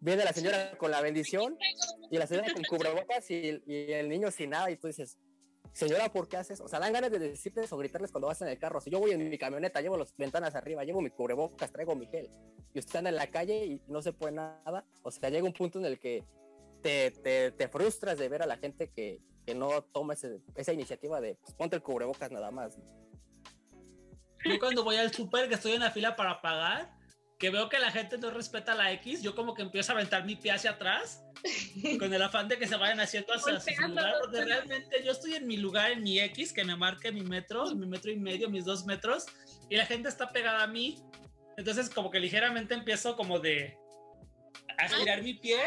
viene 0.00 0.24
la 0.24 0.32
señora 0.32 0.78
con 0.78 0.90
la 0.90 1.00
bendición 1.00 1.58
y 2.10 2.16
la 2.16 2.26
señora 2.26 2.52
con 2.54 2.62
cubrebocas 2.64 3.30
y, 3.30 3.60
y 3.66 3.92
el 3.92 4.08
niño 4.08 4.30
sin 4.30 4.50
nada, 4.50 4.70
y 4.70 4.76
tú 4.76 4.86
dices, 4.86 5.18
señora, 5.78 6.12
¿por 6.12 6.28
qué 6.28 6.36
haces? 6.36 6.60
O 6.60 6.66
sea, 6.66 6.80
dan 6.80 6.92
ganas 6.92 7.10
de 7.12 7.20
decirles 7.20 7.72
o 7.72 7.76
gritarles 7.76 8.10
cuando 8.10 8.26
vas 8.26 8.42
en 8.42 8.48
el 8.48 8.58
carro. 8.58 8.80
Si 8.80 8.90
yo 8.90 8.98
voy 8.98 9.12
en 9.12 9.30
mi 9.30 9.38
camioneta, 9.38 9.80
llevo 9.80 9.96
las 9.96 10.12
ventanas 10.16 10.56
arriba, 10.56 10.82
llevo 10.82 11.00
mi 11.00 11.10
cubrebocas, 11.10 11.70
traigo 11.70 11.94
mi 11.94 12.06
gel, 12.06 12.28
y 12.74 12.80
usted 12.80 12.96
anda 12.96 13.10
en 13.10 13.16
la 13.16 13.28
calle 13.28 13.64
y 13.64 13.80
no 13.86 14.02
se 14.02 14.12
puede 14.12 14.32
nada, 14.32 14.84
o 15.02 15.10
sea, 15.12 15.30
llega 15.30 15.46
un 15.46 15.52
punto 15.52 15.78
en 15.78 15.84
el 15.84 16.00
que 16.00 16.24
te, 16.82 17.12
te, 17.12 17.68
frustras 17.68 18.18
de 18.18 18.28
ver 18.28 18.42
a 18.42 18.46
la 18.46 18.56
gente 18.56 18.90
que, 18.90 19.20
que 19.46 19.54
no 19.54 19.82
toma 19.82 20.14
ese, 20.14 20.40
esa 20.56 20.72
iniciativa 20.72 21.20
de 21.20 21.36
pues, 21.36 21.54
ponte 21.54 21.76
el 21.76 21.82
cubrebocas 21.82 22.32
nada 22.32 22.50
más. 22.50 22.76
Yo 24.44 24.58
cuando 24.58 24.82
voy 24.82 24.96
al 24.96 25.12
súper, 25.12 25.48
que 25.48 25.54
estoy 25.54 25.72
en 25.72 25.80
la 25.80 25.92
fila 25.92 26.16
para 26.16 26.40
pagar, 26.40 26.92
que 27.38 27.50
veo 27.50 27.68
que 27.68 27.78
la 27.78 27.92
gente 27.92 28.18
no 28.18 28.30
respeta 28.30 28.74
la 28.74 28.92
X, 28.94 29.22
yo 29.22 29.36
como 29.36 29.54
que 29.54 29.62
empiezo 29.62 29.92
a 29.92 29.94
aventar 29.94 30.24
mi 30.24 30.34
pie 30.34 30.50
hacia 30.50 30.72
atrás 30.72 31.24
con 31.98 32.12
el 32.12 32.22
afán 32.22 32.48
de 32.48 32.58
que 32.58 32.66
se 32.66 32.76
vayan 32.76 33.00
haciendo 33.00 33.32
hacia 33.32 33.60
su 33.60 33.88
lugar, 33.88 34.14
porque 34.20 34.44
realmente 34.44 35.02
yo 35.04 35.12
estoy 35.12 35.34
en 35.34 35.46
mi 35.46 35.56
lugar, 35.56 35.92
en 35.92 36.02
mi 36.02 36.18
X, 36.20 36.52
que 36.52 36.64
me 36.64 36.76
marque 36.76 37.12
mi 37.12 37.22
metro, 37.22 37.74
mi 37.74 37.86
metro 37.86 38.10
y 38.10 38.16
medio, 38.16 38.48
mis 38.48 38.64
dos 38.64 38.84
metros, 38.86 39.26
y 39.68 39.76
la 39.76 39.86
gente 39.86 40.08
está 40.08 40.30
pegada 40.30 40.62
a 40.62 40.66
mí. 40.66 41.02
Entonces 41.56 41.90
como 41.90 42.10
que 42.10 42.20
ligeramente 42.20 42.74
empiezo 42.74 43.16
como 43.16 43.38
de 43.40 43.76
a 44.78 44.86
estirar 44.86 45.22
mi 45.22 45.34
pie, 45.34 45.58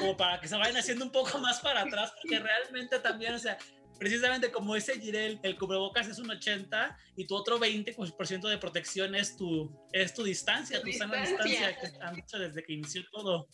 como 0.00 0.16
para 0.16 0.40
que 0.40 0.48
se 0.48 0.56
vayan 0.56 0.76
haciendo 0.76 1.04
un 1.04 1.12
poco 1.12 1.38
más 1.38 1.60
para 1.60 1.82
atrás, 1.82 2.12
porque 2.22 2.38
realmente 2.38 2.98
también, 3.00 3.34
o 3.34 3.38
sea, 3.38 3.58
precisamente 3.98 4.50
como 4.50 4.76
ese 4.76 4.98
Girel, 4.98 5.38
el 5.42 5.58
cubrebocas 5.58 6.08
es 6.08 6.18
un 6.18 6.30
80 6.30 6.96
y 7.16 7.26
tu 7.26 7.34
otro 7.34 7.58
20% 7.58 8.48
de 8.48 8.58
protección 8.58 9.14
es 9.14 9.36
tu, 9.36 9.70
es 9.92 10.14
tu 10.14 10.22
distancia, 10.24 10.80
tu, 10.80 10.90
tu 10.90 10.92
sana 10.96 11.20
distancia 11.20 11.78
que 11.78 11.90
han 12.00 12.14
dicho 12.14 12.38
desde 12.38 12.62
que 12.62 12.72
inició 12.72 13.02
todo. 13.10 13.48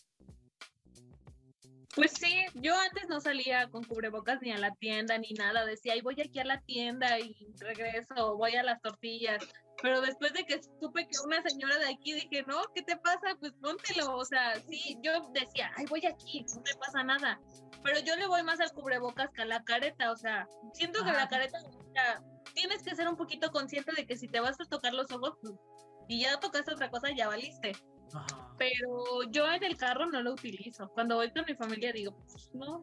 Pues 1.94 2.12
sí, 2.12 2.46
yo 2.54 2.74
antes 2.74 3.06
no 3.08 3.20
salía 3.20 3.68
con 3.68 3.84
cubrebocas 3.84 4.40
ni 4.40 4.50
a 4.50 4.56
la 4.56 4.74
tienda 4.76 5.18
ni 5.18 5.32
nada, 5.32 5.66
decía, 5.66 5.92
ay, 5.92 6.00
voy 6.00 6.18
aquí 6.20 6.38
a 6.38 6.44
la 6.44 6.60
tienda 6.62 7.18
y 7.18 7.34
regreso, 7.58 8.36
voy 8.36 8.56
a 8.56 8.62
las 8.62 8.80
tortillas. 8.80 9.44
Pero 9.82 10.00
después 10.00 10.32
de 10.32 10.44
que 10.44 10.60
supe 10.80 11.06
que 11.06 11.18
una 11.24 11.42
señora 11.42 11.76
de 11.78 11.88
aquí 11.88 12.14
dije, 12.14 12.44
no, 12.46 12.62
¿qué 12.74 12.82
te 12.82 12.96
pasa? 12.96 13.36
Pues 13.40 13.52
póntelo. 13.60 14.16
O 14.16 14.24
sea, 14.24 14.54
sí, 14.68 14.96
yo 15.02 15.28
decía, 15.32 15.70
ay, 15.76 15.86
voy 15.86 16.06
aquí, 16.06 16.46
no 16.54 16.62
me 16.62 16.74
pasa 16.78 17.02
nada. 17.02 17.40
Pero 17.82 17.98
yo 18.00 18.16
le 18.16 18.26
voy 18.26 18.42
más 18.42 18.60
al 18.60 18.72
cubrebocas 18.72 19.30
que 19.34 19.42
a 19.42 19.46
la 19.46 19.62
careta. 19.64 20.12
O 20.12 20.16
sea, 20.16 20.46
siento 20.72 21.04
que 21.04 21.12
la 21.12 21.28
careta, 21.28 21.58
o 21.58 21.92
sea, 21.92 22.22
tienes 22.54 22.82
que 22.82 22.94
ser 22.94 23.08
un 23.08 23.16
poquito 23.16 23.50
consciente 23.50 23.92
de 23.92 24.06
que 24.06 24.16
si 24.16 24.28
te 24.28 24.40
vas 24.40 24.56
a 24.60 24.64
tocar 24.64 24.94
los 24.94 25.10
ojos 25.10 25.36
pues, 25.42 25.54
y 26.08 26.22
ya 26.22 26.38
tocaste 26.38 26.72
otra 26.72 26.90
cosa, 26.90 27.08
ya 27.16 27.28
valiste. 27.28 27.72
Ajá. 28.14 28.54
Pero 28.58 29.22
yo 29.30 29.50
en 29.50 29.64
el 29.64 29.76
carro 29.76 30.06
no 30.06 30.22
lo 30.22 30.32
utilizo. 30.32 30.88
Cuando 30.90 31.16
voy 31.16 31.32
con 31.32 31.44
mi 31.46 31.54
familia 31.54 31.92
digo, 31.92 32.16
pues 32.26 32.50
no, 32.54 32.80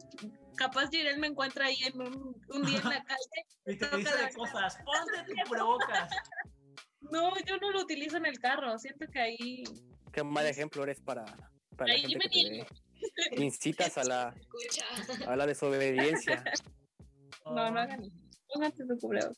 capaz 0.55 0.89
Jirel 0.89 1.19
me 1.19 1.27
encuentra 1.27 1.65
ahí 1.65 1.77
en 1.83 2.01
un, 2.01 2.41
un 2.49 2.65
día 2.65 2.79
en 2.79 2.89
la 2.89 3.03
calle. 3.05 3.45
y 3.65 3.77
te 3.77 3.97
dice 3.97 4.17
de 4.17 4.33
cosas, 4.33 4.77
ponte 4.77 5.23
tu 5.25 5.49
cubrebocas. 5.49 6.09
No, 7.11 7.31
yo 7.47 7.57
no 7.57 7.71
lo 7.71 7.81
utilizo 7.81 8.17
en 8.17 8.25
el 8.25 8.39
carro. 8.39 8.77
Siento 8.77 9.07
que 9.11 9.19
ahí. 9.19 9.63
Qué 10.11 10.21
mal 10.21 10.45
ejemplo 10.45 10.83
eres 10.83 10.99
para, 10.99 11.25
para 11.75 11.93
ahí 11.93 12.03
la 12.03 12.09
gente 12.09 12.17
me 12.17 12.29
que 12.29 12.65
te 13.35 13.43
incitas 13.43 13.97
a 13.97 14.03
la, 14.03 14.35
a 15.27 15.35
la 15.35 15.47
desobediencia. 15.47 16.43
No, 17.45 17.71
no 17.71 17.79
hagan 17.79 18.03
eso. 18.03 18.17
Pónganse 18.53 18.85
su 18.85 18.97
cubrebocas. 18.99 19.37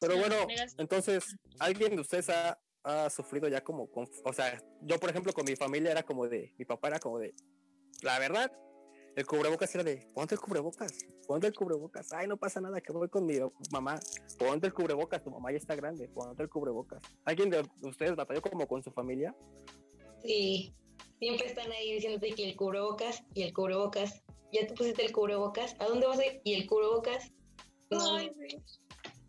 Pero 0.00 0.16
bueno, 0.18 0.34
entonces, 0.78 1.36
¿alguien 1.60 1.94
de 1.94 2.02
ustedes 2.02 2.28
ha, 2.28 2.58
ha 2.84 3.10
sufrido 3.10 3.48
ya 3.48 3.62
como, 3.62 3.90
con, 3.90 4.08
o 4.24 4.32
sea, 4.32 4.60
yo 4.80 4.98
por 4.98 5.10
ejemplo 5.10 5.32
con 5.32 5.44
mi 5.44 5.56
familia 5.56 5.92
era 5.92 6.02
como 6.02 6.28
de, 6.28 6.52
mi 6.58 6.64
papá 6.64 6.88
era 6.88 6.98
como 6.98 7.18
de, 7.18 7.34
la 8.02 8.18
verdad, 8.18 8.52
el 9.14 9.26
cubrebocas 9.26 9.74
era 9.74 9.84
de, 9.84 10.08
ponte 10.14 10.34
el 10.34 10.40
cubrebocas, 10.40 10.92
ponte 11.26 11.46
el 11.46 11.54
cubrebocas, 11.54 12.12
ay, 12.12 12.26
no 12.26 12.36
pasa 12.36 12.60
nada, 12.60 12.80
que 12.80 12.92
voy 12.92 13.08
con 13.08 13.26
mi 13.26 13.38
mamá, 13.70 14.00
ponte 14.38 14.66
el 14.66 14.72
cubrebocas, 14.72 15.22
tu 15.22 15.30
mamá 15.30 15.52
ya 15.52 15.58
está 15.58 15.74
grande, 15.76 16.08
ponte 16.08 16.42
el 16.42 16.48
cubrebocas. 16.48 17.02
¿Alguien 17.24 17.50
de 17.50 17.62
ustedes 17.82 18.16
batalló 18.16 18.40
como 18.40 18.66
con 18.66 18.82
su 18.82 18.90
familia? 18.90 19.34
Sí, 20.24 20.74
siempre 21.18 21.46
están 21.46 21.70
ahí 21.72 21.92
diciéndote 21.92 22.30
que 22.32 22.48
el 22.48 22.56
cubrebocas 22.56 23.22
y 23.34 23.42
el 23.42 23.52
cubrebocas, 23.52 24.22
ya 24.52 24.66
te 24.66 24.74
pusiste 24.74 25.04
el 25.04 25.12
cubrebocas, 25.12 25.76
¿a 25.78 25.84
dónde 25.84 26.06
vas 26.06 26.18
a 26.18 26.26
ir? 26.26 26.40
Y 26.44 26.54
el 26.54 26.66
cubrebocas, 26.66 27.32
no. 27.90 28.16
Ay, 28.16 28.32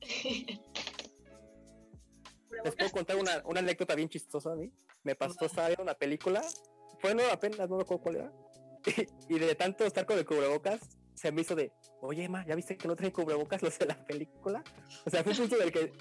sí. 0.02 0.60
les 2.64 2.76
puedo 2.76 2.92
contar 2.92 3.18
una, 3.18 3.42
una 3.46 3.60
anécdota 3.60 3.96
bien 3.96 4.10
chistosa 4.10 4.52
a 4.52 4.56
mí. 4.56 4.72
Me 5.04 5.16
pasó, 5.16 5.46
estaba 5.46 5.68
viendo 5.68 5.84
una 5.84 5.96
película, 5.96 6.42
fue 7.00 7.14
no 7.14 7.24
apenas, 7.32 7.70
no 7.70 7.78
me 7.78 7.84
acuerdo 7.84 8.04
cuál 8.04 8.16
era. 8.16 8.32
Y, 9.30 9.40
de 9.40 9.56
tanto 9.56 9.86
estar 9.86 10.06
con 10.06 10.18
el 10.18 10.26
cubrebocas, 10.26 10.82
se 11.14 11.32
me 11.32 11.42
hizo 11.42 11.56
de, 11.56 11.72
oye, 12.02 12.26
Emma, 12.26 12.46
¿ya 12.46 12.56
viste 12.56 12.78
que 12.78 12.88
no 12.88 12.96
traen 12.96 13.12
cubrebocas 13.12 13.62
los 13.62 13.78
de 13.80 13.86
la 13.86 14.06
película? 14.06 14.64
O 15.06 15.10
sea, 15.10 15.24
fue 15.24 15.32
un 15.32 15.38
punto 15.40 15.58
del 15.58 15.72
que 15.72 15.94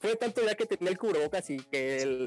fue 0.00 0.16
tanto 0.16 0.44
ya 0.44 0.54
que 0.54 0.66
tenía 0.66 0.90
el 0.90 0.98
cubrebocas 0.98 1.48
y 1.50 1.58
que 1.58 2.02
el 2.02 2.26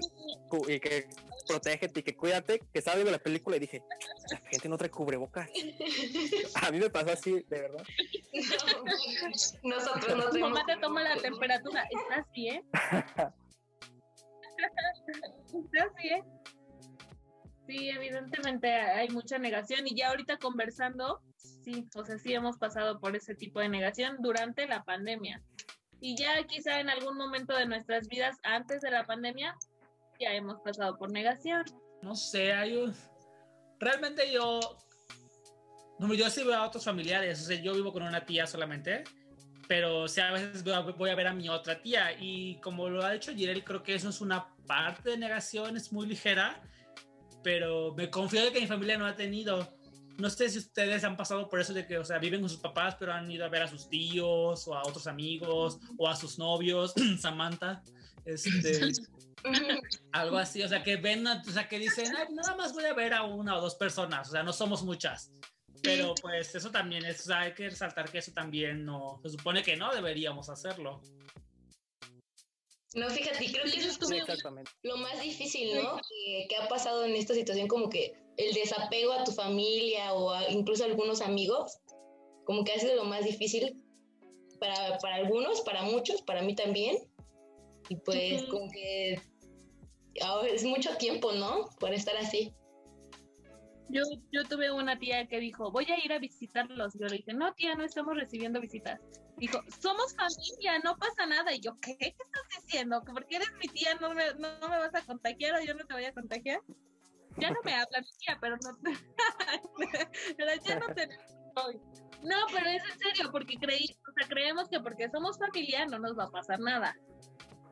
y 0.67 0.79
que 0.79 1.07
protégete 1.47 1.99
y 1.99 2.03
que 2.03 2.15
cuídate, 2.15 2.59
que 2.59 2.79
estaba 2.79 2.95
viendo 2.95 3.11
la 3.11 3.19
película 3.19 3.55
y 3.55 3.59
dije, 3.59 3.83
la 4.31 4.37
gente 4.49 4.69
no 4.69 4.77
trae 4.77 4.89
cubrebocas. 4.89 5.49
A 6.55 6.71
mí 6.71 6.79
me 6.79 6.89
pasó 6.89 7.11
así, 7.11 7.33
de 7.47 7.61
verdad. 7.61 7.83
No, 9.63 9.75
nosotros 9.75 10.17
no 10.17 10.29
Tu 10.29 10.39
mamá 10.39 10.65
te 10.65 10.77
toma 10.77 11.03
la 11.03 11.17
temperatura, 11.17 11.87
¿estás 11.91 12.25
bien? 12.33 12.63
¿Estás 16.07 16.25
bien? 16.25 16.37
Sí, 17.67 17.89
evidentemente 17.89 18.73
hay 18.73 19.09
mucha 19.09 19.37
negación 19.37 19.85
y 19.87 19.95
ya 19.95 20.09
ahorita 20.09 20.37
conversando, 20.37 21.21
sí, 21.35 21.85
o 21.95 22.05
sea, 22.05 22.17
sí 22.17 22.33
hemos 22.33 22.57
pasado 22.57 22.99
por 22.99 23.15
ese 23.15 23.35
tipo 23.35 23.59
de 23.59 23.67
negación 23.67 24.17
durante 24.19 24.67
la 24.67 24.83
pandemia. 24.83 25.43
Y 25.99 26.15
ya 26.15 26.41
quizá 26.43 26.79
en 26.79 26.89
algún 26.89 27.17
momento 27.17 27.53
de 27.55 27.65
nuestras 27.65 28.07
vidas 28.07 28.37
antes 28.43 28.81
de 28.81 28.91
la 28.91 29.03
pandemia, 29.03 29.55
ya 30.19 30.31
hemos 30.31 30.61
pasado 30.61 30.97
por 30.97 31.11
negación. 31.11 31.65
No 32.01 32.15
sé, 32.15 32.53
hay 32.53 32.77
un... 32.77 32.95
Realmente 33.79 34.31
yo... 34.31 34.59
No, 35.99 36.13
yo 36.13 36.29
sí 36.29 36.43
veo 36.43 36.55
a 36.55 36.67
otros 36.67 36.85
familiares, 36.85 37.41
o 37.41 37.45
sea, 37.45 37.59
yo 37.59 37.73
vivo 37.73 37.91
con 37.91 38.03
una 38.03 38.25
tía 38.25 38.47
solamente, 38.47 39.03
pero 39.67 39.99
o 39.99 40.07
sea, 40.07 40.29
a 40.29 40.33
veces 40.33 40.63
voy 40.63 41.09
a 41.09 41.15
ver 41.15 41.27
a 41.27 41.33
mi 41.33 41.49
otra 41.49 41.81
tía 41.81 42.11
y 42.19 42.59
como 42.61 42.89
lo 42.89 43.03
ha 43.03 43.11
dicho 43.11 43.33
Jirel, 43.33 43.63
creo 43.63 43.83
que 43.83 43.95
eso 43.95 44.09
es 44.09 44.21
una 44.21 44.55
parte 44.65 45.11
de 45.11 45.17
negación, 45.17 45.75
es 45.75 45.91
muy 45.91 46.07
ligera, 46.07 46.61
pero 47.43 47.93
me 47.95 48.09
confío 48.09 48.43
de 48.43 48.51
que 48.51 48.61
mi 48.61 48.67
familia 48.67 48.97
no 48.97 49.05
ha 49.05 49.15
tenido. 49.15 49.75
No 50.17 50.29
sé 50.29 50.49
si 50.49 50.57
ustedes 50.57 51.03
han 51.03 51.15
pasado 51.15 51.47
por 51.47 51.59
eso 51.59 51.73
de 51.73 51.85
que, 51.85 51.97
o 51.97 52.03
sea, 52.03 52.17
viven 52.17 52.39
con 52.41 52.49
sus 52.49 52.59
papás, 52.59 52.95
pero 52.99 53.13
han 53.13 53.29
ido 53.29 53.45
a 53.45 53.49
ver 53.49 53.61
a 53.61 53.67
sus 53.67 53.87
tíos 53.87 54.67
o 54.67 54.73
a 54.73 54.81
otros 54.81 55.05
amigos 55.05 55.79
o 55.97 56.07
a 56.07 56.15
sus 56.15 56.39
novios, 56.39 56.93
Samantha, 57.19 57.83
este, 58.25 58.91
algo 60.11 60.37
así, 60.37 60.63
o 60.63 60.67
sea, 60.67 60.81
que 60.81 60.95
ven, 60.95 61.27
o 61.27 61.43
sea, 61.43 61.67
que 61.67 61.77
dicen, 61.77 62.11
nada 62.31 62.55
más 62.55 62.73
voy 62.73 62.85
a 62.85 62.93
ver 62.93 63.13
a 63.13 63.23
una 63.23 63.57
o 63.57 63.61
dos 63.61 63.75
personas, 63.75 64.29
o 64.29 64.31
sea, 64.31 64.43
no 64.43 64.53
somos 64.53 64.83
muchas. 64.83 65.31
Pero 65.87 66.15
pues 66.21 66.53
eso 66.55 66.71
también 66.71 67.05
es, 67.05 67.21
o 67.21 67.23
sea, 67.23 67.41
hay 67.41 67.53
que 67.53 67.69
resaltar 67.69 68.11
que 68.11 68.19
eso 68.19 68.31
también 68.31 68.85
no, 68.85 69.19
se 69.23 69.29
supone 69.29 69.63
que 69.63 69.75
no 69.75 69.93
deberíamos 69.93 70.49
hacerlo. 70.49 71.01
No, 72.93 73.09
fíjate, 73.09 73.51
creo 73.51 73.63
que 73.65 73.79
eso 73.79 73.89
es 73.89 74.43
lo 74.83 74.97
más 74.97 75.21
difícil, 75.21 75.75
¿no? 75.75 75.99
Que, 76.49 76.55
ha 76.55 76.67
pasado 76.67 77.05
en 77.05 77.15
esta 77.15 77.33
situación, 77.33 77.67
como 77.67 77.89
que 77.89 78.13
el 78.37 78.53
desapego 78.53 79.13
a 79.13 79.23
tu 79.23 79.31
familia 79.31 80.13
o 80.13 80.33
incluso 80.49 80.83
a 80.83 80.87
algunos 80.87 81.21
amigos, 81.21 81.77
como 82.45 82.63
que 82.63 82.73
ha 82.73 82.79
sido 82.79 82.95
lo 82.95 83.03
más 83.03 83.25
difícil 83.25 83.83
para, 84.59 84.97
para 84.99 85.15
algunos, 85.15 85.61
para 85.61 85.83
muchos, 85.83 86.21
para 86.21 86.41
mí 86.41 86.55
también. 86.55 86.97
Y 87.89 87.97
pues 87.97 88.43
como 88.45 88.69
que 88.71 89.21
ahora 90.21 90.49
es 90.49 90.63
mucho 90.63 90.95
tiempo, 90.97 91.33
¿no? 91.33 91.69
Por 91.79 91.93
estar 91.93 92.15
así. 92.17 92.53
Yo, 93.89 94.03
yo 94.31 94.43
tuve 94.43 94.71
una 94.71 94.97
tía 94.99 95.27
que 95.27 95.39
dijo, 95.39 95.71
voy 95.71 95.85
a 95.85 96.03
ir 96.03 96.11
a 96.11 96.19
visitarlos. 96.19 96.93
Yo 96.99 97.07
le 97.07 97.17
dije, 97.17 97.33
no, 97.33 97.53
tía, 97.53 97.75
no 97.75 97.83
estamos 97.83 98.15
recibiendo 98.15 98.59
visitas. 98.59 98.99
Dijo, 99.37 99.59
somos 99.79 100.15
familia, 100.15 100.79
no 100.83 100.97
pasa 100.97 101.25
nada. 101.25 101.53
Y 101.53 101.61
yo, 101.61 101.77
¿qué, 101.79 101.97
¿Qué 101.97 102.07
estás 102.07 102.63
diciendo? 102.63 103.01
¿Que 103.05 103.13
porque 103.13 103.37
eres 103.37 103.51
mi 103.61 103.67
tía 103.67 103.95
no 104.01 104.13
me, 104.13 104.25
no, 104.35 104.69
me 104.69 104.77
vas 104.77 104.95
a 104.95 105.05
contagiar 105.05 105.55
o 105.55 105.63
yo 105.63 105.73
no 105.73 105.85
te 105.85 105.93
voy 105.93 106.05
a 106.05 106.13
contagiar? 106.13 106.59
Ya 107.37 107.51
no 107.51 107.59
me 107.63 107.73
habla 107.75 108.01
mi 108.01 108.17
tía, 108.17 108.37
pero 108.41 108.57
no 108.57 108.77
pero 110.37 110.51
ya 110.63 110.79
no 110.79 110.87
te 110.93 111.09
No, 112.23 112.35
pero 112.51 112.67
es 112.67 112.83
en 112.83 112.99
serio, 112.99 113.31
porque 113.31 113.55
creí, 113.59 113.85
o 114.07 114.11
sea, 114.13 114.27
creemos 114.27 114.69
que 114.69 114.79
porque 114.79 115.09
somos 115.09 115.37
familia 115.37 115.85
no 115.85 115.99
nos 115.99 116.17
va 116.17 116.25
a 116.25 116.31
pasar 116.31 116.59
nada. 116.59 116.95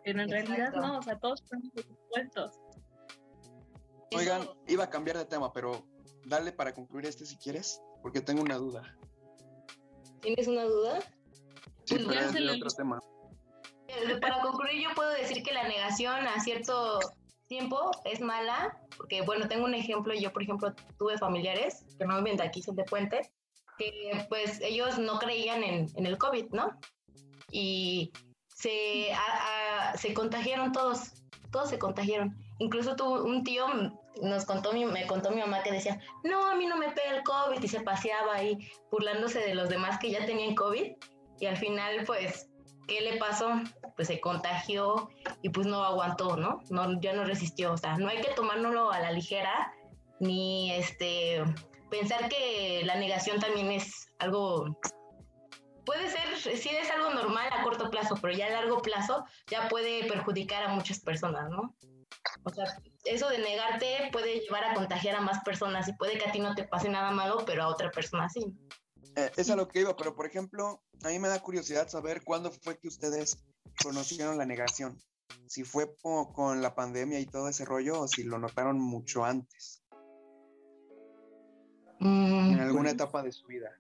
Pero 0.04 0.22
en 0.22 0.30
realidad 0.30 0.72
no, 0.74 1.00
o 1.00 1.02
sea, 1.02 1.18
todos 1.18 1.42
estamos 1.42 1.72
supuestos. 1.74 2.60
Oigan, 4.16 4.48
iba 4.68 4.84
a 4.84 4.90
cambiar 4.90 5.18
de 5.18 5.26
tema, 5.26 5.52
pero 5.52 5.84
dale 6.26 6.52
para 6.52 6.74
concluir 6.74 7.06
este 7.06 7.26
si 7.26 7.38
quieres, 7.38 7.82
porque 8.02 8.22
tengo 8.22 8.42
una 8.42 8.56
duda. 8.56 8.98
¿Tienes 10.22 10.48
una 10.48 10.64
duda? 10.64 11.00
Sí, 11.86 11.98
pero 12.08 12.20
es 12.20 12.34
de 12.34 12.50
otro 12.50 12.70
tema. 12.72 13.00
Eh, 13.88 14.18
para 14.20 14.42
concluir, 14.42 14.82
yo 14.82 14.90
puedo 14.96 15.12
decir 15.12 15.44
que 15.44 15.54
la 15.54 15.68
negación 15.68 16.28
a 16.28 16.40
cierto 16.40 17.00
tiempo 17.48 17.92
es 18.06 18.22
mala, 18.22 18.82
porque 18.98 19.22
bueno, 19.22 19.48
tengo 19.48 19.66
un 19.66 19.76
ejemplo, 19.76 20.14
yo 20.14 20.34
por 20.34 20.42
ejemplo 20.42 20.74
tuve 20.98 21.18
familiares 21.18 21.86
que 21.98 22.06
no 22.06 22.18
viven 22.18 22.38
de 22.38 22.44
aquí, 22.44 22.64
son 22.64 22.76
de 22.76 22.84
Puente, 22.84 23.32
que 23.78 24.26
pues 24.30 24.60
ellos 24.62 24.98
no 24.98 25.20
creían 25.20 25.64
en, 25.64 25.88
en 25.96 26.06
el 26.06 26.18
COVID, 26.18 26.50
¿no? 26.52 26.80
Y 27.52 28.12
se, 28.48 29.10
se 29.96 30.14
contagiaron 30.14 30.72
todos, 30.72 31.24
todos 31.52 31.70
se 31.70 31.78
contagiaron. 31.78 32.36
Incluso 32.58 32.96
tuvo 32.96 33.24
un 33.24 33.44
tío 33.44 33.68
nos 34.22 34.46
contó 34.46 34.74
mi, 34.74 34.86
me 34.86 35.08
contó 35.08 35.32
mi 35.32 35.42
mamá 35.42 35.64
que 35.64 35.72
decía, 35.72 36.00
no, 36.24 36.48
a 36.48 36.56
mí 36.56 36.66
no 36.66 36.78
me 36.78 36.90
pega 36.90 37.16
el 37.16 37.24
COVID 37.24 37.62
y 37.62 37.68
se 37.68 37.82
paseaba 37.82 38.36
ahí 38.36 38.70
burlándose 38.92 39.40
de 39.40 39.56
los 39.56 39.70
demás 39.70 40.00
que 40.00 40.12
ya 40.12 40.26
tenían 40.26 40.56
COVID 40.56 40.94
y 41.40 41.46
al 41.46 41.58
final 41.58 42.04
pues, 42.06 42.50
¿qué 42.88 43.02
le 43.02 43.18
pasó? 43.18 43.50
Pues 43.96 44.08
se 44.08 44.20
contagió 44.20 45.10
y 45.42 45.50
pues 45.50 45.68
no 45.68 45.84
aguantó, 45.84 46.38
¿no? 46.38 46.62
no 46.70 47.00
ya 47.02 47.14
no 47.14 47.26
resistió, 47.26 47.74
o 47.74 47.78
sea, 47.78 47.98
no 47.98 48.08
hay 48.08 48.22
que 48.22 48.34
tomárnoslo 48.34 48.92
a 48.92 49.00
la 49.00 49.12
ligera 49.12 49.74
ni 50.20 50.72
este 50.72 51.44
pensar 51.90 52.30
que 52.30 52.82
la 52.86 52.96
negación 52.96 53.40
también 53.40 53.72
es 53.72 54.10
algo 54.20 54.78
puede 55.86 56.10
ser, 56.10 56.58
sí 56.58 56.70
es 56.70 56.90
algo 56.90 57.12
normal 57.12 57.48
a 57.52 57.64
corto 57.64 57.90
plazo, 57.90 58.16
pero 58.22 58.34
ya 58.34 58.48
a 58.48 58.50
largo 58.50 58.82
plazo 58.82 59.24
ya 59.48 59.70
puede 59.70 60.06
perjudicar 60.06 60.64
a 60.64 60.70
muchas 60.70 61.00
personas, 61.00 61.50
¿no? 61.50 61.76
O 62.44 62.50
sea, 62.50 62.66
eso 63.06 63.30
de 63.30 63.40
negarte 63.40 64.10
puede 64.12 64.40
llevar 64.40 64.64
a 64.66 64.74
contagiar 64.74 65.16
a 65.16 65.22
más 65.22 65.44
personas 65.44 65.88
y 65.88 65.94
puede 65.94 66.18
que 66.18 66.28
a 66.28 66.32
ti 66.32 66.40
no 66.40 66.56
te 66.56 66.64
pase 66.64 66.90
nada 66.90 67.12
malo, 67.12 67.44
pero 67.46 67.64
a 67.64 67.68
otra 67.68 67.92
persona 67.92 68.30
sí. 68.30 68.56
Eh, 69.16 69.32
es 69.38 69.50
a 69.50 69.56
lo 69.56 69.68
que 69.68 69.82
iba, 69.82 69.96
pero 69.96 70.16
por 70.16 70.26
ejemplo, 70.26 70.84
a 71.04 71.10
mí 71.10 71.20
me 71.20 71.28
da 71.28 71.40
curiosidad 71.40 71.88
saber 71.88 72.24
cuándo 72.24 72.52
fue 72.52 72.78
que 72.78 72.88
ustedes 72.88 73.46
conocieron 73.82 74.38
la 74.38 74.46
negación. 74.46 74.98
Si 75.48 75.64
fue 75.64 75.96
con 76.02 76.62
la 76.62 76.76
pandemia 76.76 77.20
y 77.20 77.26
todo 77.26 77.50
ese 77.50 77.66
rollo 77.66 78.02
o 78.02 78.08
si 78.08 78.24
lo 78.24 78.38
notaron 78.38 78.80
mucho 78.80 79.24
antes. 79.24 79.84
Mm, 82.00 82.54
en 82.54 82.60
alguna 82.60 82.84
pues 82.84 82.94
etapa 82.94 83.24
de 83.24 83.32
su 83.32 83.48
vida. 83.48 83.72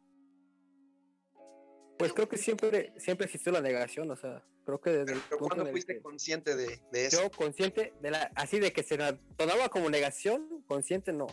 Pues 1.97 2.13
creo 2.13 2.27
que 2.27 2.38
siempre, 2.38 2.93
siempre 2.97 3.25
existió 3.25 3.51
la 3.51 3.62
negación, 3.62 4.10
o 4.12 4.15
sea, 4.15 4.43
creo 4.65 4.82
que 4.82 4.89
desde 4.89 5.13
Pero 5.13 5.19
el 5.32 5.38
¿Cuándo 5.38 5.65
fuiste 5.67 6.01
consciente 6.01 6.56
de, 6.56 6.82
de, 6.91 7.06
eso? 7.06 7.23
Yo 7.23 7.32
consciente 7.32 7.93
de 8.01 8.12
la, 8.12 8.32
así 8.36 8.60
de 8.60 8.73
que 8.73 8.84
se 8.84 8.97
tomaba 9.38 9.69
como 9.69 9.89
negación, 9.89 10.63
consciente 10.67 11.13
no. 11.13 11.28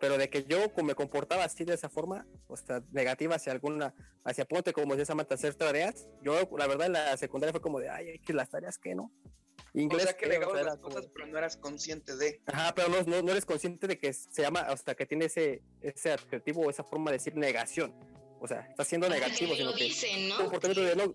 Pero 0.00 0.16
de 0.16 0.30
que 0.30 0.44
yo 0.44 0.72
me 0.82 0.94
comportaba 0.94 1.44
así 1.44 1.64
de 1.64 1.74
esa 1.74 1.90
forma, 1.90 2.26
o 2.48 2.56
sea, 2.56 2.82
negativa 2.90 3.36
hacia 3.36 3.52
alguna, 3.52 3.94
hacia 4.24 4.46
ponte 4.46 4.72
como 4.72 4.94
decía 4.94 5.06
Samantha, 5.06 5.34
hacer 5.34 5.54
tareas, 5.54 6.08
yo 6.22 6.48
la 6.56 6.66
verdad 6.66 6.86
en 6.86 6.94
la 6.94 7.16
secundaria 7.18 7.52
fue 7.52 7.60
como 7.60 7.78
de, 7.78 7.90
ay, 7.90 8.18
que 8.20 8.32
las 8.32 8.48
tareas 8.48 8.78
que 8.78 8.94
no. 8.94 9.12
Inglés, 9.74 10.02
o 10.02 10.06
sea, 10.06 10.16
que 10.16 10.26
negabas 10.26 10.64
las 10.64 10.78
cosas, 10.78 11.06
pero 11.14 11.26
no 11.26 11.38
eras 11.38 11.56
consciente 11.56 12.16
de. 12.16 12.42
Ajá, 12.46 12.74
pero 12.74 12.88
no, 12.88 13.02
no, 13.02 13.22
no, 13.22 13.30
eres 13.30 13.44
consciente 13.44 13.86
de 13.86 13.98
que 13.98 14.12
se 14.12 14.42
llama, 14.42 14.60
hasta 14.60 14.96
que 14.96 15.06
tiene 15.06 15.26
ese, 15.26 15.62
ese 15.80 16.12
adjetivo 16.12 16.62
o 16.62 16.70
esa 16.70 16.82
forma 16.82 17.10
de 17.10 17.18
decir 17.18 17.36
negación 17.36 17.94
o 18.40 18.48
sea, 18.48 18.60
está 18.60 18.84
siendo 18.84 19.08
negativo, 19.08 19.54
sino 19.54 19.74
que 19.74 19.90
¿no? 20.28 20.36
comportamiento 20.38 20.82
de 20.82 20.96
no, 20.96 21.12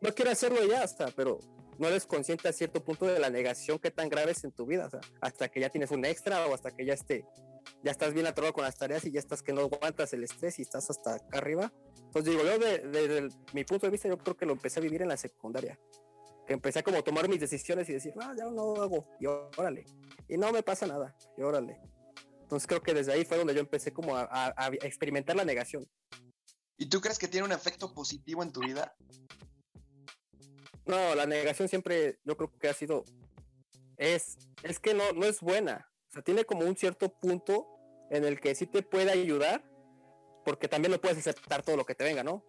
no 0.00 0.14
quiero 0.14 0.30
hacerlo 0.30 0.64
ya 0.64 0.82
hasta, 0.82 1.08
pero 1.08 1.38
no 1.78 1.88
eres 1.88 2.06
consciente 2.06 2.48
a 2.48 2.52
cierto 2.52 2.84
punto 2.84 3.06
de 3.06 3.18
la 3.18 3.30
negación 3.30 3.78
que 3.78 3.90
tan 3.90 4.08
grave 4.08 4.32
es 4.32 4.44
en 4.44 4.52
tu 4.52 4.66
vida, 4.66 4.86
o 4.86 4.90
sea, 4.90 5.00
hasta 5.20 5.48
que 5.48 5.60
ya 5.60 5.70
tienes 5.70 5.90
un 5.90 6.04
extra 6.04 6.46
o 6.46 6.54
hasta 6.54 6.70
que 6.70 6.84
ya 6.84 6.94
esté, 6.94 7.24
ya 7.82 7.90
estás 7.90 8.12
bien 8.12 8.26
atorado 8.26 8.52
con 8.52 8.64
las 8.64 8.76
tareas 8.76 9.04
y 9.04 9.12
ya 9.12 9.18
estás 9.18 9.42
que 9.42 9.52
no 9.52 9.62
aguantas 9.62 10.12
el 10.12 10.24
estrés 10.24 10.58
y 10.58 10.62
estás 10.62 10.90
hasta 10.90 11.14
acá 11.14 11.38
arriba. 11.38 11.72
Entonces 11.96 12.32
digo, 12.32 12.44
yo 12.44 12.58
desde 12.58 13.28
mi 13.52 13.64
punto 13.64 13.86
de 13.86 13.90
vista 13.92 14.08
yo 14.08 14.18
creo 14.18 14.36
que 14.36 14.46
lo 14.46 14.52
empecé 14.52 14.80
a 14.80 14.82
vivir 14.82 15.02
en 15.02 15.08
la 15.08 15.16
secundaria, 15.16 15.78
que 16.46 16.52
empecé 16.52 16.80
a 16.80 16.82
como 16.82 17.02
tomar 17.02 17.28
mis 17.28 17.40
decisiones 17.40 17.88
y 17.88 17.94
decir, 17.94 18.12
ah, 18.20 18.34
ya 18.36 18.44
no 18.44 18.74
lo 18.74 18.82
hago, 18.82 19.06
y 19.20 19.26
órale, 19.26 19.84
y 20.28 20.36
no 20.36 20.52
me 20.52 20.62
pasa 20.62 20.86
nada, 20.86 21.16
y 21.36 21.42
órale. 21.42 21.80
Entonces 22.42 22.66
creo 22.66 22.82
que 22.82 22.92
desde 22.92 23.12
ahí 23.12 23.24
fue 23.24 23.38
donde 23.38 23.54
yo 23.54 23.60
empecé 23.60 23.92
como 23.92 24.16
a 24.16 24.70
experimentar 24.82 25.36
la 25.36 25.44
negación. 25.44 25.88
¿Y 26.76 26.86
tú 26.86 27.00
crees 27.00 27.18
que 27.18 27.28
tiene 27.28 27.46
un 27.46 27.52
efecto 27.52 27.94
positivo 27.94 28.42
en 28.42 28.52
tu 28.52 28.60
vida? 28.60 28.96
No, 30.90 31.14
la 31.14 31.26
negación 31.26 31.68
siempre 31.68 32.18
yo 32.24 32.36
creo 32.36 32.52
que 32.58 32.68
ha 32.68 32.74
sido 32.74 33.04
es 33.96 34.38
es 34.62 34.78
que 34.78 34.92
no 34.94 35.12
no 35.12 35.24
es 35.26 35.40
buena. 35.40 35.90
O 36.08 36.12
sea, 36.12 36.22
tiene 36.22 36.44
como 36.44 36.64
un 36.66 36.76
cierto 36.76 37.08
punto 37.08 37.66
en 38.10 38.24
el 38.24 38.40
que 38.40 38.54
sí 38.54 38.66
te 38.66 38.82
puede 38.82 39.10
ayudar 39.12 39.64
porque 40.44 40.68
también 40.68 40.92
no 40.92 41.00
puedes 41.00 41.18
aceptar 41.18 41.62
todo 41.62 41.76
lo 41.76 41.84
que 41.84 41.94
te 41.94 42.04
venga, 42.04 42.24
¿no? 42.24 42.44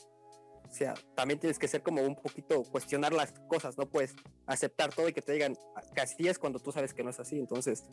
O 0.71 0.73
sea, 0.73 0.93
también 1.15 1.39
tienes 1.39 1.60
que 1.60 1.67
ser 1.67 1.84
como 1.84 2.01
un 2.01 2.15
poquito 2.15 2.63
cuestionar 2.63 3.12
las 3.12 3.34
cosas, 3.49 3.77
no 3.77 3.89
puedes 3.89 4.15
aceptar 4.45 4.93
todo 4.93 5.10
y 5.10 5.13
que 5.13 5.21
te 5.21 5.34
digan 5.34 5.54
que 5.93 6.01
así 6.01 6.27
es 6.27 6.39
cuando 6.39 6.60
tú 6.60 6.71
sabes 6.71 6.93
que 6.93 7.04
no 7.04 7.10
es 7.10 7.19
así. 7.19 7.38
Entonces, 7.38 7.84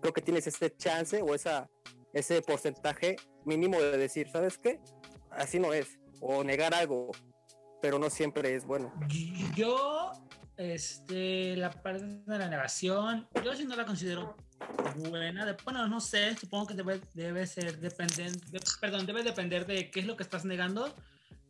creo 0.00 0.12
que 0.12 0.22
tienes 0.22 0.46
ese 0.46 0.74
chance 0.76 1.20
o 1.20 1.34
esa, 1.34 1.68
ese 2.12 2.40
porcentaje 2.42 3.16
mínimo 3.44 3.80
de 3.80 3.98
decir, 3.98 4.30
¿sabes 4.30 4.56
qué? 4.56 4.80
Así 5.30 5.58
no 5.58 5.72
es. 5.72 5.98
O 6.20 6.44
negar 6.44 6.74
algo, 6.74 7.10
pero 7.80 7.98
no 7.98 8.10
siempre 8.10 8.54
es 8.54 8.64
bueno. 8.64 8.92
Yo, 9.54 10.12
este, 10.56 11.56
la 11.56 11.70
parte 11.70 12.04
de 12.04 12.38
la 12.38 12.48
negación, 12.48 13.28
yo 13.44 13.54
sí 13.54 13.64
no 13.64 13.76
la 13.76 13.84
considero 13.84 14.36
buena. 14.96 15.46
De, 15.46 15.56
bueno, 15.64 15.86
no 15.86 16.00
sé, 16.00 16.36
supongo 16.36 16.66
que 16.68 16.74
debe, 16.74 17.00
debe 17.14 17.46
ser 17.46 17.78
depender, 17.78 18.32
perdón, 18.80 19.06
debe 19.06 19.22
depender 19.22 19.66
de 19.66 19.90
qué 19.90 20.00
es 20.00 20.06
lo 20.06 20.16
que 20.16 20.22
estás 20.22 20.44
negando, 20.44 20.94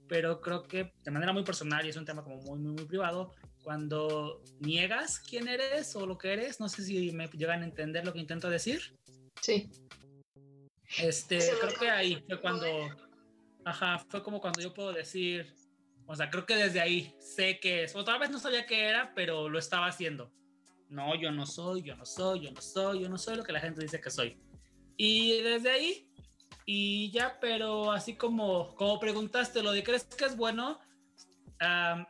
pero 0.09 0.41
creo 0.41 0.63
que 0.63 0.93
de 1.03 1.11
manera 1.11 1.33
muy 1.33 1.45
personal 1.45 1.85
y 1.87 1.91
es 1.91 1.97
un 1.97 2.05
tema 2.05 2.23
como 2.23 2.37
muy, 2.37 2.59
muy, 2.59 2.73
muy 2.73 2.85
privado, 2.85 3.35
cuando 3.63 4.43
niegas 4.61 5.19
quién 5.19 5.49
eres 5.49 5.95
o 5.97 6.07
lo 6.07 6.17
que 6.17 6.33
eres, 6.33 6.61
no 6.61 6.69
sé 6.69 6.83
si 6.83 7.13
me 7.13 7.29
llegan 7.29 7.63
a 7.63 7.67
entender 7.67 8.05
lo 8.05 8.13
que 8.13 8.19
intento 8.19 8.49
decir. 8.49 8.97
Sí. 9.43 9.71
Este, 10.99 11.39
creo 11.61 11.75
que 11.79 11.91
ahí 11.91 12.25
fue 12.27 12.41
cuando, 12.41 12.67
ajá, 13.65 13.99
fue 14.09 14.23
como 14.23 14.41
cuando 14.41 14.61
yo 14.61 14.73
puedo 14.73 14.93
decir, 14.93 15.55
o 16.09 16.17
sea, 16.17 16.31
creo 16.31 16.45
que 16.45 16.57
desde 16.57 16.81
ahí 16.81 17.15
sé 17.21 17.61
que 17.61 17.85
es, 17.85 17.95
otra 17.95 18.19
vez 18.19 18.31
no 18.31 18.41
sabía 18.41 18.67
qué 18.67 18.89
era, 18.89 19.13
pero 19.15 19.49
lo 19.49 19.61
estaba 19.61 19.87
haciendo 19.87 20.33
no, 20.89 21.15
yo 21.15 21.31
no 21.31 21.47
soy, 21.47 21.83
yo 21.83 21.97
no 21.97 22.05
soy, 22.05 22.41
yo 22.41 22.51
no 22.51 22.61
soy, 22.61 23.01
yo 23.03 23.09
no 23.09 23.19
soy 23.19 23.37
lo 23.37 23.45
que 23.45 23.53
la 23.53 23.61
gente 23.61 23.83
dice 23.83 24.01
que 24.01 24.11
soy. 24.11 24.41
Y 24.97 25.41
desde 25.43 25.71
ahí, 25.71 26.11
y 26.65 27.11
ya, 27.11 27.39
pero 27.41 27.93
así 27.93 28.17
como, 28.17 28.75
como 28.75 28.99
preguntaste, 28.99 29.63
lo 29.63 29.73
de 29.73 29.83
crees 29.83 30.05
que 30.05 30.25
es 30.25 30.37
bueno, 30.37 30.81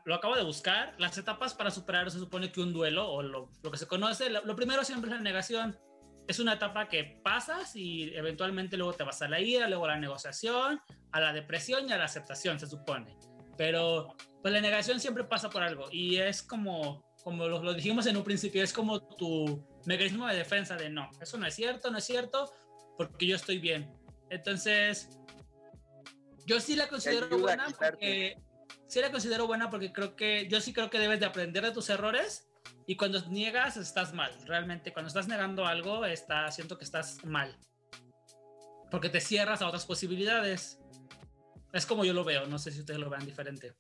lo 0.05 0.15
acabo 0.15 0.37
de 0.37 0.45
buscar. 0.45 0.95
Las 0.99 1.19
etapas 1.19 1.55
para 1.55 1.71
superar 1.71 2.11
se 2.11 2.19
supone 2.19 2.53
que 2.53 2.61
un 2.61 2.73
duelo, 2.73 3.11
o 3.11 3.23
lo, 3.23 3.51
lo 3.63 3.71
que 3.71 3.79
se 3.79 3.87
conoce, 3.87 4.31
lo, 4.31 4.57
primero 4.57 4.85
siempre 4.85 5.11
es 5.11 5.17
la 5.17 5.23
negación. 5.23 5.79
Es 6.27 6.39
una 6.39 6.55
etapa 6.55 6.89
que 6.89 7.21
pasas 7.25 7.75
y 7.75 8.15
eventualmente 8.15 8.77
luego 8.77 8.93
te 8.93 9.03
vas 9.03 9.23
a 9.23 9.29
la 9.29 9.41
ira, 9.41 9.67
luego 9.67 9.87
a 9.87 9.89
la 9.89 9.99
negociación, 9.99 10.79
a 11.13 11.21
la 11.21 11.33
depresión 11.33 11.89
y 11.89 11.93
a 11.93 11.97
la 11.97 12.05
aceptación, 12.05 12.61
se 12.61 12.67
supone. 12.67 13.17
Pero 13.59 14.15
pues 14.41 14.55
la 14.55 14.63
negación 14.63 15.01
siempre 15.01 15.25
pasa 15.25 15.51
por 15.51 15.63
algo 15.63 15.89
y 15.93 16.17
es 16.17 16.43
como 16.43 17.05
como 17.29 17.47
lo, 17.47 17.75
dijimos 17.75 18.07
en 18.07 18.17
un 18.17 18.25
principio, 18.25 18.63
es 18.63 18.73
como 18.73 19.01
tu 19.03 19.63
mecanismo 19.85 20.27
de 20.27 20.37
defensa 20.37 20.77
de 20.77 20.89
no, 20.89 21.11
eso 21.21 21.37
no 21.37 21.47
es 21.47 21.55
cierto, 21.55 21.91
no 21.91 21.99
es 21.99 22.05
cierto, 22.05 22.51
porque 22.97 23.27
yo 23.27 23.37
estoy 23.37 23.59
bien. 23.59 23.93
Entonces, 24.31 25.11
yo 26.47 26.59
sí 26.59 26.75
la 26.75 26.89
considero 26.89 27.39
buena 27.39 27.67
porque 27.79 28.39
sí 28.87 29.01
la 29.01 29.11
considero 29.11 29.47
buena 29.47 29.69
porque 29.69 29.93
creo 29.93 30.17
que 30.17 30.49
yo 30.49 30.61
sí 30.63 30.73
creo 30.73 30.89
que 30.89 30.99
debes 30.99 31.21
de 31.21 31.27
aprender 31.27 31.65
de 31.65 31.73
tus 31.73 31.91
errores 31.91 32.49
y 32.87 32.97
cuando 32.97 33.21
niegas 33.27 33.77
estás 33.77 34.15
mal. 34.15 34.33
Realmente 34.47 34.93
cuando 34.95 35.09
estás 35.09 35.29
negando 35.29 35.67
algo, 35.67 36.07
está 36.07 36.51
siento 36.51 36.79
que 36.79 36.85
estás 36.85 37.23
mal. 37.25 37.59
Porque 38.91 39.11
te 39.11 39.21
cierras 39.21 39.61
a 39.61 39.67
otras 39.67 39.85
posibilidades. 39.85 40.81
Es 41.73 41.87
como 41.87 42.05
yo 42.05 42.13
lo 42.13 42.25
veo, 42.25 42.47
no 42.47 42.59
sé 42.59 42.73
si 42.73 42.81
ustedes 42.81 42.99
lo 42.99 43.11
vean 43.11 43.27
diferente. 43.27 43.75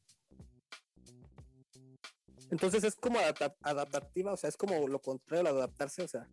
Entonces 2.50 2.84
es 2.84 2.94
como 2.96 3.18
adaptativa, 3.62 4.32
o 4.32 4.36
sea, 4.36 4.48
es 4.48 4.56
como 4.56 4.88
lo 4.88 5.00
contrario 5.00 5.44
de 5.44 5.50
adaptarse, 5.50 6.02
o 6.02 6.08
sea, 6.08 6.26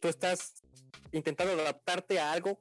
tú 0.00 0.08
estás 0.08 0.62
intentando 1.12 1.54
adaptarte 1.54 2.18
a 2.20 2.32
algo 2.32 2.60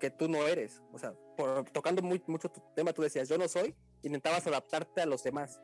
que 0.00 0.10
tú 0.10 0.28
no 0.28 0.46
eres, 0.46 0.82
o 0.92 0.98
sea, 0.98 1.14
por, 1.36 1.70
tocando 1.70 2.02
muy, 2.02 2.22
mucho 2.26 2.50
tu 2.50 2.62
tema, 2.74 2.92
tú 2.92 3.02
decías, 3.02 3.28
yo 3.28 3.36
no 3.36 3.48
soy, 3.48 3.74
intentabas 4.02 4.46
adaptarte 4.46 5.02
a 5.02 5.06
los 5.06 5.22
demás, 5.22 5.60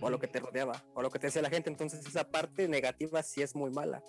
o 0.00 0.06
a 0.06 0.10
lo 0.10 0.18
que 0.18 0.28
te 0.28 0.40
rodeaba, 0.40 0.82
o 0.94 1.00
a 1.00 1.02
lo 1.02 1.10
que 1.10 1.18
te 1.18 1.26
decía 1.26 1.42
la 1.42 1.50
gente, 1.50 1.68
entonces 1.68 2.04
esa 2.06 2.30
parte 2.30 2.68
negativa 2.68 3.22
sí 3.22 3.42
es 3.42 3.54
muy 3.54 3.70
mala. 3.70 4.02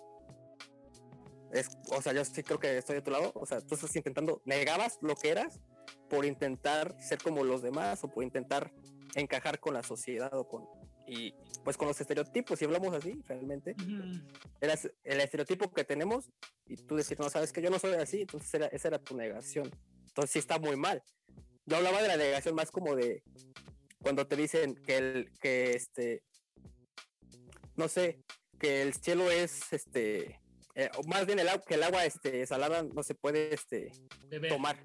Es, 1.51 1.77
o 1.91 2.01
sea, 2.01 2.13
yo 2.13 2.23
sí 2.25 2.43
creo 2.43 2.59
que 2.59 2.77
estoy 2.77 2.95
de 2.95 3.01
tu 3.01 3.11
lado, 3.11 3.31
o 3.35 3.45
sea, 3.45 3.61
tú 3.61 3.75
estás 3.75 3.95
intentando, 3.95 4.41
negabas 4.45 4.97
lo 5.01 5.15
que 5.15 5.29
eras 5.29 5.59
por 6.09 6.25
intentar 6.25 6.95
ser 7.01 7.21
como 7.21 7.43
los 7.43 7.61
demás 7.61 8.03
o 8.03 8.07
por 8.07 8.23
intentar 8.23 8.71
encajar 9.15 9.59
con 9.59 9.73
la 9.73 9.83
sociedad 9.83 10.33
o 10.33 10.47
con, 10.47 10.67
y 11.07 11.33
pues 11.63 11.77
con 11.77 11.87
los 11.87 11.99
estereotipos, 11.99 12.59
si 12.59 12.65
hablamos 12.65 12.93
así, 12.93 13.21
realmente, 13.27 13.75
era 14.61 14.75
el 15.03 15.21
estereotipo 15.21 15.71
que 15.71 15.83
tenemos 15.83 16.29
y 16.65 16.77
tú 16.77 16.95
decir, 16.95 17.19
no, 17.19 17.29
sabes 17.29 17.51
que 17.51 17.61
yo 17.61 17.69
no 17.69 17.79
soy 17.79 17.93
así, 17.93 18.21
entonces 18.21 18.53
era, 18.53 18.67
esa 18.67 18.87
era 18.89 18.99
tu 18.99 19.15
negación. 19.15 19.69
Entonces 20.07 20.31
sí 20.31 20.39
está 20.39 20.59
muy 20.59 20.75
mal. 20.75 21.03
Yo 21.65 21.77
hablaba 21.77 22.01
de 22.01 22.07
la 22.07 22.17
negación 22.17 22.55
más 22.55 22.71
como 22.71 22.95
de 22.95 23.23
cuando 23.99 24.27
te 24.27 24.35
dicen 24.35 24.75
que 24.75 24.97
el, 24.97 25.31
que 25.39 25.71
este, 25.71 26.23
no 27.75 27.87
sé, 27.87 28.19
que 28.59 28.81
el 28.81 28.93
cielo 28.93 29.31
es, 29.31 29.71
este, 29.71 30.39
eh, 30.75 30.89
o 30.97 31.03
más 31.07 31.25
bien 31.25 31.39
el 31.39 31.47
agua, 31.47 31.63
que 31.65 31.75
el 31.75 31.83
agua, 31.83 32.05
este, 32.05 32.45
salada 32.45 32.83
no 32.83 33.03
se 33.03 33.15
puede, 33.15 33.53
este, 33.53 33.91
tomar, 34.49 34.77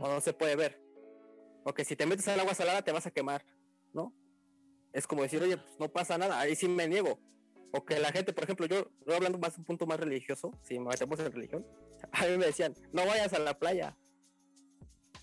o 0.00 0.08
no 0.08 0.20
se 0.20 0.32
puede 0.32 0.56
ver. 0.56 0.80
O 1.64 1.74
que 1.74 1.84
si 1.84 1.96
te 1.96 2.06
metes 2.06 2.28
al 2.28 2.40
agua 2.40 2.54
salada 2.54 2.82
te 2.82 2.92
vas 2.92 3.06
a 3.06 3.10
quemar, 3.10 3.44
¿no? 3.92 4.14
es 4.96 5.06
como 5.06 5.22
decir, 5.22 5.42
oye, 5.42 5.58
pues 5.58 5.78
no 5.78 5.90
pasa 5.90 6.16
nada, 6.16 6.40
ahí 6.40 6.56
sí 6.56 6.68
me 6.68 6.88
niego. 6.88 7.20
O 7.70 7.84
que 7.84 8.00
la 8.00 8.10
gente, 8.12 8.32
por 8.32 8.44
ejemplo, 8.44 8.64
yo, 8.64 8.90
yo 9.06 9.14
hablando 9.14 9.38
más 9.38 9.58
un 9.58 9.64
punto 9.64 9.86
más 9.86 10.00
religioso, 10.00 10.58
si 10.62 10.78
me 10.78 10.86
metemos 10.86 11.20
en 11.20 11.30
religión, 11.30 11.66
a 12.12 12.24
mí 12.24 12.38
me 12.38 12.46
decían, 12.46 12.74
no 12.92 13.04
vayas 13.04 13.34
a 13.34 13.38
la 13.38 13.58
playa, 13.58 13.94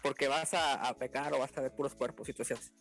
porque 0.04 0.28
vas 0.28 0.54
a, 0.54 0.96
pecar 1.00 1.34
o 1.34 1.40
vas 1.40 1.58
a 1.58 1.62
ver 1.62 1.72
puros 1.72 1.96
cuerpos 1.96 2.30
y 2.30 2.34
tú 2.34 2.44
decías, 2.44 2.72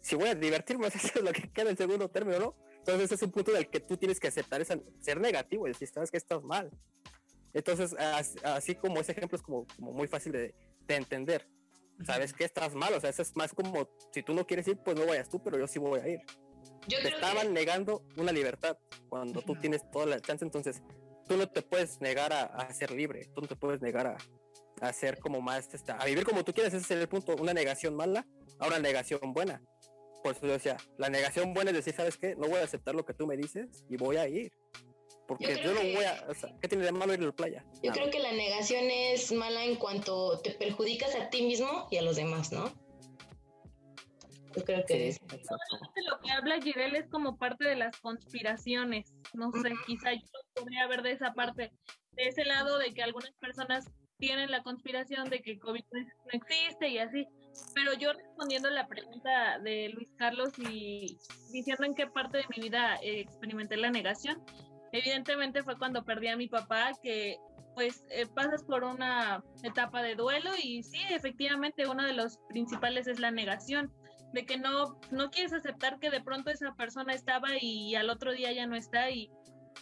si 0.00 0.16
voy 0.16 0.30
a 0.30 0.34
divertirme, 0.34 0.86
eso 0.94 0.96
es 1.14 1.22
lo 1.22 1.32
que 1.32 1.50
queda 1.52 1.68
en 1.68 1.76
segundo 1.76 2.08
término, 2.08 2.38
¿no? 2.38 2.56
Entonces 2.78 3.04
ese 3.04 3.16
es 3.16 3.22
un 3.22 3.30
punto 3.30 3.52
del 3.52 3.68
que 3.68 3.80
tú 3.80 3.98
tienes 3.98 4.18
que 4.18 4.28
aceptar 4.28 4.62
esa, 4.62 4.78
ser 5.00 5.20
negativo 5.20 5.66
y 5.66 5.72
decir, 5.72 5.88
sabes 5.88 6.10
que 6.10 6.16
estás 6.16 6.42
mal. 6.42 6.70
Entonces, 7.52 7.94
así 8.42 8.74
como 8.74 9.00
ese 9.00 9.12
ejemplo 9.12 9.36
es 9.36 9.42
como 9.42 9.66
muy 9.78 10.08
fácil 10.08 10.32
de, 10.32 10.54
de 10.86 10.96
entender 10.96 11.48
sabes 12.04 12.32
que 12.32 12.44
estás 12.44 12.74
mal, 12.74 12.92
o 12.94 13.00
sea, 13.00 13.10
eso 13.10 13.22
es 13.22 13.36
más 13.36 13.52
como, 13.52 13.88
si 14.12 14.22
tú 14.22 14.34
no 14.34 14.46
quieres 14.46 14.66
ir, 14.68 14.78
pues 14.78 14.96
no 14.96 15.06
vayas 15.06 15.28
tú, 15.28 15.42
pero 15.42 15.58
yo 15.58 15.66
sí 15.66 15.78
voy 15.78 16.00
a 16.00 16.08
ir. 16.08 16.20
te 16.88 17.08
estaban 17.08 17.52
negando 17.52 18.04
una 18.16 18.32
libertad 18.32 18.76
cuando 19.08 19.42
tú 19.42 19.54
tienes 19.56 19.88
toda 19.90 20.06
la 20.06 20.20
chance, 20.20 20.44
entonces 20.44 20.82
tú 21.26 21.36
no 21.36 21.48
te 21.48 21.62
puedes 21.62 22.00
negar 22.00 22.32
a, 22.32 22.72
ser 22.72 22.90
libre, 22.90 23.28
tú 23.34 23.40
no 23.42 23.48
te 23.48 23.56
puedes 23.56 23.80
negar 23.80 24.06
a, 24.06 24.16
a 24.80 24.92
ser 24.92 25.18
como 25.18 25.40
más, 25.40 25.72
este, 25.72 25.92
a 25.92 26.04
vivir 26.04 26.24
como 26.24 26.44
tú 26.44 26.52
quieres, 26.52 26.74
ese 26.74 26.94
es 26.94 27.00
el 27.00 27.08
punto, 27.08 27.36
una 27.36 27.54
negación 27.54 27.94
mala 27.94 28.26
a 28.58 28.66
una 28.66 28.78
negación 28.78 29.32
buena. 29.32 29.62
Por 30.22 30.36
eso 30.36 30.46
yo 30.46 30.52
decía, 30.52 30.76
la 30.98 31.08
negación 31.08 31.52
buena 31.52 31.70
es 31.70 31.78
decir, 31.78 31.94
¿sabes 31.94 32.16
qué? 32.16 32.36
No 32.36 32.46
voy 32.46 32.58
a 32.58 32.64
aceptar 32.64 32.94
lo 32.94 33.04
que 33.04 33.12
tú 33.12 33.26
me 33.26 33.36
dices 33.36 33.84
y 33.88 33.96
voy 33.96 34.16
a 34.16 34.28
ir. 34.28 34.52
Porque 35.38 35.62
yo, 35.62 35.72
no 35.72 35.80
voy 35.80 36.04
a. 36.04 36.26
¿Qué 36.60 36.68
tiene 36.68 36.84
de 36.84 36.92
malo 36.92 37.14
ir 37.14 37.20
a 37.20 37.26
la 37.26 37.32
playa? 37.32 37.64
Yo 37.82 37.92
creo 37.92 38.10
que 38.10 38.18
la 38.18 38.32
negación 38.32 38.84
es 38.90 39.32
mala 39.32 39.64
en 39.64 39.76
cuanto 39.76 40.40
te 40.40 40.50
perjudicas 40.52 41.14
a 41.14 41.30
ti 41.30 41.42
mismo 41.42 41.88
y 41.90 41.96
a 41.96 42.02
los 42.02 42.16
demás, 42.16 42.52
¿no? 42.52 42.72
Yo 44.54 44.64
creo 44.64 44.84
que 44.86 45.08
es. 45.08 45.18
Lo 45.20 46.20
que 46.20 46.30
habla 46.30 46.60
Girel 46.60 46.96
es 46.96 47.08
como 47.08 47.36
parte 47.36 47.66
de 47.66 47.76
las 47.76 47.98
conspiraciones. 48.00 49.12
No 49.32 49.50
sé, 49.52 49.72
quizá 49.86 50.12
yo 50.12 50.20
podría 50.54 50.86
ver 50.86 51.02
de 51.02 51.12
esa 51.12 51.32
parte, 51.32 51.72
de 52.12 52.22
ese 52.24 52.44
lado 52.44 52.78
de 52.78 52.92
que 52.92 53.02
algunas 53.02 53.32
personas 53.40 53.90
tienen 54.18 54.50
la 54.50 54.62
conspiración 54.62 55.28
de 55.30 55.42
que 55.42 55.58
COVID 55.58 55.82
no 55.92 56.30
existe 56.32 56.88
y 56.88 56.98
así. 56.98 57.26
Pero 57.74 57.92
yo 57.94 58.12
respondiendo 58.12 58.68
a 58.68 58.72
la 58.72 58.86
pregunta 58.86 59.58
de 59.58 59.88
Luis 59.88 60.08
Carlos 60.16 60.50
y 60.58 61.18
diciendo 61.50 61.84
en 61.84 61.94
qué 61.94 62.06
parte 62.06 62.38
de 62.38 62.44
mi 62.54 62.62
vida 62.62 62.98
experimenté 63.02 63.76
la 63.76 63.90
negación, 63.90 64.42
Evidentemente 64.92 65.62
fue 65.62 65.78
cuando 65.78 66.04
perdí 66.04 66.28
a 66.28 66.36
mi 66.36 66.48
papá 66.48 66.92
que 67.02 67.38
pues 67.74 68.06
eh, 68.10 68.26
pasas 68.26 68.62
por 68.64 68.84
una 68.84 69.42
etapa 69.62 70.02
de 70.02 70.14
duelo 70.14 70.50
y 70.62 70.82
sí, 70.82 71.00
efectivamente 71.10 71.88
uno 71.88 72.04
de 72.04 72.12
los 72.12 72.38
principales 72.48 73.06
es 73.06 73.18
la 73.18 73.30
negación, 73.30 73.90
de 74.34 74.44
que 74.44 74.58
no, 74.58 75.00
no 75.10 75.30
quieres 75.30 75.54
aceptar 75.54 75.98
que 75.98 76.10
de 76.10 76.22
pronto 76.22 76.50
esa 76.50 76.74
persona 76.74 77.14
estaba 77.14 77.48
y 77.58 77.94
al 77.94 78.10
otro 78.10 78.32
día 78.32 78.52
ya 78.52 78.66
no 78.66 78.76
está 78.76 79.10
y, 79.10 79.30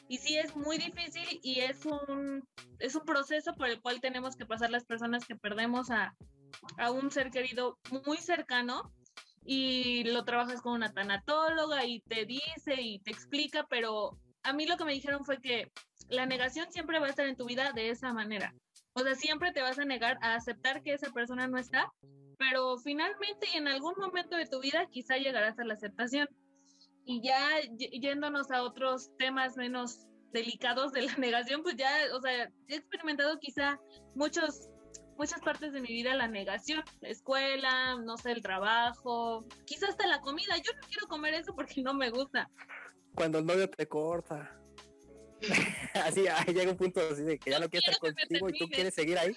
y 0.08 0.18
sí 0.18 0.36
es 0.36 0.54
muy 0.54 0.78
difícil 0.78 1.40
y 1.42 1.60
es 1.60 1.84
un, 1.84 2.46
es 2.78 2.94
un 2.94 3.04
proceso 3.04 3.54
por 3.54 3.68
el 3.68 3.80
cual 3.80 4.00
tenemos 4.00 4.36
que 4.36 4.46
pasar 4.46 4.70
las 4.70 4.84
personas 4.84 5.26
que 5.26 5.34
perdemos 5.34 5.90
a, 5.90 6.14
a 6.78 6.90
un 6.92 7.10
ser 7.10 7.30
querido 7.30 7.78
muy 8.06 8.18
cercano 8.18 8.92
y 9.44 10.04
lo 10.04 10.24
trabajas 10.24 10.62
con 10.62 10.74
una 10.74 10.92
tanatóloga 10.92 11.84
y 11.86 12.00
te 12.02 12.24
dice 12.24 12.80
y 12.80 13.00
te 13.00 13.10
explica, 13.10 13.66
pero 13.68 14.18
a 14.42 14.52
mí 14.52 14.66
lo 14.66 14.76
que 14.76 14.84
me 14.84 14.92
dijeron 14.92 15.24
fue 15.24 15.40
que 15.40 15.70
la 16.08 16.26
negación 16.26 16.70
siempre 16.70 16.98
va 16.98 17.06
a 17.06 17.10
estar 17.10 17.26
en 17.26 17.36
tu 17.36 17.46
vida 17.46 17.72
de 17.72 17.90
esa 17.90 18.12
manera. 18.12 18.54
O 18.94 19.00
sea, 19.00 19.14
siempre 19.14 19.52
te 19.52 19.62
vas 19.62 19.78
a 19.78 19.84
negar 19.84 20.18
a 20.22 20.34
aceptar 20.34 20.82
que 20.82 20.94
esa 20.94 21.10
persona 21.12 21.46
no 21.46 21.58
está, 21.58 21.92
pero 22.38 22.78
finalmente 22.78 23.46
y 23.52 23.56
en 23.56 23.68
algún 23.68 23.94
momento 23.96 24.36
de 24.36 24.46
tu 24.46 24.60
vida 24.60 24.86
quizá 24.90 25.16
llegarás 25.16 25.58
a 25.58 25.64
la 25.64 25.74
aceptación. 25.74 26.28
Y 27.04 27.22
ya 27.22 27.60
yéndonos 27.76 28.50
a 28.50 28.62
otros 28.62 29.10
temas 29.18 29.56
menos 29.56 30.06
delicados 30.32 30.92
de 30.92 31.02
la 31.02 31.14
negación, 31.18 31.62
pues 31.62 31.76
ya, 31.76 31.90
o 32.14 32.20
sea, 32.20 32.50
he 32.68 32.76
experimentado 32.76 33.38
quizá 33.38 33.78
muchos 34.14 34.68
muchas 35.20 35.42
partes 35.42 35.74
de 35.74 35.82
mi 35.82 35.88
vida 35.88 36.14
la 36.14 36.28
negación, 36.28 36.82
la 37.02 37.10
escuela, 37.10 37.94
no 38.02 38.16
sé, 38.16 38.32
el 38.32 38.40
trabajo, 38.40 39.44
quizás 39.66 39.90
hasta 39.90 40.06
la 40.06 40.22
comida. 40.22 40.56
Yo 40.56 40.72
no 40.72 40.88
quiero 40.88 41.06
comer 41.08 41.34
eso 41.34 41.52
porque 41.54 41.82
no 41.82 41.92
me 41.92 42.08
gusta. 42.08 42.48
Cuando 43.14 43.38
el 43.38 43.46
novio 43.46 43.68
te 43.68 43.86
corta. 43.86 44.56
así 45.94 46.24
llega 46.52 46.70
un 46.70 46.76
punto 46.76 47.00
así 47.00 47.22
de 47.22 47.38
que 47.38 47.50
ya 47.50 47.58
no, 47.58 47.68
quiere 47.70 47.84
estar 47.86 47.98
contigo 47.98 48.48
y 48.50 48.58
tú 48.58 48.68
quieres 48.68 48.94
seguir 48.94 49.18
ahí. 49.18 49.34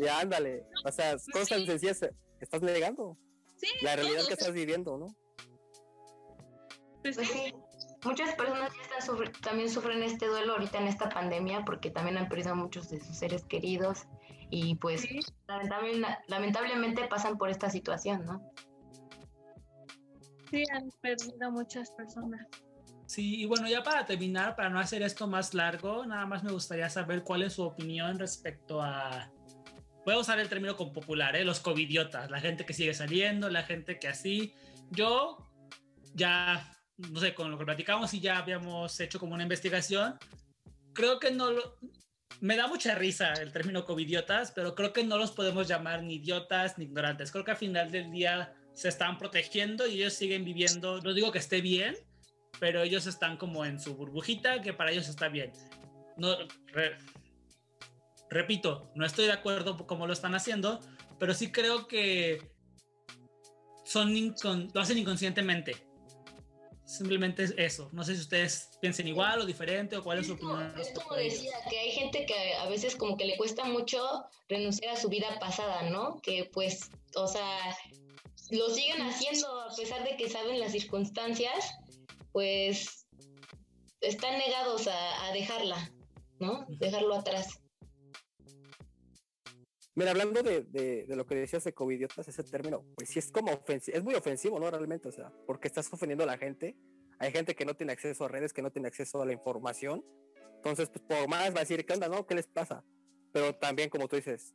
Ya 0.00 0.20
ándale. 0.20 0.64
O 0.84 0.92
sea, 0.92 1.12
pues 1.12 1.26
cosas 1.32 1.48
tan 1.48 1.66
sencillas 1.66 2.00
estás 2.40 2.62
negando. 2.62 3.16
Sí, 3.56 3.68
la 3.82 3.96
realidad 3.96 4.26
que 4.26 4.34
estás 4.34 4.52
viviendo, 4.52 4.98
¿no? 4.98 5.06
Pues 7.02 7.16
sí. 7.16 7.54
Muchas 8.04 8.34
personas 8.34 8.72
ya 8.72 8.98
están 8.98 9.32
también 9.42 9.70
sufren 9.70 10.02
este 10.02 10.26
duelo 10.26 10.52
ahorita 10.52 10.78
en 10.78 10.86
esta 10.86 11.08
pandemia 11.08 11.64
porque 11.64 11.90
también 11.90 12.18
han 12.18 12.28
perdido 12.28 12.52
a 12.52 12.54
muchos 12.54 12.88
de 12.88 13.00
sus 13.00 13.16
seres 13.16 13.44
queridos 13.44 14.06
y 14.50 14.76
pues 14.76 15.04
lamentablemente 16.28 17.08
pasan 17.08 17.36
por 17.36 17.50
esta 17.50 17.70
situación, 17.70 18.24
¿no? 18.24 18.52
Sí, 20.50 20.62
han 20.72 20.90
perdido 21.00 21.50
muchas 21.50 21.90
personas. 21.92 22.46
Sí, 23.06 23.42
y 23.42 23.44
bueno, 23.46 23.68
ya 23.68 23.82
para 23.82 24.04
terminar, 24.04 24.56
para 24.56 24.68
no 24.68 24.80
hacer 24.80 25.02
esto 25.02 25.26
más 25.26 25.54
largo, 25.54 26.04
nada 26.06 26.26
más 26.26 26.42
me 26.42 26.52
gustaría 26.52 26.90
saber 26.90 27.22
cuál 27.22 27.42
es 27.42 27.54
su 27.54 27.62
opinión 27.62 28.18
respecto 28.18 28.82
a, 28.82 29.30
voy 30.04 30.14
a 30.14 30.18
usar 30.18 30.40
el 30.40 30.48
término 30.48 30.76
con 30.76 30.92
popular, 30.92 31.36
¿eh? 31.36 31.44
los 31.44 31.60
covidiotas, 31.60 32.30
la 32.30 32.40
gente 32.40 32.66
que 32.66 32.74
sigue 32.74 32.94
saliendo, 32.94 33.48
la 33.48 33.62
gente 33.62 33.98
que 33.98 34.08
así. 34.08 34.54
Yo 34.90 35.38
ya 36.14 36.72
no 36.98 37.20
sé, 37.20 37.34
con 37.34 37.50
lo 37.50 37.58
que 37.58 37.64
platicamos 37.64 38.12
y 38.14 38.20
ya 38.20 38.38
habíamos 38.38 38.98
hecho 39.00 39.18
como 39.18 39.34
una 39.34 39.42
investigación, 39.42 40.18
creo 40.92 41.18
que 41.18 41.30
no 41.30 41.50
lo... 41.50 41.78
Me 42.40 42.56
da 42.56 42.66
mucha 42.66 42.94
risa 42.94 43.32
el 43.34 43.52
término 43.52 43.84
covidiotas, 43.84 44.52
pero 44.52 44.74
creo 44.74 44.92
que 44.92 45.04
no 45.04 45.16
los 45.16 45.32
podemos 45.32 45.68
llamar 45.68 46.02
ni 46.02 46.16
idiotas 46.16 46.76
ni 46.76 46.84
ignorantes. 46.84 47.30
Creo 47.32 47.44
que 47.44 47.52
al 47.52 47.56
final 47.56 47.90
del 47.90 48.10
día 48.10 48.52
se 48.74 48.88
están 48.88 49.16
protegiendo 49.16 49.86
y 49.86 49.94
ellos 49.94 50.12
siguen 50.12 50.44
viviendo, 50.44 51.00
no 51.00 51.14
digo 51.14 51.32
que 51.32 51.38
esté 51.38 51.62
bien, 51.62 51.96
pero 52.58 52.82
ellos 52.82 53.06
están 53.06 53.36
como 53.36 53.64
en 53.64 53.80
su 53.80 53.94
burbujita, 53.94 54.60
que 54.62 54.72
para 54.72 54.90
ellos 54.90 55.08
está 55.08 55.28
bien. 55.28 55.52
No, 56.16 56.36
repito, 58.30 58.90
no 58.94 59.04
estoy 59.04 59.26
de 59.26 59.32
acuerdo 59.32 59.76
cómo 59.86 60.06
lo 60.06 60.12
están 60.12 60.34
haciendo, 60.34 60.80
pero 61.18 61.34
sí 61.34 61.52
creo 61.52 61.86
que 61.86 62.40
son 63.84 64.34
lo 64.74 64.80
hacen 64.80 64.98
inconscientemente. 64.98 65.86
Simplemente 66.84 67.42
es 67.42 67.54
eso. 67.56 67.88
No 67.92 68.04
sé 68.04 68.14
si 68.14 68.20
ustedes 68.20 68.70
piensen 68.80 69.08
igual 69.08 69.40
o 69.40 69.46
diferente 69.46 69.96
o 69.96 70.04
cuál 70.04 70.20
es 70.20 70.28
su 70.28 70.34
opinión. 70.34 70.72
Es 70.78 70.90
como 70.90 71.16
decía, 71.16 71.52
que 71.68 71.78
hay 71.78 71.90
gente 71.90 72.24
que 72.26 72.54
a 72.54 72.68
veces 72.68 72.94
como 72.94 73.16
que 73.16 73.24
le 73.24 73.36
cuesta 73.36 73.64
mucho 73.64 74.24
renunciar 74.48 74.94
a 74.94 74.96
su 74.96 75.08
vida 75.08 75.26
pasada, 75.40 75.90
¿no? 75.90 76.20
Que 76.22 76.48
pues, 76.52 76.88
o 77.16 77.26
sea, 77.26 77.76
lo 78.50 78.70
siguen 78.70 79.02
haciendo 79.02 79.62
a 79.62 79.74
pesar 79.74 80.04
de 80.04 80.16
que 80.16 80.30
saben 80.30 80.60
las 80.60 80.72
circunstancias, 80.72 81.72
pues 82.32 83.06
están 84.00 84.38
negados 84.38 84.88
a, 84.88 85.32
dejarla, 85.32 85.90
¿no? 86.38 86.66
Dejarlo 86.68 87.14
atrás. 87.14 87.60
Mira, 89.94 90.10
hablando 90.10 90.42
de, 90.42 90.62
de, 90.62 91.16
lo 91.16 91.26
que 91.26 91.34
decías 91.34 91.64
de 91.64 91.72
covidiotas, 91.72 92.28
ese 92.28 92.42
término, 92.44 92.84
pues 92.94 93.08
sí 93.08 93.18
es 93.18 93.32
como 93.32 93.52
ofensivo, 93.52 93.96
es 93.96 94.04
muy 94.04 94.14
ofensivo, 94.14 94.60
¿no? 94.60 94.70
Realmente, 94.70 95.08
o 95.08 95.12
sea, 95.12 95.32
porque 95.46 95.68
estás 95.68 95.90
ofendiendo 95.92 96.24
a 96.24 96.26
la 96.26 96.36
gente. 96.36 96.76
Hay 97.18 97.32
gente 97.32 97.54
que 97.54 97.64
no 97.64 97.74
tiene 97.74 97.94
acceso 97.94 98.26
a 98.26 98.28
redes, 98.28 98.52
que 98.52 98.60
no 98.60 98.70
tiene 98.70 98.88
acceso 98.88 99.22
a 99.22 99.26
la 99.26 99.32
información. 99.32 100.04
Entonces, 100.56 100.90
pues 100.90 101.02
por 101.02 101.28
más 101.28 101.54
va 101.54 101.58
a 101.58 101.60
decir, 101.60 101.86
¿qué 101.86 101.94
onda, 101.94 102.08
no? 102.08 102.26
¿Qué 102.26 102.34
les 102.34 102.46
pasa? 102.46 102.84
Pero 103.32 103.54
también, 103.54 103.88
como 103.88 104.06
tú 104.06 104.16
dices, 104.16 104.54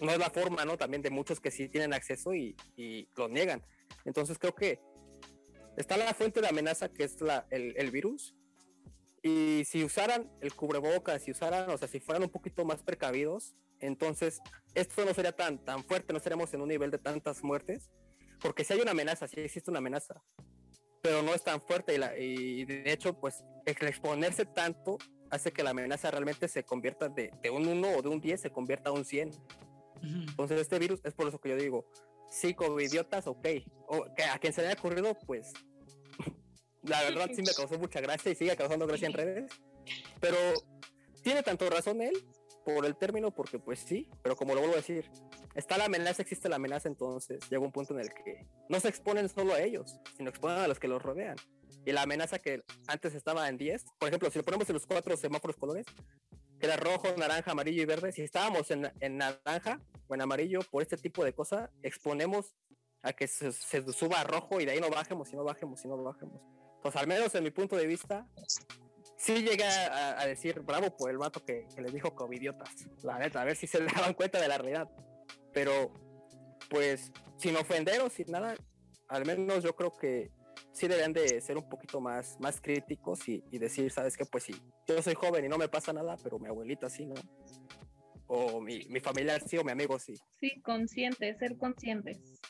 no 0.00 0.12
es 0.12 0.18
la 0.18 0.30
forma, 0.30 0.64
¿no? 0.64 0.76
También 0.76 1.02
de 1.02 1.10
muchos 1.10 1.40
que 1.40 1.50
sí 1.50 1.68
tienen 1.68 1.92
acceso 1.92 2.32
y, 2.32 2.56
y 2.76 3.08
lo 3.16 3.28
niegan. 3.28 3.64
Entonces, 4.04 4.38
creo 4.38 4.54
que 4.54 4.80
está 5.76 5.96
la 5.96 6.14
fuente 6.14 6.40
de 6.40 6.48
amenaza 6.48 6.88
que 6.88 7.04
es 7.04 7.20
la, 7.20 7.46
el, 7.50 7.74
el 7.76 7.90
virus. 7.90 8.34
Y 9.22 9.64
si 9.64 9.84
usaran 9.84 10.30
el 10.40 10.54
cubrebocas, 10.54 11.22
si 11.22 11.30
usaran, 11.30 11.70
o 11.70 11.78
sea, 11.78 11.86
si 11.86 12.00
fueran 12.00 12.24
un 12.24 12.30
poquito 12.30 12.64
más 12.64 12.82
precavidos, 12.82 13.54
entonces, 13.82 14.40
esto 14.74 15.04
no 15.04 15.12
sería 15.12 15.32
tan, 15.32 15.58
tan 15.58 15.82
fuerte, 15.82 16.12
no 16.12 16.16
estaríamos 16.16 16.54
en 16.54 16.62
un 16.62 16.68
nivel 16.68 16.90
de 16.90 16.98
tantas 16.98 17.42
muertes, 17.42 17.90
porque 18.40 18.64
si 18.64 18.72
hay 18.72 18.80
una 18.80 18.92
amenaza, 18.92 19.26
si 19.26 19.40
existe 19.40 19.70
una 19.70 19.78
amenaza, 19.78 20.22
pero 21.02 21.22
no 21.22 21.34
es 21.34 21.42
tan 21.42 21.60
fuerte 21.60 21.94
y, 21.94 21.98
la, 21.98 22.16
y 22.16 22.64
de 22.64 22.92
hecho, 22.92 23.18
pues 23.18 23.42
el 23.66 23.76
exponerse 23.88 24.46
tanto 24.46 24.98
hace 25.30 25.52
que 25.52 25.64
la 25.64 25.70
amenaza 25.70 26.12
realmente 26.12 26.46
se 26.46 26.62
convierta 26.62 27.08
de, 27.08 27.32
de 27.42 27.50
un 27.50 27.66
1 27.66 27.88
o 27.98 28.02
de 28.02 28.08
un 28.08 28.20
10, 28.20 28.40
se 28.40 28.50
convierta 28.50 28.90
a 28.90 28.92
un 28.92 29.04
100. 29.04 29.30
Entonces, 30.02 30.60
este 30.60 30.78
virus 30.78 31.00
es 31.04 31.14
por 31.14 31.26
eso 31.26 31.40
que 31.40 31.48
yo 31.48 31.56
digo, 31.56 31.86
sí, 32.32 32.54
como 32.54 32.80
idiotas, 32.80 33.26
ok. 33.26 33.46
O, 33.86 34.04
a 34.04 34.38
quien 34.38 34.52
se 34.52 34.62
le 34.62 34.68
haya 34.68 34.78
ocurrido, 34.78 35.16
pues 35.26 35.52
la 36.82 37.02
verdad 37.02 37.30
sí 37.34 37.42
me 37.42 37.52
causó 37.54 37.78
mucha 37.78 38.00
gracia 38.00 38.32
y 38.32 38.34
sigue 38.34 38.56
causando 38.56 38.86
gracia 38.86 39.06
en 39.06 39.12
redes. 39.12 39.52
Pero 40.20 40.36
tiene 41.22 41.42
tanto 41.42 41.68
razón 41.68 42.00
él 42.00 42.14
por 42.64 42.86
el 42.86 42.96
término, 42.96 43.32
porque 43.32 43.58
pues 43.58 43.80
sí, 43.80 44.08
pero 44.22 44.36
como 44.36 44.54
lo 44.54 44.60
vuelvo 44.60 44.74
a 44.74 44.78
decir, 44.78 45.10
está 45.54 45.76
la 45.76 45.86
amenaza, 45.86 46.22
existe 46.22 46.48
la 46.48 46.56
amenaza, 46.56 46.88
entonces 46.88 47.40
llega 47.50 47.62
un 47.62 47.72
punto 47.72 47.94
en 47.94 48.00
el 48.00 48.12
que 48.12 48.46
no 48.68 48.80
se 48.80 48.88
exponen 48.88 49.28
solo 49.28 49.54
a 49.54 49.60
ellos, 49.60 49.98
sino 50.16 50.30
exponen 50.30 50.58
a 50.58 50.68
los 50.68 50.78
que 50.78 50.88
los 50.88 51.02
rodean. 51.02 51.36
Y 51.84 51.90
la 51.90 52.02
amenaza 52.02 52.38
que 52.38 52.62
antes 52.86 53.14
estaba 53.14 53.48
en 53.48 53.58
10, 53.58 53.84
por 53.98 54.08
ejemplo, 54.08 54.30
si 54.30 54.38
lo 54.38 54.44
ponemos 54.44 54.68
en 54.68 54.74
los 54.74 54.86
cuatro 54.86 55.16
semáforos 55.16 55.56
colores, 55.56 55.86
era 56.66 56.76
rojo, 56.76 57.08
naranja, 57.16 57.52
amarillo 57.52 57.82
y 57.82 57.86
verde, 57.86 58.12
si 58.12 58.22
estábamos 58.22 58.70
en, 58.70 58.90
en 59.00 59.16
naranja 59.16 59.80
o 60.08 60.14
en 60.14 60.20
amarillo 60.20 60.60
por 60.70 60.82
este 60.82 60.96
tipo 60.96 61.24
de 61.24 61.32
cosas, 61.34 61.70
exponemos 61.82 62.54
a 63.02 63.12
que 63.12 63.26
se, 63.26 63.52
suba 63.92 64.20
a 64.20 64.24
rojo 64.24 64.60
y 64.60 64.64
de 64.64 64.72
ahí 64.72 64.80
no 64.80 64.88
bajemos 64.88 65.32
y 65.32 65.36
no 65.36 65.44
bajemos 65.44 65.84
y 65.84 65.88
no 65.88 66.02
bajemos. 66.02 66.40
Pues 66.82 66.96
al 66.96 67.06
menos 67.06 67.34
en 67.34 67.44
mi 67.44 67.50
punto 67.50 67.76
de 67.76 67.86
vista, 67.86 68.26
sí 69.16 69.42
llega 69.42 70.20
a, 70.20 70.26
decir 70.26 70.60
bravo 70.60 70.96
por 70.96 71.10
el 71.10 71.18
vato 71.18 71.44
que, 71.44 71.66
que 71.74 71.82
les 71.82 71.92
dijo 71.92 72.14
covidiotas. 72.14 72.70
La 73.02 73.18
neta, 73.18 73.42
a 73.42 73.44
ver 73.44 73.56
si 73.56 73.66
se 73.66 73.80
daban 73.94 74.14
cuenta 74.14 74.40
de 74.40 74.48
la 74.48 74.58
realidad. 74.58 74.88
Pero, 75.52 75.92
pues, 76.70 77.12
sin 77.36 77.56
ofender 77.56 78.00
o 78.00 78.08
sin 78.08 78.30
nada, 78.30 78.54
al 79.08 79.26
menos 79.26 79.62
yo 79.62 79.74
creo 79.74 79.92
que 79.96 80.30
sí 80.72 80.88
deberían 80.88 81.12
de 81.12 81.40
ser 81.40 81.56
un 81.56 81.68
poquito 81.68 82.00
más, 82.00 82.38
más 82.40 82.60
críticos 82.60 83.28
y, 83.28 83.40
decir, 83.58 83.90
¿sabes 83.90 84.16
qué? 84.16 84.24
Pues 84.24 84.44
sí, 84.44 84.54
yo 84.86 85.00
soy 85.02 85.14
joven 85.14 85.44
y 85.44 85.48
no 85.48 85.58
me 85.58 85.68
pasa 85.68 85.92
nada, 85.92 86.16
pero 86.22 86.38
mi 86.38 86.48
abuelita 86.48 86.88
sí, 86.88 87.06
¿no? 87.06 87.14
O 88.26 88.60
mi, 88.60 88.80
mi 88.88 89.00
familiar 89.00 89.42
sí, 89.46 89.58
o 89.58 89.64
mi 89.64 89.72
amigo 89.72 89.98
sí. 89.98 90.14
Sí, 90.40 90.60
conscientes, 90.62 91.38
ser 91.38 91.56
conscientes. 91.58 92.40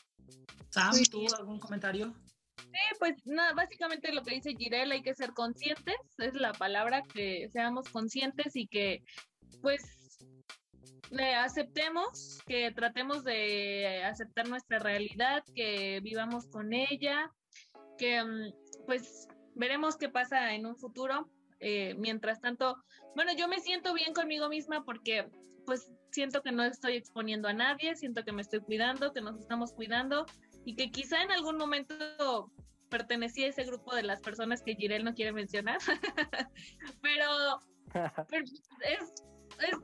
Sam, 0.69 0.93
¿tú 1.11 1.25
algún 1.37 1.59
comentario? 1.59 2.13
Sí, 2.57 2.95
pues 2.97 3.15
nada, 3.25 3.53
básicamente 3.53 4.11
lo 4.13 4.23
que 4.23 4.35
dice 4.35 4.55
Girel, 4.57 4.91
hay 4.91 5.03
que 5.03 5.13
ser 5.13 5.33
conscientes, 5.33 5.95
es 6.17 6.33
la 6.35 6.53
palabra, 6.53 7.03
que 7.13 7.49
seamos 7.51 7.89
conscientes 7.89 8.55
y 8.55 8.67
que 8.67 9.03
pues 9.61 9.83
le 11.11 11.35
aceptemos, 11.35 12.39
que 12.47 12.71
tratemos 12.71 13.23
de 13.23 14.03
aceptar 14.03 14.47
nuestra 14.47 14.79
realidad, 14.79 15.43
que 15.53 15.99
vivamos 16.01 16.47
con 16.47 16.73
ella, 16.73 17.31
que 18.03 18.21
mm, 18.21 18.85
pues 18.85 19.29
veremos 19.55 19.95
qué 19.95 20.09
pasa 20.09 20.53
en 20.53 20.65
un 20.65 20.75
futuro. 20.75 21.29
Eh, 21.61 21.95
mientras 21.97 22.41
tanto, 22.41 22.75
bueno, 23.15 23.31
yo 23.37 23.47
me 23.47 23.61
siento 23.61 23.93
bien 23.93 24.13
conmigo 24.13 24.49
misma 24.49 24.83
porque 24.83 25.29
pues 25.65 25.89
siento 26.11 26.41
que 26.41 26.51
no 26.51 26.65
estoy 26.65 26.97
exponiendo 26.97 27.47
a 27.47 27.53
nadie, 27.53 27.95
siento 27.95 28.25
que 28.25 28.33
me 28.33 28.41
estoy 28.41 28.59
cuidando, 28.59 29.13
que 29.13 29.21
nos 29.21 29.39
estamos 29.39 29.71
cuidando 29.71 30.25
y 30.65 30.75
que 30.75 30.91
quizá 30.91 31.23
en 31.23 31.31
algún 31.31 31.55
momento 31.55 32.51
pertenecía 32.89 33.45
a 33.45 33.49
ese 33.49 33.63
grupo 33.63 33.95
de 33.95 34.03
las 34.03 34.19
personas 34.19 34.61
que 34.61 34.75
Girel 34.75 35.05
no 35.05 35.13
quiere 35.13 35.31
mencionar, 35.31 35.77
pero, 37.01 37.59
es, 38.33 39.13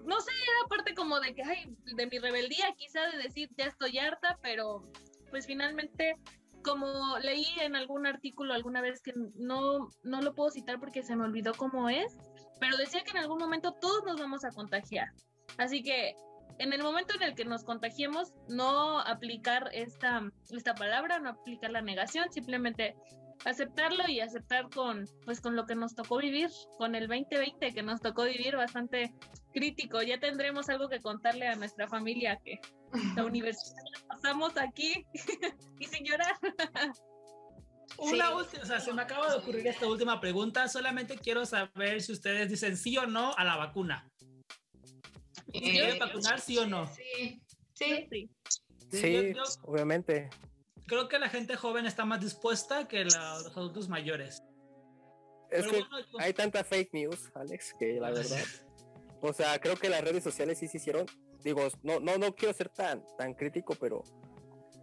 no 0.04 0.20
sé, 0.20 0.32
era 0.32 0.68
parte 0.68 0.94
como 0.94 1.22
de 1.22 1.34
que, 1.34 1.44
ay, 1.44 1.74
de 1.96 2.08
mi 2.08 2.20
rebeldía, 2.20 2.76
quizá 2.78 3.06
de 3.12 3.24
decir, 3.24 3.50
ya 3.58 3.68
estoy 3.68 3.98
harta, 4.00 4.38
pero 4.42 4.84
pues 5.30 5.46
finalmente, 5.46 6.18
como 6.64 7.18
leí 7.20 7.46
en 7.62 7.76
algún 7.76 8.06
artículo 8.06 8.54
alguna 8.54 8.82
vez 8.82 9.02
que 9.02 9.14
no, 9.36 9.90
no 10.04 10.22
lo 10.22 10.34
puedo 10.34 10.50
citar 10.50 10.80
porque 10.80 11.04
se 11.04 11.16
me 11.16 11.24
olvidó 11.24 11.54
cómo 11.54 11.90
es, 11.90 12.18
pero 12.60 12.78
decía 12.78 13.04
que 13.04 13.12
en 13.12 13.18
algún 13.18 13.40
momento 13.40 13.74
todos 13.80 14.04
nos 14.06 14.20
vamos 14.20 14.44
a 14.44 14.52
contagiar. 14.52 15.08
Así 15.58 15.82
que 15.84 16.16
en 16.60 16.74
el 16.74 16.84
momento 16.84 17.16
en 17.16 17.24
el 17.24 17.36
que 17.36 17.46
nos 17.46 17.64
contagiemos, 17.64 18.34
no 18.50 19.00
aplicar 19.00 19.70
esta, 19.74 20.30
esta 20.50 20.76
palabra, 20.76 21.20
no 21.20 21.30
aplicar 21.30 21.72
la 21.72 21.82
negación, 21.82 22.32
simplemente 22.32 22.96
aceptarlo 23.46 24.04
y 24.10 24.20
aceptar 24.20 24.70
con 24.70 25.06
pues 25.24 25.40
con 25.40 25.56
lo 25.56 25.66
que 25.66 25.76
nos 25.76 25.96
tocó 25.96 26.18
vivir, 26.18 26.50
con 26.78 26.96
el 26.96 27.08
2020 27.08 27.72
que 27.74 27.84
nos 27.84 28.02
tocó 28.02 28.24
vivir 28.24 28.58
bastante 28.58 29.14
crítico. 29.54 30.02
Ya 30.02 30.20
tendremos 30.20 30.70
algo 30.70 30.90
que 30.90 31.00
contarle 31.00 31.48
a 31.48 31.56
nuestra 31.56 31.88
familia 31.88 32.40
que 32.44 32.60
la 33.16 33.24
universidad 33.26 33.84
la 33.94 34.08
pasamos 34.16 34.58
aquí 34.58 35.06
y 35.80 35.86
sin 35.86 36.06
llorar. 36.06 36.36
Una 37.98 38.36
o 38.36 38.44
sea, 38.46 38.80
se 38.80 38.94
me 38.94 39.02
acaba 39.02 39.30
de 39.32 39.38
ocurrir 39.38 39.68
esta 39.68 39.88
última 39.88 40.22
pregunta. 40.22 40.68
Solamente 40.68 41.18
quiero 41.18 41.46
saber 41.46 42.02
si 42.02 42.12
ustedes 42.14 42.50
dicen 42.50 42.78
sí 42.78 42.98
o 42.98 43.06
no 43.08 43.34
a 43.36 43.44
la 43.44 43.58
vacuna. 43.58 44.10
¿Se 45.52 45.60
quieren 45.60 46.00
vacunar, 46.00 46.40
sí 46.40 46.58
o 46.60 46.68
no? 46.68 46.88
Sí. 46.88 47.42
Sí, 47.74 48.08
Sí. 48.10 48.30
Sí, 48.92 49.14
yo- 49.14 49.22
yo 49.22 49.44
obviamente. 49.64 50.30
creo 50.88 51.08
que 51.08 51.20
la 51.20 51.30
gente 51.30 51.56
joven 51.56 51.86
está 51.86 52.06
más 52.06 52.20
dispuesta 52.22 52.88
que 52.88 53.06
la- 53.06 53.40
los 53.44 53.56
adultos 53.58 53.88
mayores. 53.90 54.42
Es 55.52 55.62
Pero 55.66 55.70
que 55.72 55.78
bueno, 55.80 56.06
pues, 56.12 56.26
hay 56.26 56.34
tanta 56.34 56.64
fake 56.64 56.94
news, 56.94 57.32
Alex, 57.36 57.74
que 57.80 58.00
la 58.00 58.12
verdad. 58.12 58.38
O 59.22 59.34
sea, 59.34 59.60
creo 59.60 59.76
que 59.76 59.90
las 59.90 60.04
redes 60.04 60.24
sociales 60.24 60.58
sí 60.60 60.68
se 60.68 60.78
hicieron. 60.78 61.06
Digo, 61.44 61.68
no, 61.84 62.00
no, 62.00 62.18
no 62.18 62.36
quiero 62.36 62.54
ser 62.54 62.70
tan, 62.70 63.04
tan 63.18 63.34
crítico, 63.34 63.76
pero 63.76 64.04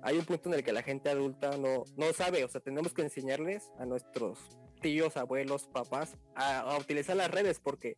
hay 0.03 0.19
un 0.19 0.25
punto 0.25 0.49
en 0.49 0.57
el 0.57 0.65
que 0.65 0.73
la 0.73 0.83
gente 0.83 1.09
adulta 1.09 1.57
no, 1.57 1.85
no 1.97 2.13
sabe. 2.13 2.45
O 2.45 2.49
sea, 2.49 2.61
tenemos 2.61 2.93
que 2.93 3.03
enseñarles 3.03 3.71
a 3.79 3.87
nuestros 3.87 4.39
tíos, 4.81 5.17
abuelos, 5.17 5.69
papás 5.69 6.17
a, 6.35 6.61
a 6.61 6.79
utilizar 6.79 7.17
las 7.17 7.31
redes 7.31 7.61
porque 7.61 7.97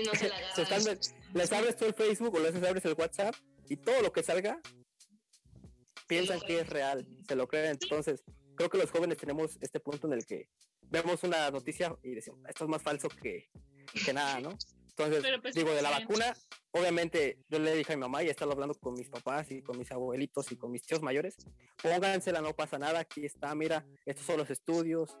no 0.00 0.14
se 0.14 0.28
la 0.28 0.36
se 0.54 0.62
están, 0.62 0.98
les 1.34 1.52
abres 1.52 1.76
tú 1.76 1.84
el 1.84 1.94
Facebook 1.94 2.34
o 2.34 2.40
les 2.40 2.54
abres 2.62 2.84
el 2.84 2.94
WhatsApp 2.94 3.34
y 3.68 3.76
todo 3.76 4.00
lo 4.02 4.12
que 4.12 4.22
salga 4.22 4.60
piensan 6.06 6.40
que 6.40 6.60
es 6.60 6.68
real, 6.68 7.06
se 7.26 7.36
lo 7.36 7.46
creen. 7.46 7.78
Entonces, 7.80 8.22
creo 8.54 8.68
que 8.68 8.78
los 8.78 8.90
jóvenes 8.90 9.18
tenemos 9.18 9.56
este 9.60 9.80
punto 9.80 10.06
en 10.06 10.14
el 10.14 10.26
que 10.26 10.48
vemos 10.90 11.22
una 11.22 11.50
noticia 11.50 11.96
y 12.02 12.14
decimos, 12.14 12.40
esto 12.48 12.64
es 12.64 12.70
más 12.70 12.82
falso 12.82 13.08
que, 13.08 13.48
que 14.04 14.12
nada, 14.12 14.40
¿no? 14.40 14.50
Entonces, 14.96 15.38
pues, 15.40 15.54
digo, 15.54 15.72
de 15.72 15.80
la 15.80 15.90
vacuna, 15.90 16.34
obviamente 16.70 17.38
yo 17.48 17.58
le 17.58 17.74
dije 17.74 17.94
a 17.94 17.96
mi 17.96 18.00
mamá 18.00 18.22
y 18.22 18.28
he 18.28 18.30
estado 18.30 18.52
hablando 18.52 18.74
con 18.74 18.92
mis 18.92 19.08
papás 19.08 19.50
y 19.50 19.62
con 19.62 19.78
mis 19.78 19.90
abuelitos 19.90 20.52
y 20.52 20.56
con 20.56 20.70
mis 20.70 20.82
tíos 20.82 21.00
mayores, 21.00 21.36
póngansela, 21.82 22.42
no 22.42 22.54
pasa 22.54 22.78
nada, 22.78 23.00
aquí 23.00 23.24
está, 23.24 23.54
mira, 23.54 23.86
estos 24.04 24.26
son 24.26 24.36
los 24.36 24.50
estudios, 24.50 25.18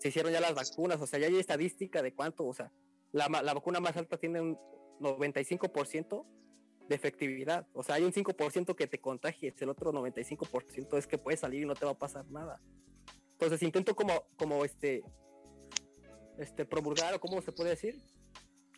se 0.00 0.08
hicieron 0.08 0.32
ya 0.32 0.40
las 0.40 0.54
vacunas, 0.54 1.00
o 1.00 1.06
sea, 1.06 1.20
ya 1.20 1.28
hay 1.28 1.38
estadística 1.38 2.02
de 2.02 2.14
cuánto, 2.14 2.44
o 2.46 2.52
sea, 2.52 2.72
la, 3.12 3.28
la 3.28 3.54
vacuna 3.54 3.78
más 3.78 3.96
alta 3.96 4.18
tiene 4.18 4.40
un 4.40 4.58
95% 4.98 6.26
de 6.88 6.94
efectividad, 6.94 7.66
o 7.74 7.84
sea, 7.84 7.94
hay 7.96 8.02
un 8.02 8.12
5% 8.12 8.74
que 8.74 8.88
te 8.88 9.00
contagies, 9.00 9.60
el 9.62 9.68
otro 9.68 9.92
95% 9.92 10.98
es 10.98 11.06
que 11.06 11.18
puedes 11.18 11.40
salir 11.40 11.62
y 11.62 11.66
no 11.66 11.74
te 11.74 11.84
va 11.84 11.92
a 11.92 11.98
pasar 11.98 12.28
nada. 12.30 12.60
Entonces 13.32 13.62
intento 13.62 13.94
como, 13.94 14.26
como 14.36 14.64
este, 14.64 15.04
este, 16.38 16.64
promulgar 16.64 17.14
o 17.14 17.20
cómo 17.20 17.40
se 17.42 17.52
puede 17.52 17.70
decir, 17.70 18.02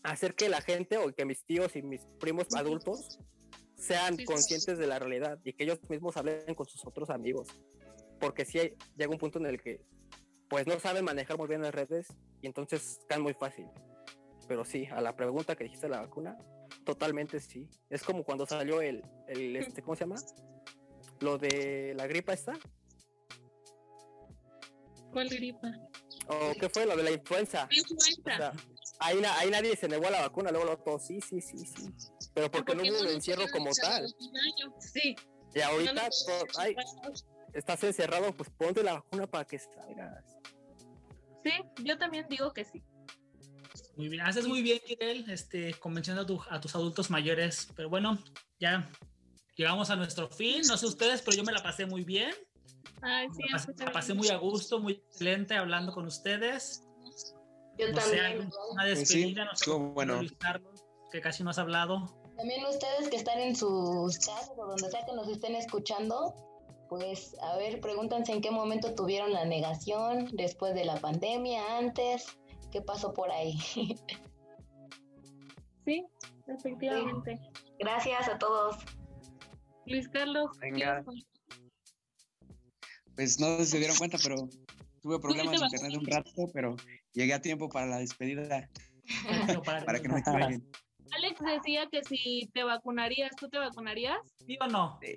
hacer 0.03 0.35
que 0.35 0.49
la 0.49 0.61
gente 0.61 0.97
o 0.99 1.13
que 1.15 1.25
mis 1.25 1.45
tíos 1.45 1.75
y 1.77 1.83
mis 1.83 2.03
primos 2.21 2.47
adultos 2.55 3.19
sean 3.77 4.15
Sí, 4.15 4.21
sí. 4.21 4.25
conscientes 4.25 4.79
de 4.79 4.87
la 4.87 4.99
realidad 4.99 5.39
y 5.45 5.53
que 5.53 5.65
ellos 5.65 5.79
mismos 5.89 6.17
hablen 6.17 6.55
con 6.55 6.67
sus 6.67 6.85
otros 6.87 7.11
amigos. 7.11 7.49
Porque 8.21 8.45
si 8.45 8.59
hay, 8.59 8.75
llega 8.97 9.11
un 9.13 9.19
punto 9.19 9.39
en 9.39 9.47
el 9.47 9.61
que 9.63 9.81
pues 10.49 10.67
no 10.67 10.79
saben 10.81 11.05
manejar 11.05 11.37
muy 11.39 11.47
bien 11.47 11.63
las 11.63 11.75
redes 11.75 12.09
y 12.43 12.47
entonces 12.47 13.01
caen 13.09 13.23
muy 13.23 13.35
fácil. 13.35 13.67
Pero 14.49 14.65
sí, 14.65 14.87
a 14.87 15.01
la 15.01 15.15
pregunta 15.15 15.55
que 15.55 15.65
dijiste 15.65 15.87
de 15.87 15.91
la 15.93 16.01
vacuna, 16.01 16.39
totalmente 16.85 17.39
sí. 17.39 17.69
Es 17.91 18.03
como 18.03 18.25
cuando 18.25 18.47
salió 18.47 18.81
el, 18.81 19.03
el 19.29 19.55
este, 19.57 19.83
¿cómo 19.83 19.95
se 19.95 20.01
llama? 20.05 20.17
Lo 21.21 21.37
de 21.39 21.93
la 21.97 22.07
gripa 22.07 22.33
esta. 22.33 22.55
¿Cuál 25.13 25.29
gripa? 25.29 25.69
¿O 26.29 26.53
qué 26.61 26.69
fue? 26.69 26.87
Lo 26.87 26.97
de 26.97 27.03
la 27.03 27.11
influenza. 27.13 27.65
O 27.65 27.75
Influenza. 27.75 28.37
sea, 28.37 28.53
ahí, 28.99 29.21
na- 29.21 29.37
ahí 29.39 29.51
nadie 29.51 29.77
se 29.77 29.89
negó 29.89 30.07
a 30.07 30.11
la 30.11 30.21
vacuna, 30.23 30.51
luego 30.51 30.67
lo 30.67 30.79
todo, 30.79 30.99
sí, 30.99 31.21
sí, 31.21 31.41
sí, 31.41 31.59
sí. 31.59 31.91
Pero 32.35 32.51
porque 32.51 32.75
no 32.75 32.83
hubo 32.83 33.01
un 33.01 33.09
encierro 33.09 33.45
como 33.53 33.71
tal. 33.73 34.07
Sí. 34.81 35.17
Y 35.55 35.61
ahorita 35.61 36.09
todo- 36.27 36.45
ay, 36.59 36.75
estás 37.53 37.83
encerrado, 37.85 38.33
pues 38.35 38.51
ponte 38.51 38.83
la 38.83 38.95
vacuna 38.95 39.27
para 39.27 39.45
que 39.45 39.59
salgas. 39.59 40.25
Sí, 41.45 41.51
yo 41.85 41.97
también 41.99 42.27
digo 42.29 42.53
que 42.53 42.65
sí. 42.65 42.83
Muy 43.97 44.09
bien, 44.09 44.23
haces 44.23 44.47
muy 44.47 44.63
bien, 44.63 44.79
Kirel, 44.87 45.29
este, 45.31 45.75
convenciendo 45.75 46.23
a, 46.23 46.27
tu- 46.27 46.43
a 46.51 46.61
tus 46.61 46.75
adultos 46.75 47.11
mayores. 47.11 47.69
Pero 47.75 47.89
bueno, 47.89 48.19
ya 48.61 48.89
llegamos 49.57 49.91
a 49.91 49.97
nuestro 49.97 50.29
fin. 50.29 50.63
No 50.69 50.77
sé 50.77 50.87
ustedes, 50.87 51.23
pero 51.23 51.37
yo 51.37 51.43
me 51.45 51.53
la 51.53 51.63
pasé 51.63 51.85
muy 51.87 52.05
bien. 52.05 52.31
Ay, 53.03 53.29
sí, 53.33 53.43
Me 53.43 53.47
la 53.51 53.53
pasé, 53.57 53.85
la 53.85 53.93
pasé 53.93 54.07
bien. 54.13 54.19
muy 54.19 54.29
a 54.29 54.37
gusto, 54.37 54.79
muy 54.79 54.93
excelente 54.95 55.57
hablando 55.57 55.93
con 55.93 56.07
ustedes. 56.07 56.85
Yo 57.79 57.89
No 57.93 58.01
sé, 58.01 58.17
también. 58.17 58.51
una 58.73 58.83
Pues 58.85 59.09
sí, 59.09 59.35
no 59.35 59.55
sé, 59.57 59.71
bueno. 59.71 60.21
Carlos, 60.39 60.85
que 61.13 61.21
casi 61.21 61.43
no 61.45 61.51
has 61.51 61.59
hablado. 61.59 62.07
También 62.37 62.65
ustedes 62.67 63.09
que 63.09 63.17
están 63.17 63.39
en 63.41 63.55
sus 63.57 64.19
casas 64.19 64.53
o 64.57 64.67
donde 64.67 64.91
sea 64.91 65.05
que 65.07 65.13
nos 65.13 65.29
estén 65.29 65.55
escuchando, 65.57 66.35
pues 66.89 67.35
a 67.43 67.57
ver, 67.57 67.81
pregúntense 67.81 68.33
en 68.33 68.41
qué 68.41 68.51
momento 68.51 68.95
tuvieron 68.95 69.33
la 69.33 69.45
negación, 69.45 70.29
después 70.33 70.75
de 70.75 70.85
la 70.85 70.97
pandemia, 71.01 71.79
antes, 71.79 72.27
qué 72.71 72.81
pasó 72.83 73.13
por 73.15 73.31
ahí. 73.31 73.59
Sí, 75.85 76.05
efectivamente. 76.47 77.41
Gracias 77.79 78.29
a 78.29 78.39
todos. 78.39 78.77
Luis 79.87 80.07
Carlos, 80.11 80.51
Venga. 80.61 80.77
¿quieres 80.77 81.05
con- 81.07 81.23
Pues 83.17 83.41
no 83.41 83.57
sé 83.59 83.65
se 83.65 83.79
dieron 83.79 83.97
cuenta, 83.97 84.19
pero 84.23 84.37
tuve 85.01 85.19
problemas 85.19 85.59
de 85.59 85.65
internet 85.67 85.99
un 85.99 86.07
rato, 86.07 86.31
pero 86.53 86.77
llegué 87.19 87.35
a 87.35 87.41
tiempo 87.41 87.69
para 87.69 87.87
la 87.87 87.99
despedida, 87.99 88.71
para, 89.65 89.85
para 89.85 90.01
que 90.01 90.09
no 90.09 90.15
me 90.15 90.21
extrañen. 90.21 90.71
Alex 91.17 91.41
decía 91.41 91.89
que 91.91 92.05
si 92.05 92.49
te 92.55 92.63
vacunarías, 92.63 93.35
¿tú 93.37 93.49
te 93.49 93.59
vacunarías? 93.59 94.19
¿Sí 94.47 94.57
o 94.61 94.69
no? 94.69 94.99
Sí. 95.03 95.15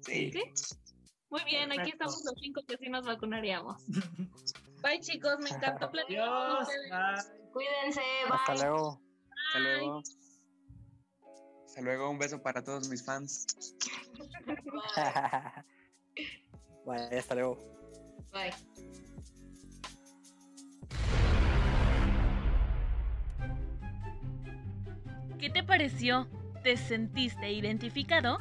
Sí. 0.00 0.32
¿Sí? 0.32 0.42
Muy 1.30 1.44
bien, 1.44 1.70
aquí 1.72 1.90
estamos 1.90 2.20
los 2.24 2.34
cinco 2.40 2.62
que 2.66 2.76
sí 2.76 2.88
nos 2.88 3.04
vacunaríamos. 3.06 3.84
Bye 4.82 5.00
chicos, 5.00 5.38
me 5.38 5.50
encantó 5.50 5.90
platicar 5.90 6.26
con 6.26 6.36
Adiós. 6.36 6.68
ustedes. 6.68 6.90
bye. 6.90 7.50
Cuídense, 7.52 8.00
Hasta 8.30 8.52
bye. 8.52 8.62
luego. 8.62 9.00
Hasta 9.46 9.58
luego. 9.60 10.02
Hasta 11.66 11.80
luego, 11.82 12.10
un 12.10 12.18
beso 12.18 12.42
para 12.42 12.64
todos 12.64 12.88
mis 12.88 13.04
fans. 13.04 13.46
Vale, 16.84 17.18
hasta 17.18 17.34
luego. 17.36 17.58
Bye. 18.32 19.11
¿Qué 25.42 25.50
te 25.50 25.64
pareció? 25.64 26.28
¿Te 26.62 26.76
sentiste 26.76 27.50
identificado? 27.50 28.38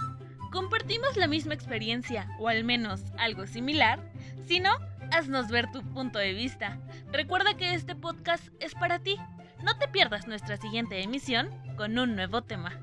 ¿Compartimos 0.52 1.18
la 1.18 1.26
misma 1.26 1.56
experiencia 1.56 2.30
o 2.38 2.48
al 2.48 2.64
menos 2.64 3.02
algo 3.18 3.48
similar? 3.48 4.00
Si 4.46 4.60
no, 4.60 4.70
haznos 5.12 5.48
ver 5.48 5.72
tu 5.72 5.82
punto 5.82 6.20
de 6.20 6.34
vista. 6.34 6.78
Recuerda 7.12 7.58
que 7.58 7.74
este 7.74 7.96
podcast 7.96 8.50
es 8.60 8.76
para 8.76 9.00
ti. 9.00 9.18
No 9.64 9.76
te 9.80 9.88
pierdas 9.88 10.28
nuestra 10.28 10.58
siguiente 10.58 11.02
emisión 11.02 11.50
con 11.76 11.98
un 11.98 12.16
nuevo 12.16 12.44
tema. 12.44 12.80